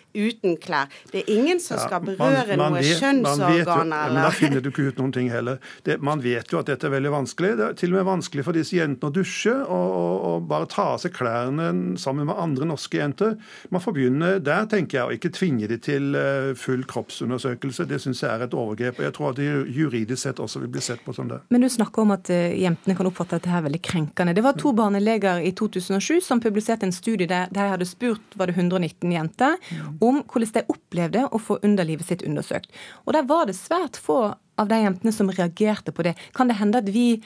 uten 0.13 0.57
klær. 0.61 0.91
Det 1.11 1.23
er 1.23 1.31
ingen 1.33 1.59
som 1.63 1.77
Ja, 1.77 1.87
skal 1.87 2.03
berøre 2.05 2.57
man 2.57 2.71
man 2.71 2.77
noe 2.77 2.97
kjønnsorganer 2.99 4.13
Men 4.13 4.23
da 4.25 4.31
finner 4.35 4.63
du 4.63 4.69
ikke 4.71 4.89
ut 4.89 4.99
noen 5.01 5.13
ting 5.15 5.29
heller. 5.31 5.59
Det, 5.85 5.99
man 6.01 6.21
vet 6.23 6.51
jo 6.51 6.59
at 6.61 6.69
dette 6.69 6.87
er 6.87 6.93
veldig 6.95 7.13
vanskelig. 7.13 7.53
Det 7.59 7.67
er 7.67 7.77
til 7.79 7.93
og 7.93 7.99
med 7.99 8.07
vanskelig 8.09 8.45
for 8.47 8.57
disse 8.57 8.77
jentene 8.77 9.11
å 9.11 9.15
dusje 9.15 9.53
og, 9.53 9.87
og, 10.01 10.15
og 10.29 10.47
bare 10.51 10.69
ta 10.71 10.87
av 10.95 11.01
seg 11.03 11.15
klærne 11.15 11.71
sammen 12.01 12.29
med 12.29 12.39
andre 12.39 12.67
norske 12.69 12.99
jenter. 12.99 13.37
Man 13.69 13.83
får 13.83 13.97
begynne 13.97 14.31
der, 14.43 14.67
tenker 14.71 14.99
jeg, 14.99 15.05
og 15.07 15.17
ikke 15.17 15.33
tvinge 15.35 15.69
de 15.71 15.77
til 15.81 16.15
eh, 16.17 16.51
full 16.59 16.83
kroppsundersøkelse. 16.89 17.87
Det 17.89 18.01
syns 18.03 18.23
jeg 18.23 18.31
er 18.31 18.45
et 18.47 18.57
overgrep. 18.57 18.99
og 18.99 19.07
Jeg 19.07 19.15
tror 19.17 19.31
at 19.31 19.41
det 19.41 19.49
juridisk 19.71 20.21
sett 20.21 20.41
også 20.43 20.63
vil 20.63 20.73
bli 20.75 20.83
sett 20.83 21.03
på 21.05 21.15
som 21.15 21.29
det. 21.31 21.41
Men 21.53 21.65
du 21.65 21.69
snakker 21.71 22.05
om 22.05 22.15
at 22.15 22.29
eh, 22.33 22.55
jentene 22.61 22.97
kan 22.97 23.09
oppfatte 23.09 23.39
dette 23.39 23.51
her 23.51 23.65
veldig 23.65 23.81
krenkende. 23.85 24.35
Det 24.37 24.45
var 24.45 24.57
to 24.59 24.73
barneleger 24.77 25.41
i 25.45 25.53
2007 25.57 26.21
som 26.25 26.41
publiserte 26.43 26.87
en 26.87 26.95
studie 26.95 27.29
der 27.29 27.51
de 27.51 27.67
hadde 27.73 27.87
spurt 27.87 28.37
var 28.39 28.49
det 28.49 28.57
119 28.57 29.11
jenter 29.11 29.57
om 30.01 30.23
hvordan 30.25 30.55
de 30.57 30.65
opplevde 30.73 31.27
å 31.29 31.41
få 31.41 31.59
underlivet 31.61 32.09
sitt 32.09 32.25
undersøkt. 32.25 32.73
Og 33.05 33.15
der 33.17 33.27
var 33.29 33.47
det 33.49 33.57
svært 33.59 33.99
få 34.01 34.33
av 34.59 34.69
de 34.69 34.81
jentene 34.81 35.13
som 35.15 35.31
reagerte 35.31 35.93
på 35.93 36.05
det. 36.05 36.15
Kan 36.37 36.51
det 36.51 36.59
hende 36.59 36.81
at 36.81 36.89
vi 36.91 37.21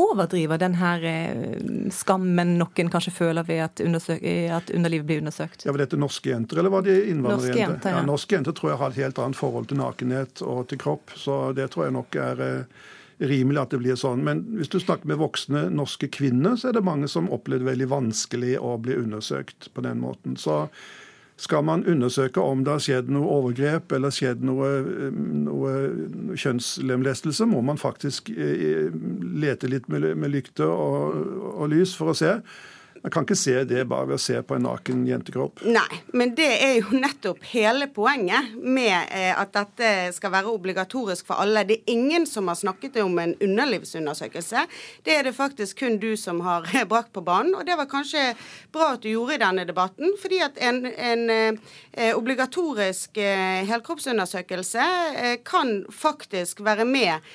overdriver 0.00 0.58
den 0.58 0.76
her 0.80 1.02
eh, 1.04 1.56
skammen 1.92 2.54
noen 2.60 2.92
kanskje 2.92 3.12
føler 3.12 3.46
ved 3.46 3.64
at, 3.66 3.82
at 3.82 4.70
underlivet 4.72 5.08
blir 5.08 5.20
undersøkt? 5.24 5.66
Ja, 5.66 5.74
Var 5.74 5.84
dette 5.84 5.98
norske 6.00 6.30
jenter, 6.30 6.62
eller 6.62 6.72
var 6.72 6.86
det 6.86 6.96
innvandrerjenter? 7.10 7.50
Norske 7.50 7.60
jenter, 7.60 7.92
ja. 7.92 7.98
ja. 7.98 8.06
norske 8.06 8.38
jenter 8.38 8.56
tror 8.56 8.72
jeg 8.72 8.80
har 8.80 8.94
et 8.94 9.02
helt 9.04 9.20
annet 9.24 9.40
forhold 9.40 9.68
til 9.70 9.80
nakenhet 9.82 10.42
og 10.46 10.64
til 10.70 10.80
kropp, 10.80 11.14
så 11.18 11.42
det 11.56 11.68
tror 11.74 11.88
jeg 11.88 11.96
nok 11.98 12.18
er 12.22 12.42
eh, 12.46 12.88
rimelig 13.20 13.60
at 13.64 13.74
det 13.74 13.82
blir 13.82 13.98
sånn. 14.00 14.24
Men 14.24 14.42
hvis 14.56 14.72
du 14.72 14.78
snakker 14.80 15.10
med 15.10 15.20
voksne 15.20 15.66
norske 15.74 16.08
kvinner, 16.12 16.56
så 16.56 16.70
er 16.70 16.78
det 16.78 16.86
mange 16.86 17.10
som 17.10 17.28
opplever 17.32 17.66
det 17.66 17.72
veldig 17.74 17.90
vanskelig 17.92 18.56
å 18.62 18.76
bli 18.80 18.96
undersøkt 18.96 19.68
på 19.74 19.84
den 19.84 20.00
måten. 20.00 20.38
Så 20.40 20.64
skal 21.40 21.64
man 21.64 21.86
undersøke 21.88 22.42
om 22.44 22.64
det 22.64 22.74
har 22.74 22.82
skjedd 22.84 23.12
noe 23.12 23.28
overgrep 23.38 23.94
eller 23.96 24.12
skjedd 24.12 24.42
noe, 24.44 24.68
noe 25.46 26.36
kjønnslemlestelse, 26.36 27.48
må 27.48 27.62
man 27.64 27.80
faktisk 27.80 28.28
eh, 28.34 28.90
lete 29.40 29.70
litt 29.72 29.88
med, 29.92 30.04
med 30.20 30.34
lykte 30.34 30.68
og, 30.68 31.16
og 31.54 31.72
lys 31.72 31.94
for 31.96 32.12
å 32.12 32.18
se. 32.18 32.36
Man 33.02 33.10
kan 33.10 33.24
ikke 33.24 33.36
se 33.38 33.54
det 33.64 33.86
bare 33.88 34.10
ved 34.10 34.18
å 34.18 34.20
se 34.20 34.36
på 34.44 34.56
en 34.58 34.66
naken 34.66 35.06
jentekropp. 35.08 35.62
Nei, 35.64 36.00
men 36.12 36.34
det 36.36 36.48
er 36.60 36.74
jo 36.82 36.98
nettopp 37.00 37.40
hele 37.48 37.86
poenget 37.96 38.50
med 38.60 38.92
eh, 39.16 39.32
at 39.32 39.54
dette 39.54 40.10
skal 40.12 40.34
være 40.34 40.52
obligatorisk 40.52 41.30
for 41.30 41.40
alle. 41.40 41.62
Det 41.64 41.78
er 41.78 41.94
ingen 41.94 42.26
som 42.28 42.50
har 42.52 42.58
snakket 42.60 42.98
om 43.00 43.16
en 43.22 43.32
underlivsundersøkelse. 43.40 44.66
Det 45.06 45.14
er 45.16 45.24
det 45.24 45.32
faktisk 45.36 45.80
kun 45.80 45.96
du 46.02 46.12
som 46.20 46.42
har 46.44 46.68
brakt 46.92 47.14
på 47.16 47.24
banen, 47.24 47.54
og 47.56 47.64
det 47.64 47.78
var 47.80 47.88
kanskje 47.88 48.34
bra 48.74 48.90
at 48.98 49.04
du 49.06 49.08
gjorde 49.14 49.38
i 49.38 49.42
denne 49.46 49.64
debatten. 49.64 50.12
fordi 50.20 50.42
at 50.44 50.60
en, 50.60 50.84
en 50.84 51.24
eh, 51.32 52.12
obligatorisk 52.12 53.16
eh, 53.16 53.64
helkroppsundersøkelse 53.70 54.90
kan 55.46 55.72
faktisk 55.92 56.60
være 56.64 56.84
med 56.84 57.32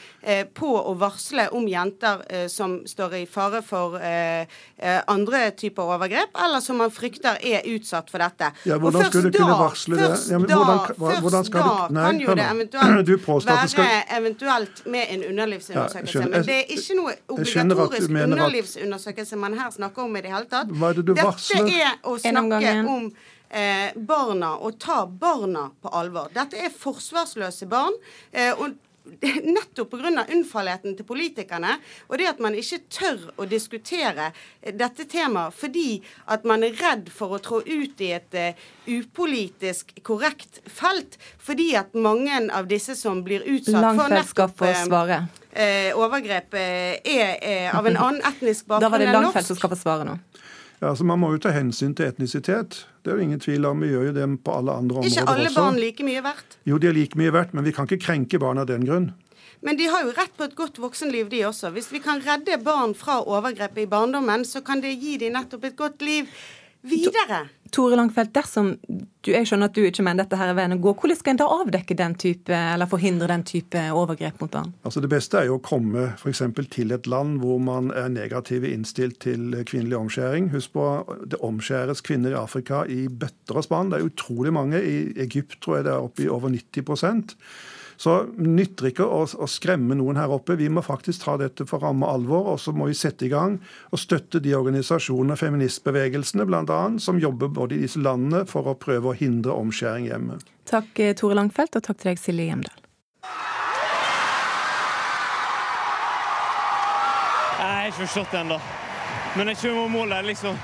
på 0.57 0.69
å 0.89 0.93
varsle 0.97 1.45
om 1.53 1.67
jenter 1.69 2.23
som 2.49 2.79
står 2.89 3.13
i 3.19 3.25
fare 3.29 3.61
for 3.65 3.97
andre 4.01 5.41
typer 5.57 5.83
overgrep, 5.95 6.29
eller 6.45 6.59
som 6.63 6.77
man 6.77 6.91
frykter 6.91 7.37
er 7.41 7.61
utsatt 7.75 8.09
for 8.11 8.17
dette. 8.23 8.51
Ja, 8.65 8.75
Og 8.75 8.81
hvordan 8.81 9.01
først 9.01 9.11
skulle 9.13 9.31
du 9.31 9.37
kunne 9.39 9.51
da- 9.53 9.59
varsle 9.63 9.95
det? 9.95 10.09
Først 10.09 10.29
Ja, 10.31 10.37
men 10.39 10.49
hvordan- 10.49 10.95
hva- 10.99 11.19
hvordan 11.21 11.45
skal 11.45 11.61
da 11.61 11.87
du- 11.87 11.93
Nei, 11.93 12.05
kan 12.05 12.19
jo 12.19 12.35
det 12.35 12.45
eventuelt 12.55 13.45
det 13.45 13.69
skal- 13.69 13.83
være 13.85 14.03
eventuelt 14.19 14.85
med 14.85 15.03
en 15.09 15.23
underlivsundersøkelse. 15.31 16.19
Ja, 16.19 16.27
men 16.27 16.43
det 16.45 16.55
er 16.55 16.65
ikke 16.69 16.95
noe 16.95 17.13
obligatorisk 17.29 18.09
underlivsundersøkelse 18.09 19.35
man 19.37 19.53
her 19.53 19.69
snakker 19.71 20.03
om 20.03 20.15
i 20.15 20.21
det 20.21 20.31
hele 20.31 20.45
tatt. 20.49 20.67
Hva 20.69 20.89
er 20.89 20.93
det 20.93 21.05
du 21.05 21.13
Dette 21.13 21.25
er 21.25 21.97
å 22.03 22.17
snakke 22.19 22.87
om 22.87 23.11
eh, 23.51 23.91
barna 23.95 24.55
og 24.59 24.79
ta 24.79 25.05
barna 25.05 25.69
på 25.83 25.89
alvor. 25.93 26.27
Dette 26.33 26.57
er 26.57 26.69
forsvarsløse 26.69 27.67
barn. 27.69 27.93
Eh, 28.33 28.51
og 28.57 28.73
Nettopp 29.55 29.91
pga. 29.91 30.25
unnfallenheten 30.33 30.95
til 30.97 31.05
politikerne 31.07 31.75
og 32.07 32.17
det 32.19 32.29
at 32.29 32.41
man 32.43 32.55
ikke 32.57 32.81
tør 32.91 33.27
å 33.37 33.47
diskutere 33.49 34.31
eh, 34.61 34.73
dette 34.75 35.07
temaet 35.09 35.55
fordi 35.55 36.01
at 36.31 36.45
man 36.47 36.65
er 36.65 36.75
redd 36.79 37.09
for 37.13 37.37
å 37.37 37.41
trå 37.43 37.61
ut 37.65 38.01
i 38.01 38.11
et 38.17 38.37
eh, 38.39 38.65
upolitisk 38.85 39.95
korrekt 40.05 40.61
felt. 40.69 41.17
Fordi 41.41 41.71
at 41.79 41.95
mange 41.97 42.37
av 42.53 42.67
disse 42.69 42.95
som 42.97 43.23
blir 43.25 43.45
utsatt 43.49 43.97
for 43.97 44.13
nettopp 44.13 44.65
svare. 44.85 45.21
eh, 45.51 45.91
overgrep, 45.97 46.53
er 46.55 47.71
av 47.73 47.87
en 47.87 47.97
annen 48.07 48.21
etnisk 48.25 48.67
bakgrunn. 48.69 48.85
Da 48.85 48.93
var 48.93 49.03
det 49.03 49.09
enn 49.09 49.19
Langfelt 49.19 49.49
som 49.49 49.59
skal 49.59 49.73
få 49.73 49.79
svare 49.79 50.07
nå. 50.07 50.19
Ja, 50.81 50.89
altså 50.91 51.05
Man 51.07 51.21
må 51.21 51.31
jo 51.33 51.41
ta 51.41 51.53
hensyn 51.55 51.95
til 51.95 52.09
etnisitet. 52.09 52.85
Det 53.03 53.11
er 53.11 53.19
jo 53.19 53.25
ingen 53.27 53.39
tvil 53.39 53.65
om. 53.65 53.83
Vi 53.83 53.91
gjør 53.93 54.09
jo 54.09 54.15
det 54.15 54.25
på 54.43 54.57
alle 54.59 54.73
andre 54.75 54.97
områder 54.99 55.11
også. 55.11 55.21
Ikke 55.21 55.35
alle 55.35 55.49
også. 55.49 55.61
barn 55.61 55.79
like 55.79 56.07
mye 56.07 56.23
verdt. 56.25 56.57
Jo, 56.65 56.79
de 56.81 56.89
er 56.89 56.97
like 56.97 57.19
mye 57.19 57.33
verdt, 57.33 57.53
men 57.53 57.65
vi 57.67 57.71
kan 57.75 57.87
ikke 57.87 58.01
krenke 58.03 58.39
barn 58.41 58.59
av 58.61 58.67
den 58.71 58.85
grunn. 58.87 59.13
Men 59.65 59.79
de 59.79 59.87
har 59.89 60.03
jo 60.03 60.11
rett 60.13 60.35
på 60.37 60.45
et 60.45 60.55
godt 60.55 60.77
voksenliv, 60.81 61.29
de 61.31 61.45
også. 61.47 61.71
Hvis 61.73 61.87
vi 61.93 62.01
kan 62.03 62.19
redde 62.21 62.59
barn 62.63 62.93
fra 62.97 63.21
overgrep 63.23 63.79
i 63.81 63.87
barndommen, 63.89 64.43
så 64.45 64.61
kan 64.61 64.83
det 64.83 64.97
gi 65.01 65.15
dem 65.21 65.33
nettopp 65.33 65.63
et 65.71 65.77
godt 65.79 66.05
liv 66.05 66.29
videre. 66.89 67.45
Tore 67.75 67.97
Langfelt, 67.97 68.31
dersom 68.35 68.69
du, 68.85 69.31
jeg 69.33 69.47
skjønner 69.49 69.67
at 69.67 69.75
du 69.75 69.81
ikke 69.83 70.03
mener 70.05 70.23
dette 70.23 70.37
her 70.39 70.51
er 70.51 70.57
veien 70.57 70.75
å 70.75 70.79
gå, 70.79 70.93
hvordan 70.95 71.17
skal 71.19 71.33
en 71.33 71.39
da 71.41 71.47
avdekke 71.57 71.97
den 71.97 72.15
type, 72.21 72.55
eller 72.55 72.89
forhindre 72.89 73.27
den 73.31 73.43
type 73.47 73.81
overgrep 73.91 74.39
mot 74.43 74.53
barn? 74.53 74.71
Altså 74.87 75.03
Det 75.03 75.09
beste 75.11 75.41
er 75.41 75.49
jo 75.49 75.57
å 75.57 75.63
komme 75.65 76.07
eksempel 76.29 76.69
til 76.71 76.93
et 76.95 77.09
land 77.11 77.41
hvor 77.43 77.59
man 77.63 77.91
er 77.91 78.11
negative 78.13 78.71
innstilt 78.71 79.19
til 79.25 79.57
kvinnelig 79.67 79.97
omskjæring. 79.99 80.51
Husk 80.53 80.75
på, 80.77 80.87
det 81.25 81.41
omskjæres 81.43 82.05
kvinner 82.05 82.35
i 82.35 82.39
Afrika 82.39 82.85
i 82.87 83.05
bøtter 83.09 83.59
og 83.59 83.67
spann. 83.67 83.91
Det 83.91 83.99
er 83.99 84.11
utrolig 84.11 84.53
mange. 84.55 84.79
I 84.79 85.25
Egypt 85.25 85.59
tror 85.65 85.79
jeg 85.79 85.89
det 85.89 85.95
er 85.95 86.05
oppe 86.05 86.25
i 86.25 86.31
over 86.31 86.53
90 86.53 86.85
Så 87.97 88.17
nytter 88.35 88.89
ikke 88.89 89.05
å, 89.07 89.23
å 89.23 89.47
skremme 89.49 89.95
noen 89.97 90.19
her 90.19 90.31
oppe. 90.35 90.57
Vi 90.59 90.69
må 90.71 90.83
faktisk 90.85 91.23
ta 91.23 91.37
dette 91.39 91.67
for 91.69 91.83
ramme 91.83 92.07
alvor, 92.09 92.51
og 92.53 92.59
så 92.61 92.73
må 92.75 92.89
vi 92.89 92.97
sette 92.97 93.27
i 93.27 93.31
gang 93.31 93.57
og 93.91 94.01
støtte 94.01 94.41
de 94.43 94.55
organisasjonene, 94.57 95.37
feministbevegelsene 95.39 96.47
bl.a., 96.47 96.81
som 96.99 97.19
jobber 97.21 97.51
både 97.53 97.77
i 97.77 97.83
disse 97.85 98.01
landene 98.01 98.45
for 98.49 98.67
å 98.71 98.77
prøve 98.79 99.11
å 99.11 99.17
hindre 99.17 99.55
omskjæring 99.55 100.09
hjemme. 100.11 100.39
Takk 100.69 100.99
eh, 100.99 101.13
Tore 101.17 101.37
Langfelt, 101.37 101.77
og 101.77 101.85
takk 101.85 102.01
til 102.01 102.11
deg 102.13 102.21
Silje 102.21 102.49
Hjemdal. 102.49 102.81
Jeg 107.55 107.69
har 107.69 107.91
ikke 107.91 108.01
forstått 108.03 108.33
det 108.33 108.41
ennå. 108.41 108.59
Men 109.35 109.51
jeg 109.51 109.61
kommer 109.61 109.87
målet. 109.93 110.25
liksom. 110.25 110.57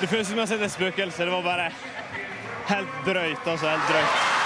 Det 0.00 0.08
føles 0.08 0.28
som 0.28 0.38
jeg 0.38 0.46
har 0.46 0.52
sett 0.54 0.66
et 0.66 0.72
spøkelse. 0.72 1.24
Det 1.24 1.32
var 1.32 1.42
bare 1.44 1.70
helt 2.70 3.00
drøyt. 3.06 3.46
altså, 3.46 3.66
helt 3.68 3.88
drøyt. 3.90 4.39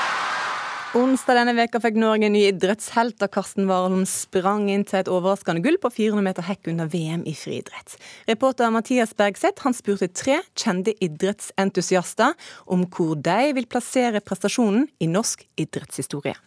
Onsdag 0.95 1.35
denne 1.41 1.57
veka 1.59 1.81
fikk 1.83 1.97
Norge 1.99 2.29
en 2.29 2.37
ny 2.37 2.45
idrettshelt 2.47 3.17
da 3.19 3.27
Karsten 3.27 3.67
Warholm 3.67 4.05
sprang 4.07 4.69
inn 4.71 4.85
til 4.87 5.01
et 5.01 5.09
overraskende 5.11 5.59
gull 5.65 5.75
på 5.83 5.91
400 5.91 6.23
meter 6.23 6.47
hekk 6.47 6.69
under 6.71 6.87
VM 6.87 7.25
i 7.27 7.33
friidrett. 7.35 7.97
Reporter 8.29 8.71
Mathias 8.71 9.11
Bergseth 9.19 9.67
han 9.67 9.75
spurte 9.75 10.07
tre 10.15 10.37
kjente 10.55 10.95
idrettsentusiaster 11.03 12.37
om 12.71 12.85
hvor 12.87 13.19
de 13.19 13.51
vil 13.57 13.67
plassere 13.67 14.23
prestasjonen 14.23 14.87
i 15.03 15.09
norsk 15.11 15.43
idrettshistorie. 15.59 16.39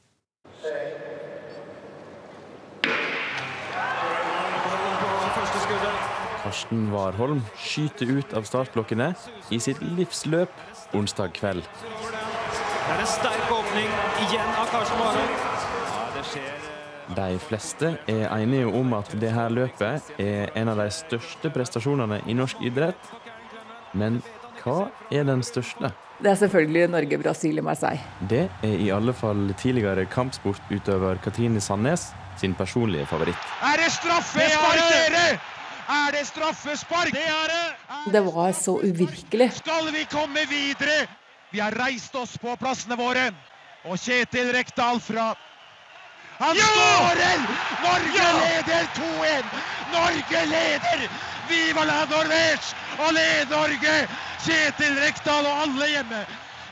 Karsten 6.45 6.87
Warholm 6.95 7.43
skyter 7.59 8.15
ut 8.15 8.31
av 8.31 8.47
startblokkene 8.47 9.11
i 9.51 9.59
sitt 9.59 9.83
livsløp 9.83 10.95
onsdag 10.95 11.35
kveld. 11.35 11.67
Det 12.88 12.93
er 12.95 13.01
en 13.03 13.07
sterk 13.11 13.49
åpning 13.51 13.88
igjen 14.23 14.51
av 14.55 14.69
Karsten 14.71 15.01
Warholm. 15.01 15.31
Det 17.09 17.15
De 17.17 17.39
fleste 17.43 17.89
er 18.07 18.21
enige 18.31 18.69
om 18.79 18.93
at 18.95 19.11
det 19.19 19.31
her 19.35 19.51
løpet 19.51 20.13
er 20.23 20.53
en 20.55 20.71
av 20.71 20.79
de 20.79 20.85
største 20.95 21.51
prestasjonene 21.51 22.21
i 22.31 22.35
norsk 22.38 22.63
idrett. 22.63 23.11
Men 23.91 24.21
hva 24.61 24.88
er 25.11 25.27
den 25.27 25.43
største? 25.43 25.91
Det 26.23 26.31
er 26.31 26.39
selvfølgelig 26.45 26.88
Norge-Brasil 26.95 27.59
i 27.59 27.67
Marseille. 27.67 27.99
Det 28.31 28.45
er 28.63 28.79
i 28.88 28.89
alle 28.95 29.11
fall 29.11 29.51
tidligere 29.59 30.07
kampsportutøver 30.07 31.19
Katrine 31.27 31.59
Sandnes 31.59 32.13
sin 32.39 32.55
personlige 32.55 33.05
favoritt. 33.11 33.53
Er 33.67 33.83
det 33.83 33.91
straffespark, 33.99 34.83
dere? 34.95 35.27
Er 35.91 36.15
det 36.15 36.25
straffespark? 36.31 37.11
Det 37.11 37.27
er 37.35 37.51
det! 37.51 38.11
Det 38.15 38.25
var 38.31 38.51
så 38.55 38.79
uvirkelig. 38.79 39.51
Skal 39.59 39.91
vi 39.91 40.07
komme 40.07 40.47
videre? 40.47 41.01
Vi 41.57 41.61
har 41.61 41.71
reist 41.71 42.15
oss 42.15 42.37
på 42.37 42.51
plassene 42.61 42.93
våre. 42.99 43.31
Og 43.89 43.97
Kjetil 43.97 44.51
Rekdal 44.53 44.99
fra 45.01 45.31
Han 46.37 46.59
skårer! 46.59 47.39
Norge 47.81 48.27
leder 48.35 48.85
2-1! 48.97 49.55
Norge 49.95 50.43
leder! 50.51 51.01
Viva 51.49 51.87
la 51.89 51.95
Norvège! 52.11 52.75
Og 52.99 53.09
led 53.17 53.49
Norge! 53.49 53.95
Kjetil 54.45 55.01
Rekdal 55.01 55.49
og 55.49 55.63
alle 55.63 55.89
hjemme. 55.95 56.21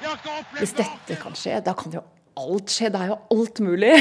Jeg 0.03 0.11
har 0.11 0.21
ikke 0.21 0.59
Hvis 0.59 0.77
dette 0.77 1.17
kan 1.23 1.41
skje, 1.41 1.57
da 1.65 1.73
kan 1.81 1.97
jo 1.97 2.05
alt 2.45 2.77
skje. 2.77 2.93
Det 2.93 3.01
er 3.01 3.09
jo 3.15 3.19
alt 3.39 3.65
mulig. 3.65 3.91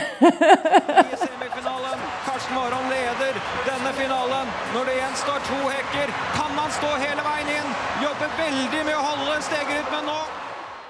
semifinalen. 1.24 2.06
Karsten 2.28 2.60
Warholm 2.60 2.92
leder 2.92 3.42
denne 3.72 3.96
finalen. 4.02 4.56
Når 4.76 4.92
det 4.92 5.00
igjen 5.00 5.20
står 5.24 5.44
to 5.48 5.64
hekker, 5.64 6.16
kan 6.36 6.56
han 6.60 6.80
stå 6.82 6.96
hele 7.08 7.28
veien 7.32 7.56
inn. 7.56 7.76
Jobber 8.04 8.40
veldig 8.44 8.88
med 8.90 8.98
å 9.00 9.04
holde 9.12 9.42
stegerytmen 9.48 10.10
nå. 10.12 10.22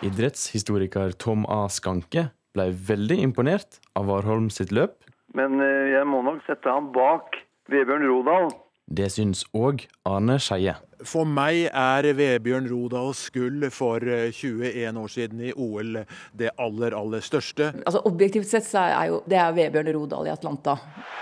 Idrettshistoriker 0.05 1.15
Tom 1.17 1.47
A. 1.49 1.65
Skanke 1.73 2.27
ble 2.53 2.67
veldig 2.89 3.17
imponert 3.25 3.79
av 3.97 4.11
Warholm 4.11 4.51
sitt 4.53 4.75
løp. 4.75 4.99
Men 5.35 5.57
eh, 5.65 5.95
jeg 5.95 6.05
må 6.11 6.21
nok 6.27 6.43
sette 6.45 6.69
han 6.69 6.91
bak 6.93 7.39
Vebjørn 7.73 8.05
Rodal. 8.11 8.51
Det 8.85 9.09
syns 9.15 9.47
òg 9.57 9.87
Arne 10.05 10.37
Skeie. 10.45 10.77
For 11.09 11.25
meg 11.25 11.71
er 11.71 12.11
Vebjørn 12.19 12.69
Rodals 12.69 13.25
gull 13.33 13.65
for 13.73 14.05
eh, 14.05 14.29
21 14.29 15.01
år 15.01 15.13
siden 15.15 15.41
i 15.41 15.55
OL 15.57 16.03
det 16.37 16.53
aller, 16.61 16.97
aller 17.01 17.25
største. 17.25 17.73
Altså 17.81 18.05
Objektivt 18.05 18.51
sett 18.53 18.69
så 18.69 18.85
er 18.85 19.09
jo 19.15 19.23
det 19.25 19.41
er 19.41 19.57
Vebjørn 19.57 19.89
Rodal 19.97 20.29
i 20.29 20.35
Atlanta. 20.37 20.77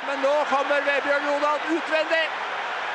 Men 0.09 0.25
nå 0.27 0.35
kommer 0.51 0.83
Vebjørn 0.91 1.29
Rodal 1.31 1.69
utvendig. 1.79 2.25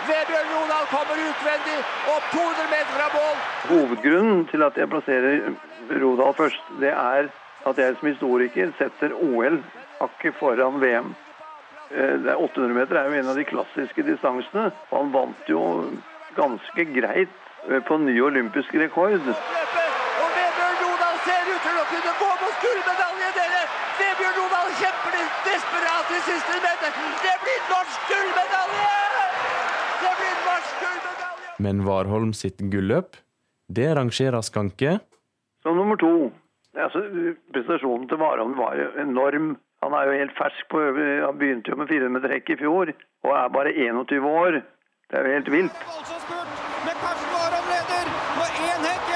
Vebjørn 0.08 0.52
Rodal 0.54 0.86
kommer 0.92 1.24
utvendig 1.30 1.78
opp 2.16 2.32
200 2.34 2.70
meter 2.74 2.94
fra 2.96 3.08
mål. 3.16 3.36
Hovedgrunnen 3.72 4.46
til 4.52 4.64
at 4.68 4.78
jeg 4.80 4.90
plasserer 4.92 5.50
Rodal 6.02 6.34
først, 6.34 6.74
det 6.82 6.94
er 6.94 7.30
at 7.68 7.78
jeg 7.82 7.96
som 8.00 8.08
historiker 8.08 8.72
setter 8.80 9.16
OL 9.16 9.60
hakket 10.00 10.36
foran 10.40 10.82
VM. 10.82 11.16
Eh, 11.92 12.14
det 12.24 12.32
er 12.32 12.44
800 12.44 12.74
meter 12.80 13.00
er 13.00 13.10
jo 13.10 13.20
en 13.20 13.32
av 13.32 13.40
de 13.40 13.46
klassiske 13.48 14.04
distansene. 14.04 14.72
Han 14.92 15.12
vant 15.14 15.52
jo 15.52 15.62
ganske 16.36 16.86
greit 16.98 17.36
eh, 17.70 17.82
på 17.88 17.98
ny 18.04 18.16
olympisk 18.22 18.76
rekord. 18.76 19.28
Og 19.28 20.30
Vebjørn 20.38 20.78
Rodal 20.84 21.18
ser 21.28 21.52
ut 21.54 21.62
til 21.68 21.82
å 21.82 21.86
kunne 21.94 22.16
gå 22.22 22.32
mot 22.44 22.64
gullmedalje, 22.66 23.32
dere! 23.40 23.64
Vebjørn 24.02 24.40
Rodal 24.42 24.74
kjemper 24.82 25.20
desperat 25.48 26.16
i 26.20 26.24
siste 26.30 26.62
meter. 26.68 27.02
Det 27.26 27.36
blir 27.46 27.62
norsk 27.74 28.12
gullmedalje! 28.12 28.96
Det 30.04 30.16
blir 30.22 30.36
norsk 30.50 30.84
gullmedalje! 30.84 31.47
Men 31.60 31.86
Warholm 31.88 32.34
sitt 32.38 32.62
gulløp, 32.72 33.18
det 33.68 33.88
rangerer 33.98 34.42
Skanke 34.46 35.00
Som 35.66 35.78
nummer 35.80 35.98
to. 36.00 36.30
Altså, 36.78 37.02
prestasjonen 37.54 38.06
til 38.10 38.22
Warholm 38.22 38.54
var 38.60 38.78
jo 38.78 38.92
enorm. 39.02 39.56
Han 39.84 39.94
er 39.98 40.10
jo 40.10 40.20
helt 40.20 40.38
fersk 40.38 40.70
på 40.72 40.82
øvrig. 40.82 41.26
Han 41.26 41.40
begynte 41.42 41.74
jo 41.74 41.80
med 41.82 41.90
400 41.90 42.34
hekk 42.34 42.54
i 42.54 42.60
fjor, 42.62 42.94
og 43.26 43.32
er 43.34 43.54
bare 43.58 43.74
21 43.74 44.30
år. 44.30 44.62
Det 45.10 45.18
er 45.18 45.28
jo 45.28 45.34
helt 45.38 45.52
vilt. 45.52 45.84
Men 46.86 46.96
Karsten 47.04 47.34
Warholm 47.34 47.68
leder. 47.74 48.08
Og 48.38 48.64
én 48.70 48.88
hekk 48.92 49.07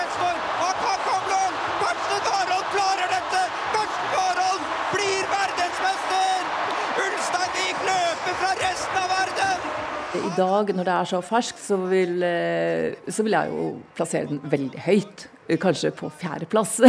I 10.12 10.32
dag, 10.36 10.68
når 10.76 10.84
det 10.84 10.92
er 10.94 11.08
så 11.08 11.22
ferskt, 11.24 11.60
så 11.64 11.78
vil, 11.88 12.18
eh, 12.24 12.98
så 13.08 13.24
vil 13.24 13.32
jeg 13.32 13.48
jo 13.48 13.68
plassere 13.96 14.28
den 14.28 14.42
veldig 14.44 14.82
høyt. 14.84 15.28
Kanskje 15.62 15.92
på 15.96 16.10
fjerdeplass. 16.20 16.82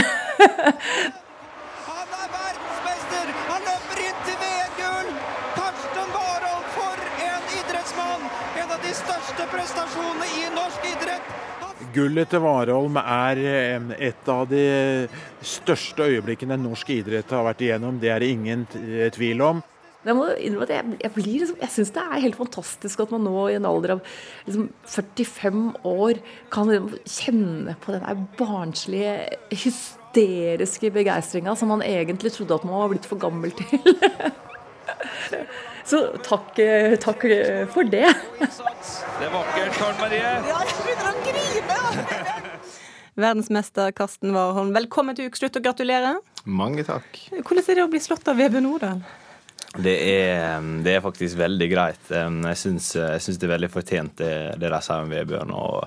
Verdensmester! 2.33 3.31
Han 3.47 3.63
løper 3.69 4.03
inn 4.03 4.19
til 4.27 4.37
VM-gull! 4.43 5.09
Karsten 5.55 6.11
Warholm, 6.17 6.67
for 6.75 6.97
en 7.29 7.45
idrettsmann! 7.61 8.27
En 8.65 8.75
av 8.75 8.83
de 8.83 8.93
største 9.05 9.47
prestasjonene 9.55 10.27
i 10.41 10.45
norsk 10.59 10.83
idrett. 10.91 11.27
Gullet 11.95 12.27
til 12.33 12.43
Warholm 12.43 12.99
er 13.05 13.37
eh, 13.39 13.81
et 14.11 14.35
av 14.35 14.51
de 14.51 14.67
største 15.47 16.11
øyeblikkene 16.11 16.59
norsk 16.59 16.91
idrett 16.99 17.31
har 17.31 17.47
vært 17.53 17.63
igjennom. 17.69 18.03
Det 18.03 18.11
er 18.11 18.19
det 18.19 18.35
ingen 18.35 18.67
tvil 19.15 19.47
om. 19.53 19.63
Jeg 20.03 20.19
må 20.19 20.27
innrømme 20.35 20.67
at 20.67 20.73
jeg, 20.75 20.97
jeg, 21.05 21.13
blir 21.15 21.27
liksom, 21.31 21.59
jeg 21.63 21.71
syns 21.71 21.93
det 21.95 22.03
er 22.03 22.23
helt 22.25 22.39
fantastisk 22.39 23.03
at 23.05 23.13
man 23.15 23.23
nå 23.23 23.45
i 23.47 23.57
en 23.59 23.69
alder 23.69 23.95
av 23.95 24.01
liksom 24.49 24.65
45 24.91 25.61
år 25.87 26.19
kan 26.51 26.73
liksom 26.73 26.97
kjenne 27.07 27.77
på 27.83 27.95
den 27.95 28.03
der 28.03 28.25
barnslige, 28.41 29.13
hysteriske 29.55 30.91
begeistringa 30.97 31.55
som 31.59 31.71
man 31.71 31.87
egentlig 31.87 32.35
trodde 32.35 32.59
at 32.59 32.67
man 32.67 32.81
var 32.81 32.91
blitt 32.95 33.07
for 33.07 33.23
gammel 33.23 33.55
til. 33.55 33.79
Så 35.87 36.03
takk, 36.27 36.59
takk 37.03 37.25
for 37.75 37.87
det. 37.87 38.11
Det 38.39 39.27
er 39.27 39.33
vakkert, 39.35 39.73
Karen 39.79 39.99
Marie. 40.03 40.35
Ja, 40.51 40.61
jeg 40.67 40.83
begynner 40.83 41.11
å 41.11 41.25
grine! 41.27 41.79
Verdensmester 43.23 43.91
Karsten 43.93 44.33
Warholm, 44.33 44.71
velkommen 44.75 45.19
til 45.19 45.29
ukeslutt 45.29 45.59
og 45.59 45.67
gratulerer. 45.67 46.23
Mange 46.49 46.83
takk. 46.87 47.19
Hvordan 47.35 47.67
er 47.67 47.79
det 47.79 47.85
å 47.85 47.91
bli 47.93 48.01
slått 48.03 48.31
av 48.31 48.39
Vebjørn 48.41 48.65
Nordal? 48.67 49.03
Det 49.73 49.95
er, 50.05 50.65
det 50.85 50.97
er 50.97 51.05
faktisk 51.05 51.39
veldig 51.41 51.69
greit. 51.71 52.11
Jeg 52.13 52.59
syns, 52.61 52.91
det 52.93 53.47
er 53.47 53.55
veldig 53.55 53.71
fortjent, 53.73 54.19
det, 54.21 54.35
det 54.61 54.73
de 54.73 54.81
sier 54.85 55.07
om 55.07 55.13
Vebjørn. 55.13 55.55
Og 55.57 55.87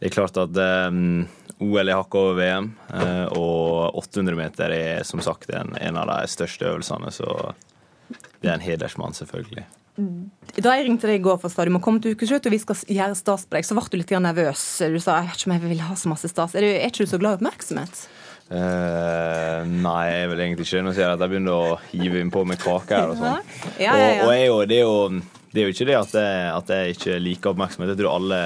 det 0.00 0.08
er 0.08 0.14
klart 0.16 0.40
at 0.42 0.58
um, 0.90 1.28
OL 1.62 1.86
er 1.86 1.98
hakket 2.00 2.18
over 2.18 2.40
VM, 2.40 2.72
eh, 2.98 3.36
og 3.38 4.00
800 4.02 4.38
meter 4.38 4.74
er 4.74 5.04
som 5.06 5.22
sagt 5.22 5.52
en, 5.54 5.76
en 5.78 6.00
av 6.00 6.10
de 6.10 6.32
største 6.32 6.66
øvelsene. 6.66 7.12
Så 7.14 7.28
det 8.42 8.50
er 8.50 8.56
en 8.56 8.66
hedersmann, 8.66 9.14
selvfølgelig. 9.14 9.68
Da 10.56 10.72
jeg 10.72 10.86
ringte 10.86 11.06
deg 11.06 11.20
i 11.20 11.22
går 11.22 11.36
for 11.38 11.52
at 11.52 11.68
må 11.72 11.80
komme 11.84 12.00
til 12.00 12.16
ukeslutt 12.16 12.46
og 12.48 12.54
vi 12.54 12.60
skal 12.62 12.78
gjøre 12.96 13.16
stas 13.18 13.44
så 13.44 13.76
ble 13.76 13.84
du 13.92 13.98
litt 14.00 14.14
nervøs. 14.24 14.64
Du 14.88 14.98
sa 14.98 15.20
jeg 15.20 15.28
vet 15.28 15.38
ikke 15.38 15.50
om 15.50 15.54
jeg 15.58 15.64
vil 15.66 15.84
ha 15.84 15.96
så 16.00 16.12
masse 16.12 16.30
stas. 16.32 16.56
Er, 16.56 16.64
du, 16.64 16.70
er 16.72 16.88
ikke 16.88 17.04
du 17.04 17.12
så 17.12 17.20
glad 17.20 17.36
i 17.36 17.40
oppmerksomhet? 17.42 18.06
Uh, 18.50 19.62
nei, 19.64 20.00
jeg 20.10 20.32
vil 20.32 20.42
egentlig 20.44 20.66
ikke. 20.66 20.82
Nå 20.84 20.92
sier 20.92 21.06
jeg 21.06 21.16
at 21.16 21.24
jeg 21.24 21.32
begynner 21.32 21.54
å 21.56 21.78
hive 21.92 22.20
inn 22.20 22.32
på 22.34 22.44
med 22.48 22.60
kake 22.60 22.98
her 22.98 23.14
og 23.14 23.20
sånn. 23.20 23.54
Ja, 23.80 23.94
ja, 23.96 24.10
ja. 24.18 24.26
Og, 24.26 24.28
og 24.28 24.34
jeg, 24.36 24.68
det, 24.68 24.78
er 24.78 24.84
jo, 24.84 25.40
det 25.52 25.62
er 25.62 25.68
jo 25.68 25.76
ikke 25.76 25.88
det 25.88 25.98
at 26.00 26.14
jeg, 26.18 26.44
at 26.52 26.72
jeg 26.76 26.96
ikke 26.96 27.18
liker 27.22 27.52
oppmerksomhet. 27.54 27.94
Jeg 27.94 28.02
tror 28.02 28.16
alle, 28.18 28.40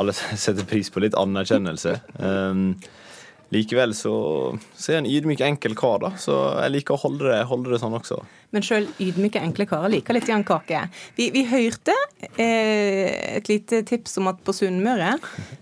alle 0.00 0.16
setter 0.46 0.68
pris 0.68 0.90
på 0.92 1.04
litt 1.04 1.18
anerkjennelse. 1.18 1.98
Um, 2.18 2.68
likevel 3.54 3.94
så, 3.94 4.12
så 4.74 4.90
er 4.90 4.96
jeg 4.96 5.02
en 5.04 5.10
ydmyk, 5.10 5.42
enkel 5.46 5.76
kar, 5.78 6.00
da. 6.02 6.10
Så 6.20 6.34
jeg 6.58 6.72
liker 6.74 6.96
å 6.96 7.02
holde 7.04 7.28
det, 7.30 7.38
holde 7.50 7.72
det 7.72 7.80
sånn 7.82 7.94
også. 7.98 8.18
Men 8.54 8.64
sjøl 8.66 8.88
ydmyke, 9.02 9.42
enkle 9.42 9.66
karer 9.68 9.92
liker 9.92 10.16
litt 10.16 10.26
grann 10.28 10.46
kake. 10.46 10.82
Vi, 11.18 11.28
vi 11.34 11.44
hørte 11.50 11.94
eh, 12.34 13.36
et 13.36 13.50
lite 13.50 13.82
tips 13.86 14.18
om 14.22 14.30
at 14.32 14.42
på 14.46 14.54
Sunnmøre 14.56 15.16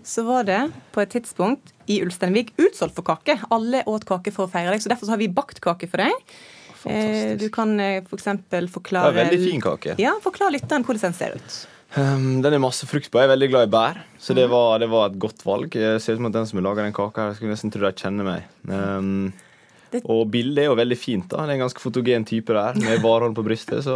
så 0.05 0.25
var 0.27 0.49
det 0.49 0.61
på 0.95 1.03
et 1.03 1.13
tidspunkt 1.17 1.73
i 1.91 1.99
Ulsteinvik 2.05 2.53
utsolgt 2.61 2.97
for 2.97 3.05
kake. 3.05 3.37
Alle 3.53 3.83
åt 3.89 4.07
kake 4.09 4.33
for 4.33 4.47
å 4.47 4.51
feire 4.51 4.73
deg, 4.73 4.83
så 4.83 4.93
derfor 4.93 5.09
så 5.09 5.15
har 5.17 5.21
vi 5.21 5.31
bakt 5.33 5.61
kake 5.63 5.89
for 5.91 6.05
deg. 6.05 6.35
Eh, 6.85 7.33
du 7.41 7.47
kan 7.53 7.73
eh, 7.81 8.01
f.eks. 8.05 8.27
For 8.49 8.73
forklare 8.79 9.13
Det 9.13 9.21
er 9.21 9.31
veldig 9.31 9.45
fin 9.45 9.63
kake. 9.63 9.95
Ja, 10.01 10.17
Forklar 10.23 10.53
lytteren 10.53 10.85
hvordan 10.85 11.09
den 11.09 11.17
ser 11.17 11.37
ut. 11.37 11.61
Um, 11.95 12.41
den 12.43 12.51
er 12.51 12.59
masse 12.59 12.87
frukt 12.89 13.07
på. 13.07 13.21
Jeg 13.21 13.29
er 13.29 13.31
veldig 13.31 13.47
glad 13.53 13.67
i 13.67 13.71
bær, 13.71 13.99
så 14.19 14.35
det 14.35 14.49
var, 14.51 14.79
det 14.83 14.89
var 14.91 15.07
et 15.07 15.19
godt 15.21 15.45
valg. 15.47 15.75
Jeg 15.79 16.01
ser 16.03 16.17
ut 16.17 16.19
som 16.19 16.27
at 16.27 16.35
den 16.35 16.47
som 16.49 16.59
har 16.59 16.65
laga 16.67 16.83
den 16.83 16.95
kaka, 16.95 17.29
her, 17.29 17.37
skulle 17.37 17.55
nesten 17.55 17.71
tro 17.71 17.85
de 17.85 17.93
kjenner 17.95 18.27
meg. 18.27 18.49
Um, 18.67 19.29
og 20.03 20.27
bildet 20.33 20.65
er 20.65 20.69
jo 20.69 20.75
veldig 20.77 20.97
fint. 20.99 21.27
da 21.31 21.45
Det 21.45 21.53
er 21.53 21.57
en 21.57 21.65
ganske 21.65 21.81
fotogen 21.81 22.25
type 22.27 22.53
der, 22.53 22.77
med 22.81 23.01
varhold 23.03 23.35
på 23.37 23.45
brystet. 23.45 23.83
Så 23.85 23.95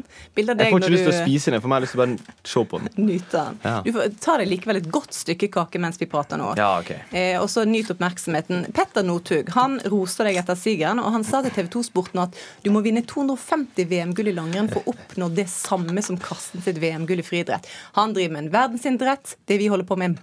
jeg 0.36 0.46
får 0.46 0.80
ikke 0.80 0.92
lyst 0.92 1.06
til 1.06 1.12
å 1.12 1.18
spise 1.22 1.54
den, 1.54 1.62
for 1.62 1.70
meg 1.70 1.80
har 1.80 1.86
lyst 1.86 1.96
til 1.96 2.00
å 2.00 2.04
bare 2.04 2.36
se 2.52 2.64
på 2.72 2.80
den. 2.82 2.92
Nyte 3.10 3.36
den. 3.36 3.60
Ja. 3.64 3.76
Du 3.86 3.90
får 3.96 4.14
ta 4.22 4.36
deg 4.40 4.50
likevel 4.50 4.80
et 4.80 4.90
godt 4.92 5.16
stykke 5.16 5.50
kake 5.52 5.82
mens 5.82 6.00
vi 6.00 6.08
prater 6.10 6.40
nå. 6.40 6.52
Ja, 6.60 6.70
ok. 6.82 6.92
Eh, 7.16 7.36
og 7.40 7.48
så 7.52 7.64
nyt 7.68 7.92
oppmerksomheten. 7.94 8.66
Petter 8.76 9.06
Northug 9.06 9.50
han 9.56 9.78
roser 9.90 10.30
deg 10.30 10.40
etter 10.42 10.58
sigeren, 10.58 11.02
og 11.02 11.14
han 11.16 11.26
sa 11.26 11.42
til 11.44 11.54
TV 11.56 11.70
2-sporten 11.76 12.24
at 12.26 12.38
du 12.64 12.70
må 12.74 12.84
vinne 12.84 13.04
250 13.06 13.88
VM-gull 13.90 14.32
i 14.32 14.36
langrenn 14.36 14.70
for 14.72 14.84
å 14.84 14.94
oppnå 14.94 15.30
det 15.34 15.48
samme 15.52 16.04
som 16.04 16.18
Karsten 16.20 16.64
sitt 16.64 16.80
VM-gull 16.82 17.22
i 17.22 17.26
friidrett. 17.26 17.68
Han 17.98 18.14
driver 18.16 18.36
med 18.36 18.46
en 18.46 18.54
verdensidrett, 18.54 19.36
det 19.50 19.60
vi 19.60 19.70
holder 19.72 19.88
på 19.88 19.98
med 20.00 20.12
en 20.12 20.20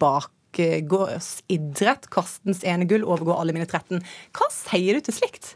bakgårdsidrett. 0.58 2.10
Karstens 2.14 2.64
ene 2.64 2.88
gull 2.90 3.06
overgår 3.06 3.42
alle 3.42 3.56
mine 3.56 3.68
13. 3.68 4.02
Hva 4.36 4.50
sier 4.54 4.98
du 4.98 5.06
til 5.06 5.18
slikt? 5.18 5.54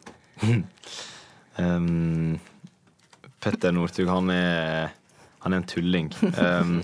Um, 1.58 2.40
Petter 3.42 3.74
Northug, 3.74 4.10
han 4.12 4.30
er, 4.34 4.94
han 5.42 5.54
er 5.54 5.62
en 5.62 5.70
tulling. 5.70 6.12
Um, 6.38 6.82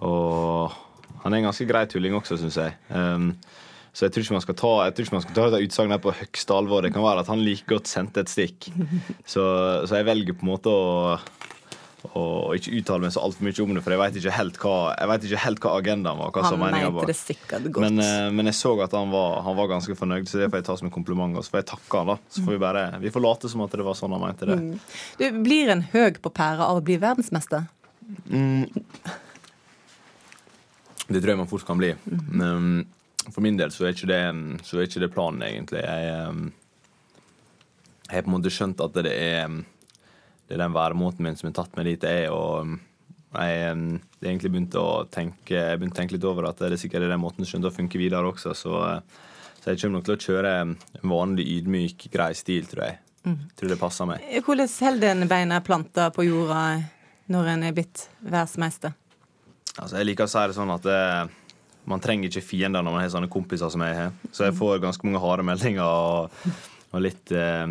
og 0.00 0.76
han 1.24 1.32
er 1.34 1.40
en 1.40 1.48
ganske 1.50 1.66
grei 1.68 1.86
tulling 1.90 2.16
også, 2.16 2.38
syns 2.40 2.60
jeg. 2.60 2.76
Um, 2.88 3.34
så 3.92 4.06
jeg 4.06 4.14
tror 4.14 4.24
ikke 4.24 4.36
man 4.36 4.44
skal 4.44 4.56
ta 4.58 4.72
jeg 4.86 5.08
ta 5.34 5.58
utsagnet 5.58 6.02
på 6.04 6.14
høyeste 6.14 6.54
alvor. 6.54 6.84
Det 6.84 6.92
kan 6.94 7.02
være 7.02 7.24
at 7.24 7.30
han 7.32 7.42
like 7.42 7.66
godt 7.66 7.90
sendte 7.90 8.22
et 8.22 8.30
stikk. 8.30 8.68
Så, 9.26 9.42
så 9.88 9.98
jeg 9.98 10.06
velger 10.06 10.36
på 10.38 10.46
en 10.46 10.52
måte 10.52 10.70
å, 10.70 11.16
å 12.06 12.54
ikke 12.54 12.76
uttale 12.78 13.02
meg 13.02 13.12
så 13.14 13.22
altfor 13.26 13.46
mye 13.46 13.62
om 13.64 13.72
det, 13.74 13.82
for 13.82 13.94
jeg 13.94 14.00
vet 14.00 14.18
ikke 14.20 14.34
helt 14.36 14.58
hva, 14.62 14.74
ikke 15.18 15.40
helt 15.42 15.62
hva 15.64 15.72
agendaen 15.80 16.20
var. 16.20 16.30
hva 16.34 16.44
Han 16.46 16.60
mente 16.62 16.90
var. 16.94 17.08
det 17.10 17.16
sikkert 17.18 17.66
godt. 17.66 17.82
Men, 17.82 17.98
eh, 18.04 18.28
men 18.34 18.50
jeg 18.50 18.58
så 18.60 18.74
at 18.84 18.94
han 18.94 19.10
var, 19.10 19.40
han 19.42 19.56
var 19.58 19.70
ganske 19.72 19.96
fornøyd, 19.98 20.28
så 20.30 20.38
det 20.38 20.50
får 20.52 20.62
jeg 20.62 20.68
ta 20.68 20.76
som 20.78 20.88
en 20.88 20.94
kompliment. 20.94 21.34
Og 21.36 21.46
så 21.46 21.54
får 21.54 21.62
jeg 21.64 21.70
takke 21.72 22.02
han 22.02 22.12
da. 22.12 22.18
Så 22.30 22.44
får 22.44 22.54
vi 22.54 22.60
bare 22.62 22.84
vi 23.02 23.12
får 23.14 23.24
late 23.24 23.50
som 23.50 23.64
at 23.66 23.74
det 23.74 23.86
var 23.86 23.98
sånn 23.98 24.14
han 24.14 24.22
mente 24.22 24.46
det. 24.46 24.58
Mm. 24.62 24.76
Du 25.18 25.40
blir 25.48 25.72
en 25.74 25.82
høg 25.94 26.22
på 26.22 26.32
pæra 26.34 26.70
av 26.70 26.78
å 26.78 26.84
bli 26.86 27.00
verdensmester? 27.02 27.66
Mm. 28.30 28.70
Det 31.08 31.18
tror 31.18 31.32
jeg 31.32 31.40
man 31.40 31.50
fort 31.50 31.66
kan 31.66 31.80
bli. 31.80 31.94
Men 32.06 32.86
for 33.32 33.42
min 33.44 33.58
del 33.58 33.72
så 33.74 33.88
er 33.88 33.96
ikke 33.96 34.10
det, 34.10 34.22
så 34.64 34.78
er 34.78 34.88
ikke 34.88 35.02
det 35.02 35.10
planen, 35.12 35.42
egentlig. 35.44 35.82
Jeg, 35.82 36.14
eh, 36.14 36.38
jeg 38.08 38.16
har 38.16 38.24
på 38.24 38.30
en 38.30 38.36
måte 38.38 38.52
skjønt 38.54 38.80
at 38.84 39.02
det 39.04 39.12
er, 39.12 39.58
det 40.48 40.56
er 40.56 40.62
den 40.64 40.76
væremåten 40.76 41.24
min 41.24 41.36
som 41.36 41.50
har 41.50 41.58
tatt 41.60 41.76
meg 41.76 41.90
dit 41.90 42.06
jeg 42.08 42.26
er. 42.26 42.32
og 42.32 42.78
jeg 43.36 44.00
jeg 44.18 44.32
egentlig 44.32 44.50
begynte 44.50 44.82
å 44.82 45.04
tenke, 45.12 45.60
begynte 45.78 45.94
å 45.94 45.98
tenke 46.00 46.16
litt 46.16 46.26
over 46.26 46.48
at 46.48 46.58
det 46.58 46.72
er 46.72 46.80
sikkert 46.80 47.06
den 47.06 47.20
måten 47.22 47.46
som 47.46 47.62
å 47.62 47.74
funke 47.74 48.00
videre 48.00 48.26
også. 48.26 48.54
Så, 48.56 48.78
eh, 48.88 49.26
så 49.60 49.70
jeg 49.70 49.82
kommer 49.82 49.98
nok 49.98 50.06
til 50.08 50.16
å 50.16 50.22
kjøre 50.24 50.54
en 50.62 50.72
vanlig 51.02 51.46
ydmyk, 51.58 52.08
grei 52.10 52.32
stil, 52.34 52.66
tror 52.66 52.86
jeg. 52.86 52.98
Mm. 53.28 53.36
Tror 53.58 53.68
det 53.70 53.78
passer 53.78 54.08
meg. 54.08 54.24
Hvordan 54.46 54.70
holder 54.80 55.12
en 55.12 55.28
beina 55.30 55.60
planta 55.60 56.08
på 56.14 56.26
jorda 56.26 56.62
når 57.28 57.52
en 57.52 57.66
er 57.68 57.76
blitt 57.76 58.08
verdensmester? 58.24 58.96
Altså, 59.76 59.98
jeg 60.00 60.08
liker 60.08 60.26
å 60.26 60.32
si 60.32 60.46
det 60.48 60.56
sånn 60.56 60.74
at 60.74 60.86
det, 60.88 61.02
man 61.88 62.02
trenger 62.02 62.32
ikke 62.32 62.46
fiender 62.48 62.82
når 62.82 62.94
man 62.94 63.04
har 63.04 63.12
sånne 63.12 63.30
kompiser 63.30 63.70
som 63.70 63.84
jeg 63.86 63.98
har. 64.00 64.16
Så 64.32 64.48
jeg 64.48 64.56
får 64.58 64.82
ganske 64.82 65.06
mange 65.06 65.22
harde 65.22 65.46
meldinger 65.46 65.84
og, 65.86 66.48
og, 66.90 66.98
litt, 67.04 67.30
eh, 67.30 67.66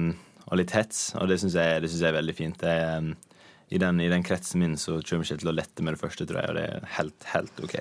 og 0.47 0.59
litt 0.61 0.73
hets, 0.75 1.09
og 1.19 1.27
det 1.31 1.39
syns 1.41 1.57
jeg, 1.59 1.81
jeg 1.87 2.09
er 2.09 2.15
veldig 2.17 2.35
fint. 2.37 2.63
Jeg, 2.63 2.85
eh, 2.87 3.37
i, 3.75 3.81
den, 3.83 3.99
I 3.99 4.11
den 4.11 4.23
kretsen 4.23 4.63
min 4.63 4.77
så 4.79 5.01
kommer 5.01 5.27
jeg 5.27 5.37
ikke 5.37 5.43
til 5.43 5.51
å 5.51 5.57
lette 5.57 5.83
med 5.83 5.97
det 5.97 6.01
første, 6.01 6.27
tror 6.27 6.41
jeg, 6.41 6.53
og 6.53 6.59
det 6.59 6.67
er 6.69 6.87
helt, 6.97 7.27
helt 7.33 7.65
OK. 7.67 7.75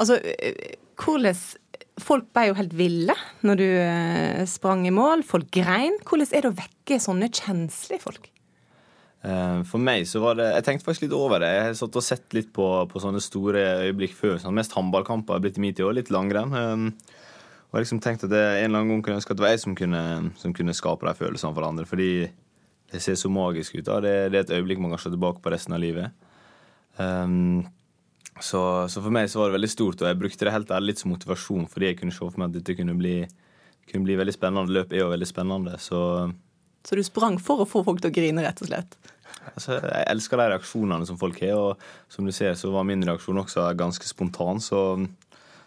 Altså, 0.00 0.20
hvordan 1.00 1.42
Folk 2.00 2.30
ble 2.32 2.46
jo 2.48 2.56
helt 2.56 2.72
ville 2.72 3.14
når 3.44 3.58
du 3.60 3.66
eh, 3.68 4.42
sprang 4.48 4.86
i 4.88 4.92
mål. 4.94 5.20
Folk 5.26 5.50
grein. 5.52 5.98
Hvordan 6.06 6.30
er 6.32 6.46
det 6.46 6.48
å 6.48 6.56
vekke 6.56 6.96
sånne 7.02 7.28
kjenslige 7.28 8.00
folk? 8.00 8.30
Eh, 9.20 9.58
For 9.68 9.82
meg 9.82 10.06
så 10.08 10.22
var 10.22 10.38
det 10.38 10.46
Jeg 10.54 10.64
tenkte 10.64 10.86
faktisk 10.86 11.04
litt 11.04 11.16
over 11.18 11.42
det. 11.44 11.50
Jeg 11.52 11.66
har 11.66 11.76
satt 11.82 11.98
og 12.00 12.06
sett 12.06 12.36
litt 12.36 12.48
på, 12.56 12.66
på 12.88 13.02
sånne 13.04 13.20
store 13.20 13.66
øyeblikk 13.90 14.16
før. 14.16 14.38
Sånn, 14.40 14.56
mest 14.56 14.72
håndballkamper 14.76 15.36
har 15.36 15.44
blitt 15.44 15.60
i 15.60 15.64
min 15.66 15.76
tid, 15.76 15.84
og 15.88 15.98
litt 15.98 16.12
langrenn. 16.14 16.56
Og 17.70 17.78
jeg 17.78 17.84
liksom 17.84 18.00
tenkte 18.02 18.26
at 18.26 18.32
det, 18.34 18.42
en 18.42 18.64
eller 18.66 18.80
annen 18.80 18.96
gang 18.96 19.02
kunne 19.02 19.14
jeg 19.14 19.22
ønske 19.22 19.34
at 19.34 19.38
det 19.38 19.44
var 19.44 19.52
jeg 19.54 19.62
som 19.62 19.74
kunne, 19.78 20.04
som 20.40 20.54
kunne 20.54 20.74
skape 20.74 21.06
de 21.06 21.12
følelsene 21.14 21.54
for 21.54 21.66
andre. 21.68 21.86
Fordi 21.86 22.10
det 22.90 23.02
ser 23.04 23.18
så 23.18 23.30
magisk 23.30 23.76
ut. 23.78 23.84
da. 23.86 24.00
Det, 24.02 24.14
det 24.32 24.40
er 24.40 24.46
et 24.46 24.56
øyeblikk 24.58 24.82
man 24.82 24.90
kan 24.90 25.02
se 25.02 25.12
tilbake 25.12 25.42
på 25.44 25.52
resten 25.54 25.76
av 25.76 25.82
livet. 25.82 26.10
Um, 26.98 27.62
så, 28.40 28.88
så 28.90 29.02
for 29.02 29.14
meg 29.14 29.30
så 29.30 29.40
var 29.40 29.50
det 29.50 29.58
veldig 29.58 29.70
stort, 29.70 30.02
og 30.02 30.08
jeg 30.08 30.18
brukte 30.18 30.46
det 30.46 30.54
helt 30.54 30.72
ærlig 30.74 30.94
litt 30.94 31.02
som 31.02 31.12
motivasjon 31.12 31.68
fordi 31.70 31.90
jeg 31.90 31.98
kunne 32.00 32.14
se 32.14 32.24
for 32.24 32.40
meg 32.40 32.50
at 32.50 32.56
dette 32.58 32.76
kunne 32.78 32.96
bli, 32.98 33.14
kunne 33.90 34.08
bli 34.08 34.16
veldig 34.18 34.34
spennende. 34.34 34.74
Løp 34.74 34.94
er 34.94 35.04
jo 35.04 35.12
veldig 35.12 35.28
spennende, 35.28 35.78
så 35.78 36.02
Så 36.82 36.96
du 36.96 37.02
sprang 37.04 37.36
for 37.38 37.60
å 37.60 37.68
få 37.68 37.84
folk 37.84 38.00
til 38.00 38.10
å 38.10 38.14
grine, 38.16 38.42
rett 38.42 38.62
og 38.64 38.70
slett? 38.70 38.96
Altså, 39.52 39.76
jeg 39.76 40.06
elsker 40.08 40.40
de 40.40 40.46
reaksjonene 40.54 41.06
som 41.06 41.18
folk 41.20 41.36
har, 41.44 41.58
og 41.58 42.12
som 42.12 42.24
du 42.24 42.32
ser, 42.32 42.54
så 42.56 42.70
var 42.72 42.86
min 42.88 43.04
reaksjon 43.04 43.42
også 43.44 43.66
ganske 43.76 44.08
spontan. 44.08 44.62
Så, 44.64 44.80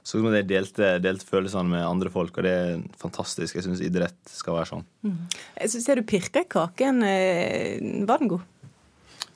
så 0.03 0.19
jeg 0.19 0.47
delte, 0.49 0.97
delte 0.99 1.27
følelsene 1.27 1.77
med 1.77 1.85
andre 1.87 2.09
folk, 2.11 2.35
og 2.37 2.43
det 2.43 2.51
er 2.51 2.81
fantastisk. 2.99 3.55
Jeg 3.55 3.63
syns 3.63 3.83
idrett 3.83 4.17
skal 4.27 4.57
være 4.57 4.71
sånn. 4.73 4.87
Mm. 5.07 5.21
Jeg 5.61 5.83
ser 5.85 5.99
du 6.01 6.03
pirka 6.07 6.43
i 6.43 6.49
kaken. 6.51 7.05
Eh, 7.07 8.03
Var 8.03 8.19
den 8.19 8.33
god? 8.33 8.43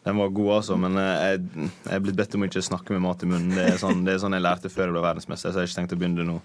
Den 0.08 0.18
var 0.18 0.30
god, 0.32 0.52
altså, 0.56 0.76
men 0.80 0.96
eh, 1.02 1.24
jeg, 1.24 1.70
jeg 1.84 1.94
er 1.98 2.04
blitt 2.04 2.16
bedt 2.16 2.36
om 2.38 2.44
å 2.46 2.48
ikke 2.48 2.62
snakke 2.64 2.96
med 2.96 3.02
mat 3.04 3.24
i 3.24 3.28
munnen. 3.28 3.56
Det 3.56 3.66
er 3.74 3.80
sånn, 3.82 4.06
det 4.08 4.14
er 4.14 4.22
sånn 4.22 4.36
jeg 4.38 4.44
lærte 4.46 4.72
før 4.72 4.86
jeg 4.86 4.96
ble 4.96 5.02
verdensmester, 5.04 5.52
så 5.52 5.60
jeg 5.60 5.66
har 5.66 5.72
ikke 5.72 5.80
tenkt 5.82 5.96
å 5.96 6.00
begynne 6.00 6.22
det 6.22 6.28
nå. 6.30 6.38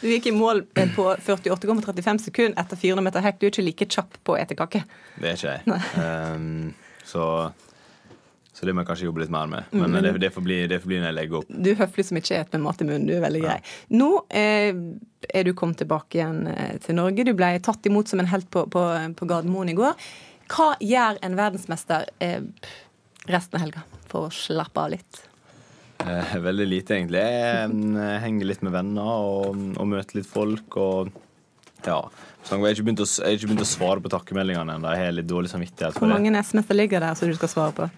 Du 0.00 0.08
gikk 0.10 0.26
i 0.30 0.34
mål 0.34 0.64
eh, 0.78 0.90
på 0.96 1.06
48,35 1.26 2.24
sekunder 2.24 2.58
etter 2.62 2.80
400 2.80 3.06
meter 3.06 3.26
hekk. 3.26 3.38
Du 3.38 3.46
er 3.46 3.52
ikke 3.52 3.66
like 3.68 3.88
kjapp 3.96 4.18
på 4.26 4.34
å 4.34 4.40
ete 4.40 4.58
kake. 4.58 4.82
Det 5.18 5.30
er 5.30 5.38
ikke 5.38 5.54
jeg. 5.54 5.78
Um, 5.98 6.74
så, 7.06 7.28
så 8.54 8.66
det 8.68 8.74
må 8.74 8.84
jeg 8.84 8.88
kanskje 8.92 9.08
jobbe 9.08 9.24
litt 9.24 9.32
mer 9.34 9.48
med. 9.50 9.72
Men 9.74 9.90
mm. 9.90 9.96
det, 10.04 10.12
det, 10.22 10.30
får 10.30 10.44
bli, 10.46 10.58
det 10.70 10.78
får 10.78 10.90
bli 10.92 11.00
når 11.00 11.08
jeg 11.08 11.16
legger 11.16 11.40
opp. 11.40 11.48
Du 11.50 11.72
er 11.72 11.80
høflig 11.80 12.04
som 12.06 12.20
ikke 12.20 12.38
et 12.38 12.54
med 12.54 12.62
mat 12.62 12.84
i 12.84 12.86
munnen. 12.86 13.08
Du 13.08 13.14
er 13.16 13.24
veldig 13.24 13.42
grei. 13.42 13.56
Nå 13.98 14.10
eh, 14.30 14.70
er 15.26 15.48
du 15.48 15.50
kommet 15.58 15.80
tilbake 15.82 16.20
igjen 16.20 16.46
eh, 16.52 16.76
til 16.84 16.98
Norge. 17.00 17.26
Du 17.26 17.32
ble 17.34 17.50
tatt 17.66 17.90
imot 17.90 18.12
som 18.12 18.22
en 18.22 18.30
helt 18.30 18.46
på, 18.54 18.62
på, 18.70 18.84
på 19.18 19.28
Gardermoen 19.30 19.74
i 19.74 19.76
går. 19.78 19.98
Hva 20.54 20.70
gjør 20.78 21.18
en 21.26 21.38
verdensmester 21.40 22.06
eh, 22.22 22.46
resten 23.26 23.58
av 23.58 23.64
helga 23.66 23.84
for 24.06 24.28
å 24.28 24.34
slappe 24.34 24.86
av 24.86 24.94
litt? 24.94 25.24
Eh, 26.04 26.38
veldig 26.46 26.66
lite, 26.68 26.98
egentlig. 26.98 27.22
Jeg 27.24 27.68
eh, 27.74 28.16
henger 28.22 28.50
litt 28.52 28.62
med 28.66 28.74
venner 28.74 29.26
og, 29.34 29.60
og 29.74 29.88
møter 29.88 30.20
litt 30.20 30.30
folk. 30.30 30.78
og 30.78 31.10
ja, 31.84 31.98
så 32.44 32.56
jeg 32.56 32.64
har 32.64 32.76
ikke 32.76 32.86
begynt 32.86 33.02
å, 33.04 33.08
ikke 33.08 33.48
begynt 33.48 33.64
å 33.64 33.68
svare 33.68 34.04
på 34.04 34.12
takkemeldingene 34.12 34.76
ennå. 34.78 34.92
Jeg 34.92 35.08
har 35.08 35.16
litt 35.16 35.28
dårlig 35.28 35.50
samvittighet 35.52 35.96
Hvor 35.96 36.04
for 36.04 36.12
det. 36.12 36.18
mange 36.18 36.44
SMS-er 36.44 36.78
ligger 36.78 37.04
der 37.04 37.18
som 37.18 37.30
du 37.30 37.36
skal 37.38 37.52
svare 37.52 37.74
på? 37.76 37.88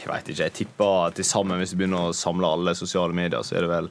Jeg 0.00 0.08
vet 0.08 0.28
ikke, 0.32 0.42
jeg 0.46 0.56
tipper 0.56 1.16
til 1.16 1.26
sammen, 1.28 1.60
hvis 1.60 1.74
du 1.74 1.80
begynner 1.80 2.08
å 2.08 2.16
samle 2.16 2.48
alle 2.48 2.74
sosiale 2.78 3.16
medier, 3.16 3.42
så 3.44 3.58
er 3.58 3.66
det 3.66 3.72
vel, 3.72 3.88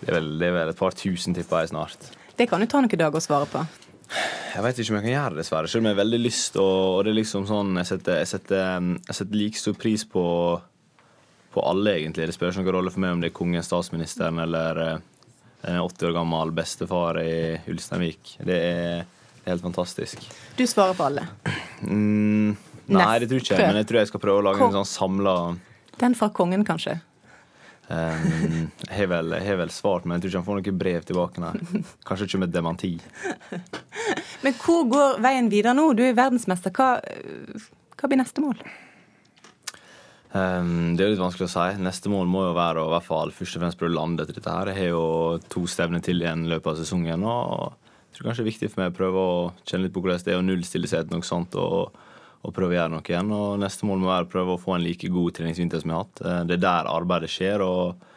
det 0.00 0.08
er 0.08 0.18
vel, 0.18 0.30
det 0.40 0.48
er 0.48 0.54
vel 0.56 0.72
et 0.72 0.78
par 0.80 0.96
tusen, 0.96 1.36
tipper 1.36 1.64
jeg 1.64 1.74
snart. 1.74 2.12
Det 2.34 2.48
kan 2.50 2.64
jo 2.64 2.68
ta 2.70 2.80
noen 2.82 3.00
dager 3.04 3.20
å 3.20 3.22
svare 3.22 3.48
på. 3.50 3.62
Jeg 4.54 4.62
vet 4.62 4.78
ikke 4.78 4.92
om 4.92 4.98
jeg 4.98 5.04
kan 5.06 5.14
gjøre 5.14 5.34
det, 5.34 5.42
dessverre. 5.42 5.70
Selv 5.70 5.82
om 5.82 5.88
jeg 5.88 5.96
har 5.96 6.02
veldig 6.02 6.20
lyst. 6.20 6.58
Og, 6.60 6.76
og 6.98 7.00
det 7.04 7.12
er 7.12 7.18
liksom 7.18 7.46
sånn, 7.48 7.72
Jeg 7.80 7.90
setter, 7.90 8.20
jeg 8.20 8.30
setter, 8.30 8.90
jeg 9.00 9.18
setter 9.18 9.40
like 9.40 9.60
stor 9.60 9.78
pris 9.80 10.04
på, 10.06 10.26
på 11.54 11.64
alle, 11.64 11.96
egentlig. 11.98 12.28
Det 12.28 12.36
spiller 12.36 12.54
ikke 12.54 12.64
noen 12.64 12.76
rolle 12.78 12.94
for 12.94 13.04
meg 13.04 13.16
om 13.16 13.24
det 13.24 13.32
er 13.32 13.36
kongen, 13.38 13.66
statsministeren 13.66 14.42
eller 14.44 14.82
eh, 14.84 14.94
en 15.72 15.80
80 15.80 16.10
år 16.10 16.14
gammel 16.18 16.52
bestefar 16.54 17.18
i 17.22 17.34
Ulsteinvik. 17.72 18.36
Det 18.44 18.60
er, 18.60 19.02
det 19.40 19.46
er 19.46 19.54
helt 19.54 19.66
fantastisk. 19.66 20.28
Du 20.58 20.66
svarer 20.68 20.98
på 20.98 21.08
alle. 21.08 21.26
Mm, 21.82 22.54
nei, 22.92 23.18
det 23.22 23.30
tror 23.30 23.42
ikke 23.42 23.56
jeg, 23.56 23.66
men 23.66 23.80
jeg 23.80 23.88
tror 23.90 24.00
jeg 24.00 24.12
skal 24.12 24.22
prøve 24.22 24.42
å 24.42 24.46
lage 24.48 24.66
en 24.66 24.78
sånn 24.80 24.90
samla 24.90 25.34
Den 26.00 26.16
fra 26.18 26.28
kongen, 26.34 26.64
kanskje. 26.66 26.98
Um, 27.84 28.70
jeg 28.88 28.96
har 28.96 29.10
vel, 29.12 29.34
har 29.44 29.58
vel 29.60 29.72
svart, 29.72 30.06
men 30.08 30.16
jeg 30.16 30.24
tror 30.24 30.30
ikke 30.30 30.40
han 30.40 30.46
får 30.46 30.60
noe 30.60 30.78
brev 30.84 31.08
tilbake. 31.08 31.42
Nei. 31.42 31.82
Kanskje 32.08 32.28
ikke 32.30 32.40
med 32.46 32.54
dementi. 32.54 32.94
Men 34.44 34.56
hvor 34.60 34.82
går 34.88 35.20
veien 35.24 35.50
videre 35.52 35.72
nå? 35.76 35.90
Du 35.96 36.02
er 36.04 36.16
verdensmester. 36.16 36.72
Hva, 36.74 36.98
hva 37.96 38.10
blir 38.10 38.20
neste 38.20 38.42
mål? 38.44 38.58
Um, 40.34 40.96
det 40.98 41.04
er 41.04 41.12
litt 41.12 41.22
vanskelig 41.22 41.46
å 41.46 41.52
si. 41.52 41.84
Neste 41.84 42.10
mål 42.12 42.28
må 42.28 42.42
jo 42.48 42.56
være 42.56 42.82
å 42.82 42.88
i 42.90 42.94
hvert 42.96 43.06
fall 43.06 43.32
først 43.32 43.56
og 43.56 43.62
fremst 43.62 43.80
prøve 43.80 43.94
å 43.94 43.98
lande 44.00 44.24
etter 44.24 44.36
dette. 44.40 44.50
her. 44.50 44.72
Jeg 44.72 44.80
har 44.82 44.92
jo 44.96 45.04
to 45.52 45.64
stevner 45.70 46.02
til 46.04 46.24
igjen 46.24 46.44
i 46.44 46.52
løpet 46.52 46.72
av 46.72 46.80
sesongen. 46.80 47.24
og 47.24 47.76
jeg 47.78 48.18
tror 48.18 48.28
kanskje 48.28 48.42
det 48.42 48.44
er 48.44 48.52
viktig 48.52 48.70
for 48.70 48.80
meg 48.82 48.92
å 48.92 48.98
prøve 48.98 49.22
å 49.22 49.38
kjenne 49.66 49.86
litt 49.86 49.94
på 49.94 50.02
hvordan 50.02 50.20
det 50.26 50.34
er 50.34 50.42
å 50.42 50.46
nullstille 50.46 50.90
seg 50.90 51.00
etter 51.00 51.16
noe 51.16 51.26
sånt. 51.26 51.54
og, 51.58 52.03
og 52.44 52.52
prøve 52.56 52.74
å 52.74 52.78
gjøre 52.78 52.92
noe 52.92 53.04
igjen. 53.08 53.30
Og 53.34 53.60
neste 53.62 53.88
mål 53.88 54.02
må 54.02 54.10
være 54.12 54.28
å 54.28 54.32
prøve 54.34 54.56
å 54.56 54.60
få 54.60 54.76
en 54.76 54.84
like 54.84 55.08
god 55.12 55.36
treningsvinter 55.38 55.80
som 55.80 55.90
jeg 55.90 55.96
har 55.96 56.04
hatt. 56.04 56.24
Eh, 56.24 56.42
Det 56.50 56.58
er 56.58 56.66
der 56.66 56.92
arbeidet 56.92 57.32
skjer. 57.32 57.64
og 57.64 58.10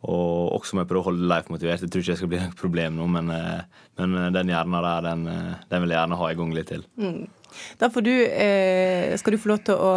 og 0.00 0.54
også 0.56 0.76
må 0.76 0.80
jeg 0.80 0.88
prøve 0.88 1.02
å 1.02 1.08
holde 1.10 1.28
Leif 1.28 1.50
motivert. 1.52 1.82
Jeg 1.84 1.90
tror 1.92 2.00
ikke 2.00 2.14
det 2.14 2.20
skal 2.22 2.30
bli 2.32 2.38
noe 2.44 2.56
problem 2.56 2.96
nå, 2.96 3.08
men, 3.18 3.28
eh, 3.34 3.82
men 4.00 4.32
den 4.32 4.52
hjernen 4.52 4.86
der, 4.86 5.02
den, 5.04 5.26
eh, 5.28 5.58
den 5.68 5.84
vil 5.84 5.92
jeg 5.92 6.00
gjerne 6.00 6.20
ha 6.22 6.30
i 6.30 6.38
gang 6.38 6.54
litt 6.56 6.70
til. 6.72 6.86
Mm. 6.96 7.26
Da 7.82 7.90
får 7.92 8.06
du, 8.06 8.14
eh, 8.30 9.16
skal 9.20 9.36
du 9.36 9.42
få 9.42 9.52
lov 9.52 9.60
til 9.66 9.76
å 9.76 9.92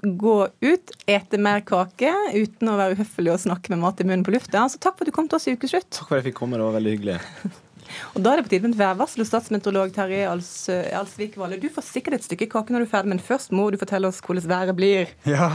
gå 0.00 0.36
ut, 0.64 0.92
ete 1.04 1.36
mer 1.36 1.60
kake 1.68 2.08
uten 2.32 2.70
å 2.72 2.78
være 2.78 2.96
uhøflig 2.96 3.34
og 3.34 3.42
snakke 3.42 3.74
med 3.74 3.82
mat 3.82 4.00
i 4.00 4.06
munnen 4.08 4.24
på 4.24 4.32
lufta. 4.32 4.64
Så 4.72 4.80
takk 4.80 4.96
for 4.96 5.04
at 5.04 5.10
du 5.12 5.16
kom 5.18 5.28
til 5.28 5.36
oss 5.36 5.48
i 5.50 5.56
Ukeslutt. 5.58 5.90
Takk 5.92 6.08
for 6.08 6.16
at 6.16 6.24
jeg 6.24 6.30
fikk 6.30 6.40
komme, 6.40 6.56
det 6.56 6.64
var 6.64 6.78
veldig 6.78 6.94
hyggelig. 6.96 7.18
Og 8.14 8.22
da 8.24 8.32
er 8.32 8.40
det 8.40 8.46
på 8.48 8.52
tide 8.54 8.66
med 8.66 8.74
et 8.74 8.80
værvarsel. 8.80 9.24
og 9.24 9.30
Statsmeteorolog 9.30 9.94
Terje 9.94 10.28
Als, 10.30 10.68
Alsvik 10.68 11.38
Valle, 11.40 11.60
du 11.60 11.68
får 11.72 11.86
sikkert 11.88 12.18
et 12.18 12.28
stykke 12.28 12.50
kake 12.50 12.74
når 12.74 12.84
du 12.84 12.88
er 12.88 12.92
ferdig, 12.94 13.12
men 13.14 13.22
først 13.22 13.54
må 13.56 13.70
du 13.70 13.78
fortelle 13.80 14.10
oss 14.10 14.20
hvordan 14.24 14.48
været 14.50 14.76
blir. 14.76 15.10
Ja, 15.28 15.50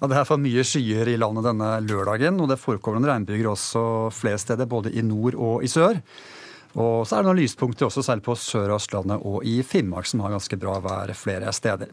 og 0.00 0.10
det 0.10 0.20
er 0.20 0.28
for 0.28 0.40
mye 0.40 0.64
skyer 0.66 1.08
i 1.12 1.18
landet 1.20 1.46
denne 1.46 1.74
lørdagen, 1.84 2.40
og 2.40 2.50
det 2.52 2.60
forekommer 2.62 3.00
noen 3.00 3.12
regnbyger 3.12 3.52
også 3.52 3.84
flere 4.14 4.40
steder, 4.40 4.66
både 4.66 4.92
i 4.92 5.04
nord 5.04 5.36
og 5.36 5.64
i 5.64 5.70
sør. 5.70 6.00
Og 6.76 7.06
så 7.08 7.16
er 7.16 7.24
det 7.24 7.30
noen 7.30 7.38
lyspunkter 7.40 7.86
også, 7.86 8.02
særlig 8.04 8.26
på 8.26 8.34
Sør- 8.36 8.74
og 8.74 8.76
Østlandet 8.76 9.22
og 9.24 9.44
i 9.48 9.62
Finnmark, 9.64 10.08
som 10.08 10.20
har 10.20 10.34
ganske 10.34 10.58
bra 10.60 10.76
vær 10.84 11.12
flere 11.16 11.52
steder. 11.56 11.88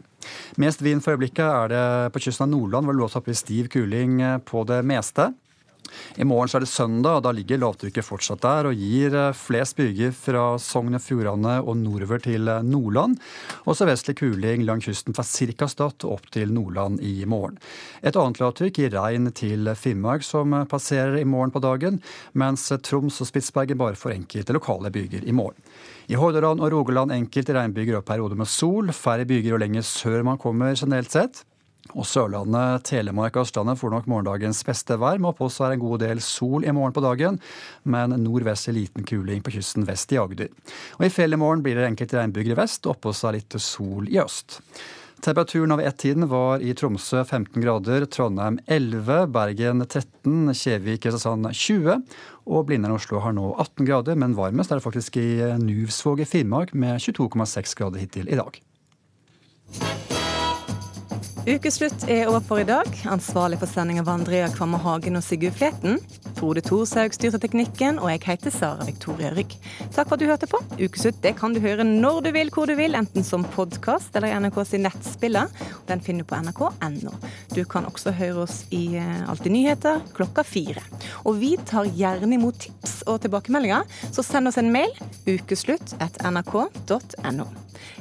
Mest 0.60 0.84
vind 0.84 1.00
for 1.04 1.16
øyeblikket 1.16 1.44
er 1.46 1.72
det 1.72 2.12
på 2.12 2.20
kysten 2.26 2.44
av 2.44 2.52
Nordland, 2.52 2.84
hvor 2.84 2.96
det 2.96 3.00
låser 3.00 3.22
opp 3.22 3.30
i 3.32 3.38
stiv 3.38 3.70
kuling 3.72 4.20
på 4.44 4.66
det 4.68 4.82
meste. 4.84 5.30
I 6.20 6.26
morgen 6.26 6.50
så 6.50 6.58
er 6.58 6.64
det 6.64 6.70
søndag, 6.70 7.18
og 7.18 7.24
da 7.26 7.32
ligger 7.34 7.60
lavtrykket 7.62 8.06
fortsatt 8.06 8.42
der 8.44 8.68
og 8.70 8.78
gir 8.78 9.14
eh, 9.18 9.36
flest 9.36 9.78
byger 9.78 10.12
fra 10.16 10.44
Sogn 10.62 10.98
og 10.98 11.02
Fjordane 11.02 11.56
og 11.62 11.78
nordover 11.80 12.22
til 12.22 12.50
eh, 12.50 12.62
Nordland. 12.66 13.16
Og 13.64 13.78
sørvestlig 13.78 14.16
kuling 14.20 14.66
langs 14.66 14.88
kysten 14.88 15.16
fra 15.16 15.24
ca. 15.26 15.68
Stad 15.70 16.06
opp 16.08 16.28
til 16.34 16.52
Nordland 16.54 17.00
i 17.04 17.24
morgen. 17.28 17.58
Et 18.02 18.16
annet 18.16 18.40
lavtrykk 18.42 18.82
gir 18.82 18.94
regn 18.94 19.30
til 19.34 19.70
Finnmark, 19.78 20.26
som 20.26 20.54
passerer 20.70 21.18
i 21.20 21.26
morgen 21.28 21.54
på 21.54 21.62
dagen, 21.64 22.00
mens 22.32 22.68
Troms 22.84 23.20
og 23.22 23.30
Spitsbergen 23.30 23.80
bare 23.80 23.98
får 23.98 24.16
enkelte 24.18 24.56
lokale 24.56 24.92
byger 24.94 25.26
i 25.26 25.34
morgen. 25.34 25.58
I 26.12 26.18
Hordaland 26.20 26.60
og 26.60 26.72
Rogaland 26.74 27.14
enkelte 27.14 27.56
regnbyger 27.56 27.98
og 27.98 28.06
perioder 28.08 28.36
med 28.36 28.50
sol. 28.50 28.92
Færre 28.92 29.24
byger 29.28 29.56
og 29.56 29.64
lenger 29.64 29.86
sør 29.88 30.24
man 30.26 30.40
kommer 30.40 30.76
generelt 30.76 31.12
sett. 31.14 31.44
Og 31.92 32.06
Sørlandet, 32.08 32.86
Telemark 32.88 33.36
og 33.36 33.44
Østlandet 33.44 33.76
får 33.76 33.92
nok 33.92 34.08
morgendagens 34.08 34.62
beste 34.64 34.96
vær, 34.96 35.20
med 35.20 35.34
oppholds 35.34 35.60
er 35.60 35.74
en 35.74 35.82
god 35.82 36.00
del 36.00 36.22
sol 36.24 36.64
i 36.64 36.72
morgen 36.72 36.96
på 36.96 37.04
dagen, 37.04 37.36
men 37.84 38.16
nordvest 38.24 38.72
i 38.72 38.76
liten 38.78 39.04
kuling 39.04 39.44
på 39.44 39.52
kysten 39.58 39.84
vest 39.84 40.14
i 40.16 40.18
Agder. 40.22 40.48
Og 40.96 41.04
I 41.04 41.12
fjellet 41.12 41.36
i 41.36 41.44
morgen 41.44 41.62
blir 41.64 41.76
det 41.76 41.90
enkelte 41.90 42.16
regnbyger 42.16 42.56
i 42.56 42.60
vest, 42.62 42.86
og 42.86 42.96
oppholds 42.96 43.24
er 43.28 43.36
litt 43.36 43.58
sol 43.60 44.08
i 44.08 44.16
øst. 44.22 44.62
Temperaturen 45.24 45.72
over 45.72 45.86
ett-tiden 45.88 46.26
var 46.28 46.60
i 46.60 46.74
Tromsø 46.76 47.22
15 47.24 47.62
grader, 47.62 48.04
Trondheim 48.12 48.58
11, 48.66 49.30
Bergen 49.32 49.84
13, 49.84 50.50
Kjevik 50.52 51.04
Kristiansand 51.04 51.48
20. 51.48 52.02
Og 52.44 52.66
Blindern 52.68 52.96
Oslo 52.96 53.22
har 53.24 53.32
nå 53.36 53.54
18 53.54 53.88
grader, 53.88 54.20
men 54.20 54.36
varmest 54.36 54.72
er 54.72 54.80
det 54.80 54.84
faktisk 54.84 55.16
i 55.20 55.30
Nuvsvåg 55.62 56.20
i 56.24 56.28
Finnmark 56.28 56.74
med 56.76 57.00
22,6 57.00 57.76
grader 57.78 58.04
hittil 58.04 58.28
i 58.28 58.40
dag. 58.40 58.60
Ukeslutt 61.44 62.06
er 62.08 62.30
over 62.30 62.40
for 62.40 62.62
i 62.62 62.64
dag. 62.64 62.86
Ansvarlig 63.12 63.58
for 63.60 63.68
sendinga 63.68 64.00
var 64.06 64.16
Andrea 64.16 64.46
Kvamme 64.48 64.78
Hagen 64.80 65.18
og 65.18 65.24
Sigurd 65.26 65.52
Fleten. 65.58 65.98
Frode 66.38 66.62
Thorshaug 66.64 67.12
styrte 67.12 67.36
teknikken, 67.42 67.98
og 68.00 68.08
jeg 68.08 68.22
heter 68.24 68.54
Sara 68.54 68.86
Victoria 68.88 69.28
Rygg. 69.36 69.52
Takk 69.92 70.08
for 70.08 70.16
at 70.16 70.22
du 70.22 70.24
hørte 70.30 70.48
på. 70.48 70.62
Ukeslutt 70.80 71.20
det 71.20 71.34
kan 71.36 71.52
du 71.52 71.60
høre 71.60 71.84
når 71.84 72.22
du 72.24 72.30
vil, 72.32 72.48
hvor 72.48 72.64
du 72.64 72.72
vil, 72.80 72.96
enten 72.96 73.28
som 73.28 73.44
podkast 73.58 74.16
eller 74.16 74.32
i 74.32 74.40
NRKs 74.40 74.72
nettspiller. 74.80 75.52
Den 75.84 76.00
finner 76.00 76.24
du 76.24 76.32
på 76.32 76.40
nrk.no. 76.40 77.12
Du 77.52 77.60
kan 77.68 77.92
også 77.92 78.16
høre 78.16 78.46
oss 78.48 78.62
i 78.72 78.96
eh, 78.96 79.28
Alltid 79.28 79.52
nyheter 79.52 80.00
klokka 80.16 80.48
fire. 80.48 80.80
Og 81.28 81.42
vi 81.44 81.58
tar 81.68 81.92
gjerne 81.92 82.38
imot 82.38 82.64
tips 82.64 83.02
og 83.04 83.20
tilbakemeldinger, 83.26 83.84
så 84.08 84.24
send 84.24 84.48
oss 84.48 84.56
en 84.56 84.72
mail 84.72 84.96
ukeslutt 85.28 85.98
at 86.00 86.22
nrk.no. 86.24 87.52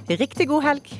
Riktig 0.07 0.47
god 0.47 0.71
helg. 0.71 0.95